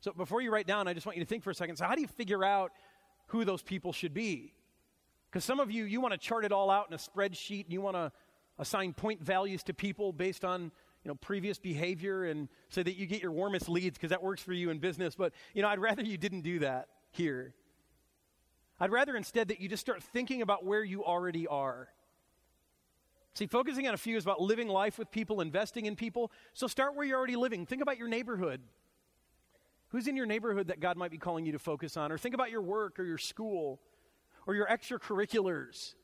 So 0.00 0.12
before 0.12 0.40
you 0.40 0.52
write 0.52 0.66
down, 0.66 0.86
I 0.86 0.92
just 0.92 1.06
want 1.06 1.16
you 1.16 1.24
to 1.24 1.28
think 1.28 1.42
for 1.42 1.50
a 1.50 1.54
second. 1.54 1.76
So, 1.76 1.86
how 1.86 1.94
do 1.94 2.00
you 2.00 2.08
figure 2.08 2.44
out 2.44 2.72
who 3.28 3.44
those 3.44 3.62
people 3.62 3.92
should 3.92 4.12
be? 4.12 4.52
Because 5.30 5.44
some 5.44 5.60
of 5.60 5.70
you, 5.70 5.84
you 5.84 6.00
want 6.00 6.12
to 6.12 6.18
chart 6.18 6.44
it 6.44 6.52
all 6.52 6.70
out 6.70 6.88
in 6.88 6.94
a 6.94 6.98
spreadsheet 6.98 7.64
and 7.64 7.72
you 7.72 7.80
want 7.80 7.96
to 7.96 8.12
assign 8.58 8.92
point 8.92 9.22
values 9.22 9.62
to 9.64 9.74
people 9.74 10.12
based 10.12 10.44
on 10.44 10.70
you 11.04 11.08
know, 11.08 11.14
previous 11.16 11.58
behavior 11.58 12.24
and 12.24 12.48
so 12.68 12.82
that 12.82 12.96
you 12.96 13.06
get 13.06 13.22
your 13.22 13.32
warmest 13.32 13.68
leads 13.68 13.96
because 13.98 14.10
that 14.10 14.22
works 14.22 14.42
for 14.42 14.52
you 14.52 14.70
in 14.70 14.78
business. 14.78 15.14
But, 15.14 15.32
you 15.52 15.62
know, 15.62 15.68
I'd 15.68 15.78
rather 15.78 16.02
you 16.02 16.16
didn't 16.16 16.42
do 16.42 16.60
that 16.60 16.88
here. 17.10 17.54
I'd 18.80 18.90
rather 18.90 19.14
instead 19.16 19.48
that 19.48 19.60
you 19.60 19.68
just 19.68 19.80
start 19.80 20.02
thinking 20.02 20.42
about 20.42 20.64
where 20.64 20.82
you 20.82 21.04
already 21.04 21.46
are. 21.46 21.88
See, 23.34 23.46
focusing 23.46 23.88
on 23.88 23.94
a 23.94 23.98
few 23.98 24.16
is 24.16 24.24
about 24.24 24.40
living 24.40 24.68
life 24.68 24.96
with 24.96 25.10
people, 25.10 25.40
investing 25.40 25.86
in 25.86 25.96
people. 25.96 26.30
So 26.52 26.68
start 26.68 26.94
where 26.94 27.04
you're 27.04 27.18
already 27.18 27.36
living. 27.36 27.66
Think 27.66 27.82
about 27.82 27.98
your 27.98 28.06
neighborhood. 28.06 28.60
Who's 29.88 30.06
in 30.06 30.16
your 30.16 30.26
neighborhood 30.26 30.68
that 30.68 30.80
God 30.80 30.96
might 30.96 31.10
be 31.10 31.18
calling 31.18 31.44
you 31.44 31.52
to 31.52 31.58
focus 31.58 31.96
on? 31.96 32.12
Or 32.12 32.18
think 32.18 32.34
about 32.34 32.50
your 32.52 32.62
work 32.62 32.98
or 32.98 33.04
your 33.04 33.18
school 33.18 33.80
or 34.46 34.54
your 34.54 34.66
extracurriculars. 34.66 35.94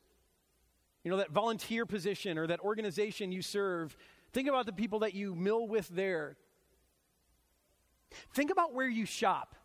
You 1.03 1.11
know, 1.11 1.17
that 1.17 1.31
volunteer 1.31 1.85
position 1.85 2.37
or 2.37 2.47
that 2.47 2.59
organization 2.59 3.31
you 3.31 3.41
serve. 3.41 3.95
Think 4.33 4.49
about 4.49 4.65
the 4.65 4.73
people 4.73 4.99
that 4.99 5.13
you 5.13 5.33
mill 5.33 5.67
with 5.67 5.87
there. 5.87 6.35
Think 8.33 8.51
about 8.51 8.73
where 8.73 8.89
you 8.89 9.05
shop 9.05 9.55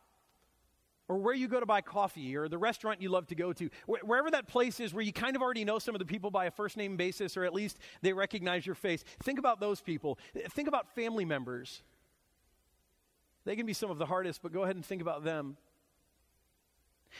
or 1.09 1.19
where 1.19 1.35
you 1.35 1.49
go 1.49 1.61
to 1.61 1.67
buy 1.67 1.81
coffee 1.81 2.37
or 2.37 2.49
the 2.49 2.59
restaurant 2.59 3.01
you 3.01 3.09
love 3.09 3.27
to 3.29 3.35
go 3.35 3.53
to. 3.53 3.71
Wh- 3.87 4.05
wherever 4.05 4.31
that 4.31 4.49
place 4.49 4.81
is 4.81 4.93
where 4.93 5.05
you 5.05 5.13
kind 5.13 5.37
of 5.37 5.43
already 5.43 5.65
know 5.65 5.79
some 5.79 5.95
of 5.95 5.99
the 6.01 6.05
people 6.05 6.31
by 6.31 6.47
a 6.47 6.51
first 6.51 6.77
name 6.77 6.97
basis 6.97 7.37
or 7.37 7.45
at 7.45 7.55
least 7.55 7.79
they 8.03 8.13
recognize 8.13 8.67
your 8.67 8.75
face. 8.75 9.05
Think 9.23 9.39
about 9.39 9.61
those 9.61 9.81
people. 9.81 10.19
Think 10.51 10.69
about 10.69 10.95
family 10.95 11.25
members. 11.25 11.83
They 13.45 13.55
can 13.55 13.67
be 13.67 13.73
some 13.73 13.91
of 13.91 13.99
the 13.99 14.07
hardest, 14.07 14.43
but 14.43 14.53
go 14.53 14.65
ahead 14.65 14.75
and 14.75 14.85
think 14.85 15.01
about 15.01 15.23
them. 15.23 15.57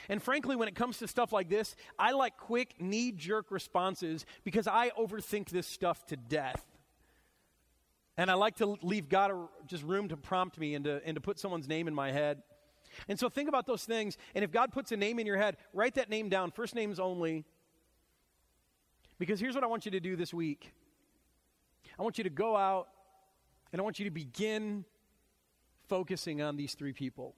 And 0.09 0.21
frankly, 0.21 0.55
when 0.55 0.67
it 0.67 0.75
comes 0.75 0.99
to 0.99 1.07
stuff 1.07 1.31
like 1.31 1.49
this, 1.49 1.75
I 1.97 2.11
like 2.11 2.37
quick, 2.37 2.75
knee 2.79 3.11
jerk 3.13 3.51
responses 3.51 4.25
because 4.43 4.67
I 4.67 4.89
overthink 4.89 5.49
this 5.49 5.65
stuff 5.65 6.05
to 6.07 6.17
death. 6.17 6.63
And 8.17 8.29
I 8.29 8.33
like 8.33 8.57
to 8.57 8.77
leave 8.81 9.09
God 9.09 9.31
a, 9.31 9.47
just 9.67 9.83
room 9.83 10.09
to 10.09 10.17
prompt 10.17 10.59
me 10.59 10.75
and 10.75 10.85
to, 10.85 11.01
and 11.05 11.15
to 11.15 11.21
put 11.21 11.39
someone's 11.39 11.67
name 11.67 11.87
in 11.87 11.93
my 11.93 12.11
head. 12.11 12.41
And 13.07 13.19
so 13.19 13.29
think 13.29 13.49
about 13.49 13.65
those 13.65 13.85
things. 13.85 14.17
And 14.35 14.43
if 14.43 14.51
God 14.51 14.71
puts 14.71 14.91
a 14.91 14.97
name 14.97 15.19
in 15.19 15.25
your 15.25 15.37
head, 15.37 15.57
write 15.73 15.95
that 15.95 16.09
name 16.09 16.29
down, 16.29 16.51
first 16.51 16.75
names 16.75 16.99
only. 16.99 17.45
Because 19.19 19.39
here's 19.39 19.55
what 19.55 19.63
I 19.63 19.67
want 19.67 19.85
you 19.85 19.91
to 19.91 19.99
do 19.99 20.15
this 20.15 20.33
week 20.33 20.73
I 21.99 22.03
want 22.03 22.17
you 22.17 22.23
to 22.23 22.29
go 22.29 22.55
out 22.55 22.87
and 23.71 23.81
I 23.81 23.83
want 23.83 23.99
you 23.99 24.05
to 24.05 24.11
begin 24.11 24.85
focusing 25.87 26.41
on 26.41 26.55
these 26.55 26.73
three 26.73 26.93
people. 26.93 27.35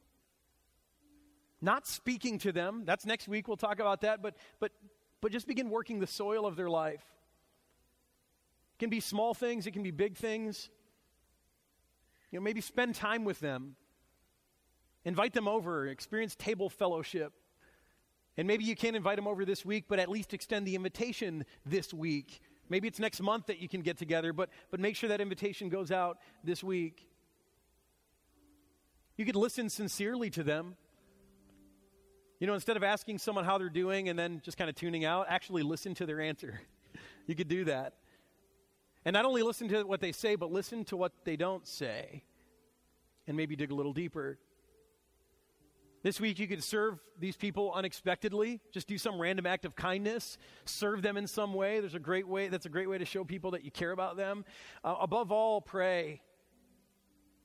Not 1.61 1.87
speaking 1.87 2.39
to 2.39 2.51
them. 2.51 2.83
That's 2.85 3.05
next 3.05 3.27
week. 3.27 3.47
We'll 3.47 3.57
talk 3.57 3.79
about 3.79 4.01
that. 4.01 4.21
But, 4.21 4.35
but, 4.59 4.71
but 5.21 5.31
just 5.31 5.47
begin 5.47 5.69
working 5.69 5.99
the 5.99 6.07
soil 6.07 6.45
of 6.45 6.55
their 6.55 6.69
life. 6.69 7.03
It 8.75 8.79
can 8.79 8.89
be 8.89 9.01
small 9.01 9.33
things, 9.33 9.67
it 9.67 9.71
can 9.71 9.83
be 9.83 9.91
big 9.91 10.15
things. 10.15 10.69
You 12.31 12.39
know, 12.39 12.43
maybe 12.43 12.61
spend 12.61 12.95
time 12.95 13.25
with 13.25 13.39
them. 13.39 13.75
Invite 15.05 15.33
them 15.33 15.47
over, 15.47 15.87
experience 15.87 16.35
table 16.35 16.69
fellowship. 16.69 17.33
And 18.37 18.47
maybe 18.47 18.63
you 18.63 18.75
can't 18.75 18.95
invite 18.95 19.15
them 19.15 19.27
over 19.27 19.45
this 19.45 19.65
week, 19.65 19.85
but 19.87 19.99
at 19.99 20.09
least 20.09 20.33
extend 20.33 20.65
the 20.65 20.75
invitation 20.75 21.45
this 21.65 21.93
week. 21.93 22.41
Maybe 22.69 22.87
it's 22.87 22.99
next 22.99 23.21
month 23.21 23.47
that 23.47 23.59
you 23.59 23.67
can 23.67 23.81
get 23.81 23.97
together, 23.97 24.31
but, 24.31 24.49
but 24.71 24.79
make 24.79 24.95
sure 24.95 25.09
that 25.09 25.19
invitation 25.19 25.69
goes 25.69 25.91
out 25.91 26.19
this 26.43 26.63
week. 26.63 27.07
You 29.17 29.25
could 29.25 29.35
listen 29.35 29.69
sincerely 29.69 30.29
to 30.31 30.43
them. 30.43 30.75
You 32.39 32.47
know, 32.47 32.53
instead 32.53 32.77
of 32.77 32.83
asking 32.83 33.17
someone 33.17 33.43
how 33.43 33.57
they're 33.57 33.67
doing 33.67 34.07
and 34.07 34.17
then 34.17 34.41
just 34.45 34.57
kind 34.57 34.69
of 34.69 34.75
tuning 34.75 35.03
out, 35.03 35.25
actually 35.27 35.63
listen 35.63 35.93
to 35.95 36.05
their 36.05 36.21
answer. 36.21 36.61
you 37.27 37.35
could 37.35 37.49
do 37.49 37.65
that. 37.65 37.95
And 39.03 39.13
not 39.13 39.25
only 39.25 39.43
listen 39.43 39.67
to 39.69 39.83
what 39.83 39.99
they 39.99 40.11
say, 40.11 40.35
but 40.35 40.51
listen 40.51 40.85
to 40.85 40.95
what 40.95 41.11
they 41.25 41.35
don't 41.35 41.67
say. 41.67 42.23
And 43.27 43.35
maybe 43.35 43.55
dig 43.55 43.71
a 43.71 43.75
little 43.75 43.93
deeper. 43.93 44.37
This 46.01 46.21
week, 46.21 46.39
you 46.39 46.47
could 46.47 46.63
serve 46.63 46.97
these 47.19 47.35
people 47.35 47.73
unexpectedly. 47.73 48.61
Just 48.71 48.87
do 48.87 48.97
some 48.97 49.19
random 49.19 49.45
act 49.45 49.65
of 49.65 49.75
kindness. 49.75 50.37
Serve 50.63 51.01
them 51.01 51.17
in 51.17 51.27
some 51.27 51.53
way. 51.53 51.81
There's 51.81 51.95
a 51.95 51.99
great 51.99 52.27
way. 52.27 52.47
That's 52.47 52.65
a 52.65 52.69
great 52.69 52.89
way 52.89 52.97
to 52.97 53.05
show 53.05 53.25
people 53.25 53.51
that 53.51 53.65
you 53.65 53.71
care 53.71 53.91
about 53.91 54.15
them. 54.15 54.45
Uh, 54.81 54.95
above 55.01 55.31
all, 55.31 55.59
pray. 55.59 56.21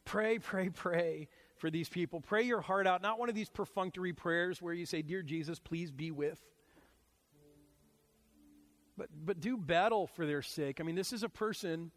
Pray, 0.05 0.39
pray, 0.39 0.69
pray 0.69 1.29
for 1.57 1.69
these 1.69 1.89
people. 1.89 2.21
Pray 2.21 2.43
your 2.43 2.61
heart 2.61 2.87
out, 2.87 3.03
not 3.03 3.19
one 3.19 3.29
of 3.29 3.35
these 3.35 3.49
perfunctory 3.49 4.13
prayers 4.13 4.63
where 4.63 4.75
you 4.75 4.87
say, 4.87 5.03
Dear 5.03 5.23
Jesus, 5.23 5.59
please 5.59 5.91
be 5.91 6.13
with. 6.13 6.41
But, 8.97 9.09
but 9.25 9.41
do 9.41 9.57
battle 9.57 10.07
for 10.07 10.27
their 10.27 10.43
sake. 10.43 10.81
I 10.81 10.85
mean, 10.85 10.95
this 10.95 11.13
is 11.13 11.25
a 11.25 11.29
person, 11.29 11.91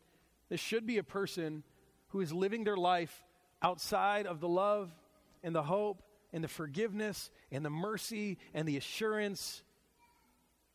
this 0.50 0.60
should 0.60 0.88
be 0.88 0.98
a 0.98 1.04
person 1.04 1.64
who 2.08 2.22
is 2.22 2.34
living 2.34 2.64
their 2.64 2.78
life 2.78 3.24
outside 3.62 4.26
of 4.26 4.40
the 4.40 4.48
love 4.48 4.92
and 5.44 5.54
the 5.54 5.62
hope 5.62 6.02
and 6.34 6.44
the 6.44 6.48
forgiveness 6.48 7.30
and 7.52 7.64
the 7.64 7.70
mercy 7.70 8.38
and 8.54 8.68
the 8.68 8.78
assurance 8.78 9.64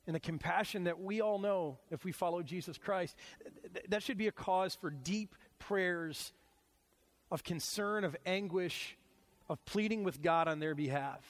and 0.06 0.16
the 0.16 0.20
compassion 0.20 0.84
that 0.84 1.00
we 1.00 1.20
all 1.20 1.38
know 1.38 1.78
if 1.90 2.04
we 2.04 2.12
follow 2.12 2.42
Jesus 2.42 2.78
Christ. 2.78 3.16
That 3.88 4.02
should 4.02 4.18
be 4.18 4.26
a 4.26 4.32
cause 4.32 4.74
for 4.74 4.90
deep 4.90 5.34
prayers 5.58 6.32
of 7.30 7.44
concern, 7.44 8.04
of 8.04 8.16
anguish, 8.26 8.96
of 9.48 9.64
pleading 9.64 10.04
with 10.04 10.20
God 10.20 10.48
on 10.48 10.58
their 10.58 10.74
behalf. 10.74 11.20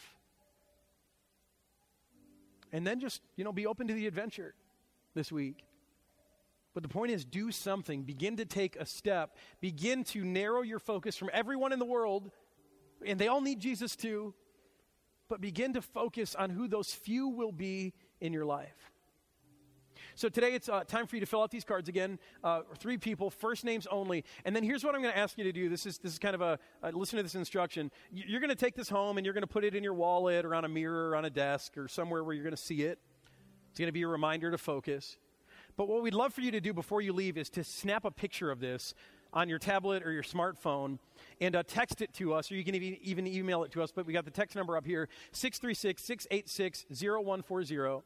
And 2.72 2.87
then 2.87 3.00
just, 3.00 3.20
you 3.37 3.44
know, 3.44 3.52
be 3.52 3.66
open 3.66 3.88
to 3.88 3.94
the 3.94 4.06
adventure 4.06 4.54
this 5.14 5.30
week. 5.30 5.64
But 6.74 6.82
the 6.82 6.88
point 6.88 7.12
is, 7.12 7.24
do 7.24 7.50
something. 7.50 8.04
Begin 8.04 8.38
to 8.38 8.46
take 8.46 8.76
a 8.76 8.87
step. 8.87 9.37
Begin 9.61 10.04
to 10.04 10.24
narrow 10.24 10.62
your 10.62 10.78
focus 10.78 11.16
from 11.16 11.28
everyone 11.32 11.72
in 11.72 11.78
the 11.78 11.85
world, 11.85 12.30
and 13.06 13.18
they 13.18 13.28
all 13.28 13.40
need 13.40 13.60
Jesus 13.60 13.96
too, 13.96 14.34
but 15.28 15.40
begin 15.40 15.72
to 15.74 15.82
focus 15.82 16.34
on 16.34 16.50
who 16.50 16.68
those 16.68 16.92
few 16.92 17.28
will 17.28 17.53
be 17.53 17.92
in 18.20 18.32
your 18.32 18.44
life. 18.44 18.92
So 20.14 20.28
today 20.28 20.55
it's 20.55 20.68
uh, 20.68 20.84
time 20.84 21.07
for 21.07 21.16
you 21.16 21.20
to 21.20 21.26
fill 21.26 21.42
out 21.42 21.50
these 21.50 21.64
cards 21.64 21.88
again. 21.88 22.18
Uh, 22.44 22.62
three 22.78 22.98
people, 22.98 23.30
first 23.30 23.64
names 23.64 23.86
only. 23.90 24.24
And 24.44 24.55
then 24.55 24.62
here's 24.62 24.84
what 24.84 24.94
I'm 24.94 25.00
going 25.00 25.14
to 25.14 25.18
ask 25.18 25.38
you 25.38 25.44
to 25.44 25.53
do. 25.53 25.68
This 25.68 25.86
is 25.86 25.98
this 25.98 26.12
is 26.12 26.18
kind 26.18 26.34
of 26.34 26.40
a 26.40 26.59
uh, 26.82 26.90
listen 26.92 27.16
to 27.16 27.22
this 27.22 27.34
instruction. 27.34 27.90
You're 28.12 28.40
going 28.40 28.50
to 28.50 28.57
take 28.57 28.74
this 28.74 28.88
home 28.88 29.16
and 29.16 29.24
you're 29.24 29.32
going 29.34 29.42
to 29.42 29.48
put 29.48 29.64
it 29.64 29.74
in 29.74 29.82
your 29.82 29.94
wallet 29.94 30.44
or 30.44 30.55
on 30.55 30.64
a 30.64 30.68
mirror 30.68 31.11
or 31.11 31.16
on 31.16 31.24
a 31.24 31.30
desk 31.30 31.78
or 31.78 31.88
somewhere 31.88 32.22
where 32.24 32.34
you're 32.34 32.44
going 32.44 32.57
to 32.57 32.62
see 32.62 32.82
it. 32.82 32.98
It's 33.70 33.78
going 33.78 33.88
to 33.88 33.92
be 33.92 34.03
a 34.03 34.09
reminder 34.09 34.50
to 34.50 34.59
focus. 34.59 35.16
But 35.76 35.88
what 35.88 36.03
we'd 36.03 36.14
love 36.14 36.34
for 36.34 36.42
you 36.42 36.50
to 36.50 36.61
do 36.61 36.74
before 36.74 37.00
you 37.00 37.12
leave 37.14 37.38
is 37.38 37.48
to 37.50 37.64
snap 37.64 38.05
a 38.05 38.11
picture 38.11 38.50
of 38.50 38.61
this 38.61 38.94
on 39.33 39.49
your 39.49 39.59
tablet 39.59 40.05
or 40.05 40.12
your 40.12 40.22
smartphone 40.22 40.99
and 41.41 41.57
uh, 41.57 41.62
text 41.66 42.03
it 42.03 42.12
to 42.14 42.35
us, 42.35 42.51
or 42.51 42.55
you 42.55 42.64
can 42.64 42.74
even, 42.74 43.26
email 43.26 43.64
it 43.64 43.72
to 43.72 43.83
us. 43.83 43.93
But 43.93 44.07
we 44.07 44.12
got 44.12 44.24
the 44.24 44.30
text 44.30 44.57
number 44.57 44.76
up 44.76 44.87
here 44.87 45.09
636 45.33 46.03
686 46.03 46.85
0140. 47.01 48.03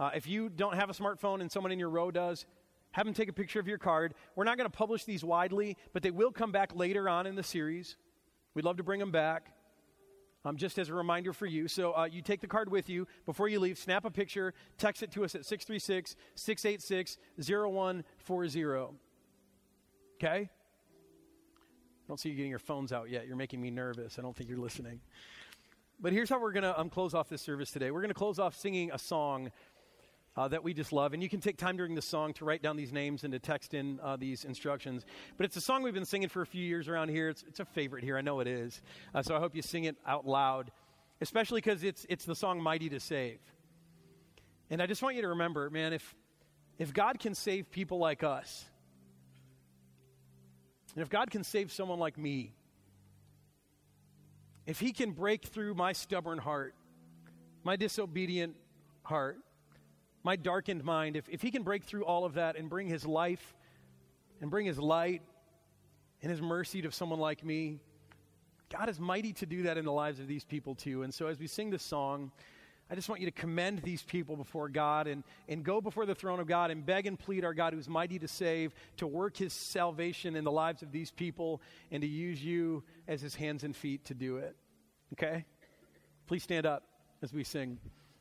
Uh, 0.00 0.10
if 0.14 0.26
you 0.26 0.48
don't 0.48 0.74
have 0.74 0.90
a 0.90 0.92
smartphone 0.92 1.40
and 1.40 1.50
someone 1.50 1.72
in 1.72 1.78
your 1.78 1.90
row 1.90 2.10
does, 2.10 2.46
have 2.92 3.06
them 3.06 3.14
take 3.14 3.28
a 3.28 3.32
picture 3.32 3.60
of 3.60 3.66
your 3.66 3.78
card. 3.78 4.14
We're 4.36 4.44
not 4.44 4.56
going 4.56 4.70
to 4.70 4.76
publish 4.76 5.04
these 5.04 5.24
widely, 5.24 5.76
but 5.92 6.02
they 6.02 6.10
will 6.10 6.32
come 6.32 6.52
back 6.52 6.74
later 6.74 7.08
on 7.08 7.26
in 7.26 7.34
the 7.34 7.42
series. 7.42 7.96
We'd 8.54 8.64
love 8.64 8.76
to 8.76 8.82
bring 8.84 9.00
them 9.00 9.10
back. 9.10 9.50
Um, 10.46 10.58
just 10.58 10.78
as 10.78 10.90
a 10.90 10.94
reminder 10.94 11.32
for 11.32 11.46
you. 11.46 11.68
So 11.68 11.96
uh, 11.96 12.04
you 12.04 12.20
take 12.20 12.42
the 12.42 12.46
card 12.46 12.70
with 12.70 12.90
you 12.90 13.06
before 13.24 13.48
you 13.48 13.58
leave, 13.58 13.78
snap 13.78 14.04
a 14.04 14.10
picture, 14.10 14.52
text 14.76 15.02
it 15.02 15.10
to 15.12 15.24
us 15.24 15.34
at 15.34 15.46
636 15.46 16.16
686 16.34 17.16
0140. 17.38 18.98
Okay? 20.16 20.48
I 20.48 22.08
don't 22.08 22.18
see 22.18 22.28
you 22.28 22.34
getting 22.34 22.50
your 22.50 22.58
phones 22.58 22.92
out 22.92 23.10
yet. 23.10 23.26
You're 23.26 23.36
making 23.36 23.60
me 23.60 23.70
nervous. 23.70 24.18
I 24.18 24.22
don't 24.22 24.36
think 24.36 24.48
you're 24.50 24.58
listening. 24.58 25.00
But 26.00 26.12
here's 26.12 26.28
how 26.28 26.40
we're 26.40 26.52
going 26.52 26.64
to 26.64 26.78
um, 26.78 26.90
close 26.90 27.14
off 27.14 27.28
this 27.28 27.40
service 27.40 27.70
today. 27.70 27.90
We're 27.90 28.00
going 28.00 28.08
to 28.08 28.14
close 28.14 28.38
off 28.38 28.54
singing 28.54 28.90
a 28.92 28.98
song 28.98 29.50
uh, 30.36 30.48
that 30.48 30.64
we 30.64 30.74
just 30.74 30.92
love. 30.92 31.14
And 31.14 31.22
you 31.22 31.28
can 31.28 31.40
take 31.40 31.56
time 31.56 31.76
during 31.76 31.94
the 31.94 32.02
song 32.02 32.32
to 32.34 32.44
write 32.44 32.62
down 32.62 32.76
these 32.76 32.92
names 32.92 33.24
and 33.24 33.32
to 33.32 33.38
text 33.38 33.72
in 33.72 34.00
uh, 34.02 34.16
these 34.16 34.44
instructions. 34.44 35.06
But 35.36 35.46
it's 35.46 35.56
a 35.56 35.60
song 35.60 35.82
we've 35.82 35.94
been 35.94 36.04
singing 36.04 36.28
for 36.28 36.42
a 36.42 36.46
few 36.46 36.64
years 36.64 36.88
around 36.88 37.08
here. 37.08 37.28
It's, 37.28 37.44
it's 37.48 37.60
a 37.60 37.64
favorite 37.64 38.04
here. 38.04 38.18
I 38.18 38.20
know 38.20 38.40
it 38.40 38.48
is. 38.48 38.82
Uh, 39.14 39.22
so 39.22 39.36
I 39.36 39.38
hope 39.38 39.54
you 39.54 39.62
sing 39.62 39.84
it 39.84 39.96
out 40.06 40.26
loud, 40.26 40.72
especially 41.20 41.60
because 41.60 41.84
it's, 41.84 42.04
it's 42.08 42.24
the 42.24 42.34
song 42.34 42.60
Mighty 42.60 42.88
to 42.90 43.00
Save. 43.00 43.38
And 44.70 44.82
I 44.82 44.86
just 44.86 45.02
want 45.02 45.16
you 45.16 45.22
to 45.22 45.28
remember, 45.28 45.70
man, 45.70 45.92
if, 45.92 46.14
if 46.78 46.92
God 46.92 47.18
can 47.18 47.34
save 47.34 47.70
people 47.70 47.98
like 47.98 48.22
us, 48.24 48.66
and 50.94 51.02
if 51.02 51.08
God 51.08 51.30
can 51.30 51.44
save 51.44 51.72
someone 51.72 51.98
like 51.98 52.16
me, 52.16 52.52
if 54.66 54.80
He 54.80 54.92
can 54.92 55.12
break 55.12 55.44
through 55.44 55.74
my 55.74 55.92
stubborn 55.92 56.38
heart, 56.38 56.74
my 57.64 57.76
disobedient 57.76 58.54
heart, 59.02 59.38
my 60.24 60.36
darkened 60.36 60.82
mind, 60.82 61.16
if, 61.16 61.28
if 61.28 61.42
he 61.42 61.50
can 61.50 61.62
break 61.62 61.84
through 61.84 62.04
all 62.04 62.24
of 62.24 62.34
that 62.34 62.56
and 62.56 62.68
bring 62.68 62.88
his 62.88 63.06
life 63.06 63.54
and 64.40 64.50
bring 64.50 64.66
his 64.66 64.78
light 64.78 65.22
and 66.22 66.30
his 66.30 66.40
mercy 66.40 66.80
to 66.82 66.90
someone 66.90 67.20
like 67.20 67.44
me, 67.44 67.78
God 68.70 68.88
is 68.88 68.98
mighty 68.98 69.34
to 69.34 69.46
do 69.46 69.64
that 69.64 69.76
in 69.76 69.84
the 69.84 69.92
lives 69.92 70.18
of 70.18 70.26
these 70.26 70.44
people 70.44 70.74
too. 70.74 71.02
And 71.02 71.12
so 71.12 71.26
as 71.26 71.38
we 71.38 71.46
sing 71.46 71.70
this 71.70 71.82
song, 71.82 72.32
I 72.90 72.94
just 72.94 73.08
want 73.08 73.20
you 73.20 73.26
to 73.26 73.32
commend 73.32 73.80
these 73.82 74.02
people 74.02 74.36
before 74.36 74.68
God 74.68 75.06
and, 75.06 75.24
and 75.48 75.64
go 75.64 75.80
before 75.80 76.04
the 76.04 76.14
throne 76.14 76.38
of 76.38 76.46
God 76.46 76.70
and 76.70 76.84
beg 76.84 77.06
and 77.06 77.18
plead 77.18 77.44
our 77.44 77.54
God 77.54 77.72
who's 77.72 77.88
mighty 77.88 78.18
to 78.18 78.28
save, 78.28 78.74
to 78.98 79.06
work 79.06 79.36
his 79.36 79.52
salvation 79.52 80.36
in 80.36 80.44
the 80.44 80.52
lives 80.52 80.82
of 80.82 80.92
these 80.92 81.10
people, 81.10 81.62
and 81.90 82.02
to 82.02 82.08
use 82.08 82.44
you 82.44 82.82
as 83.08 83.22
his 83.22 83.34
hands 83.34 83.64
and 83.64 83.74
feet 83.74 84.04
to 84.06 84.14
do 84.14 84.36
it. 84.36 84.54
Okay? 85.14 85.44
Please 86.26 86.42
stand 86.42 86.66
up 86.66 86.82
as 87.22 87.32
we 87.32 87.42
sing. 87.42 87.78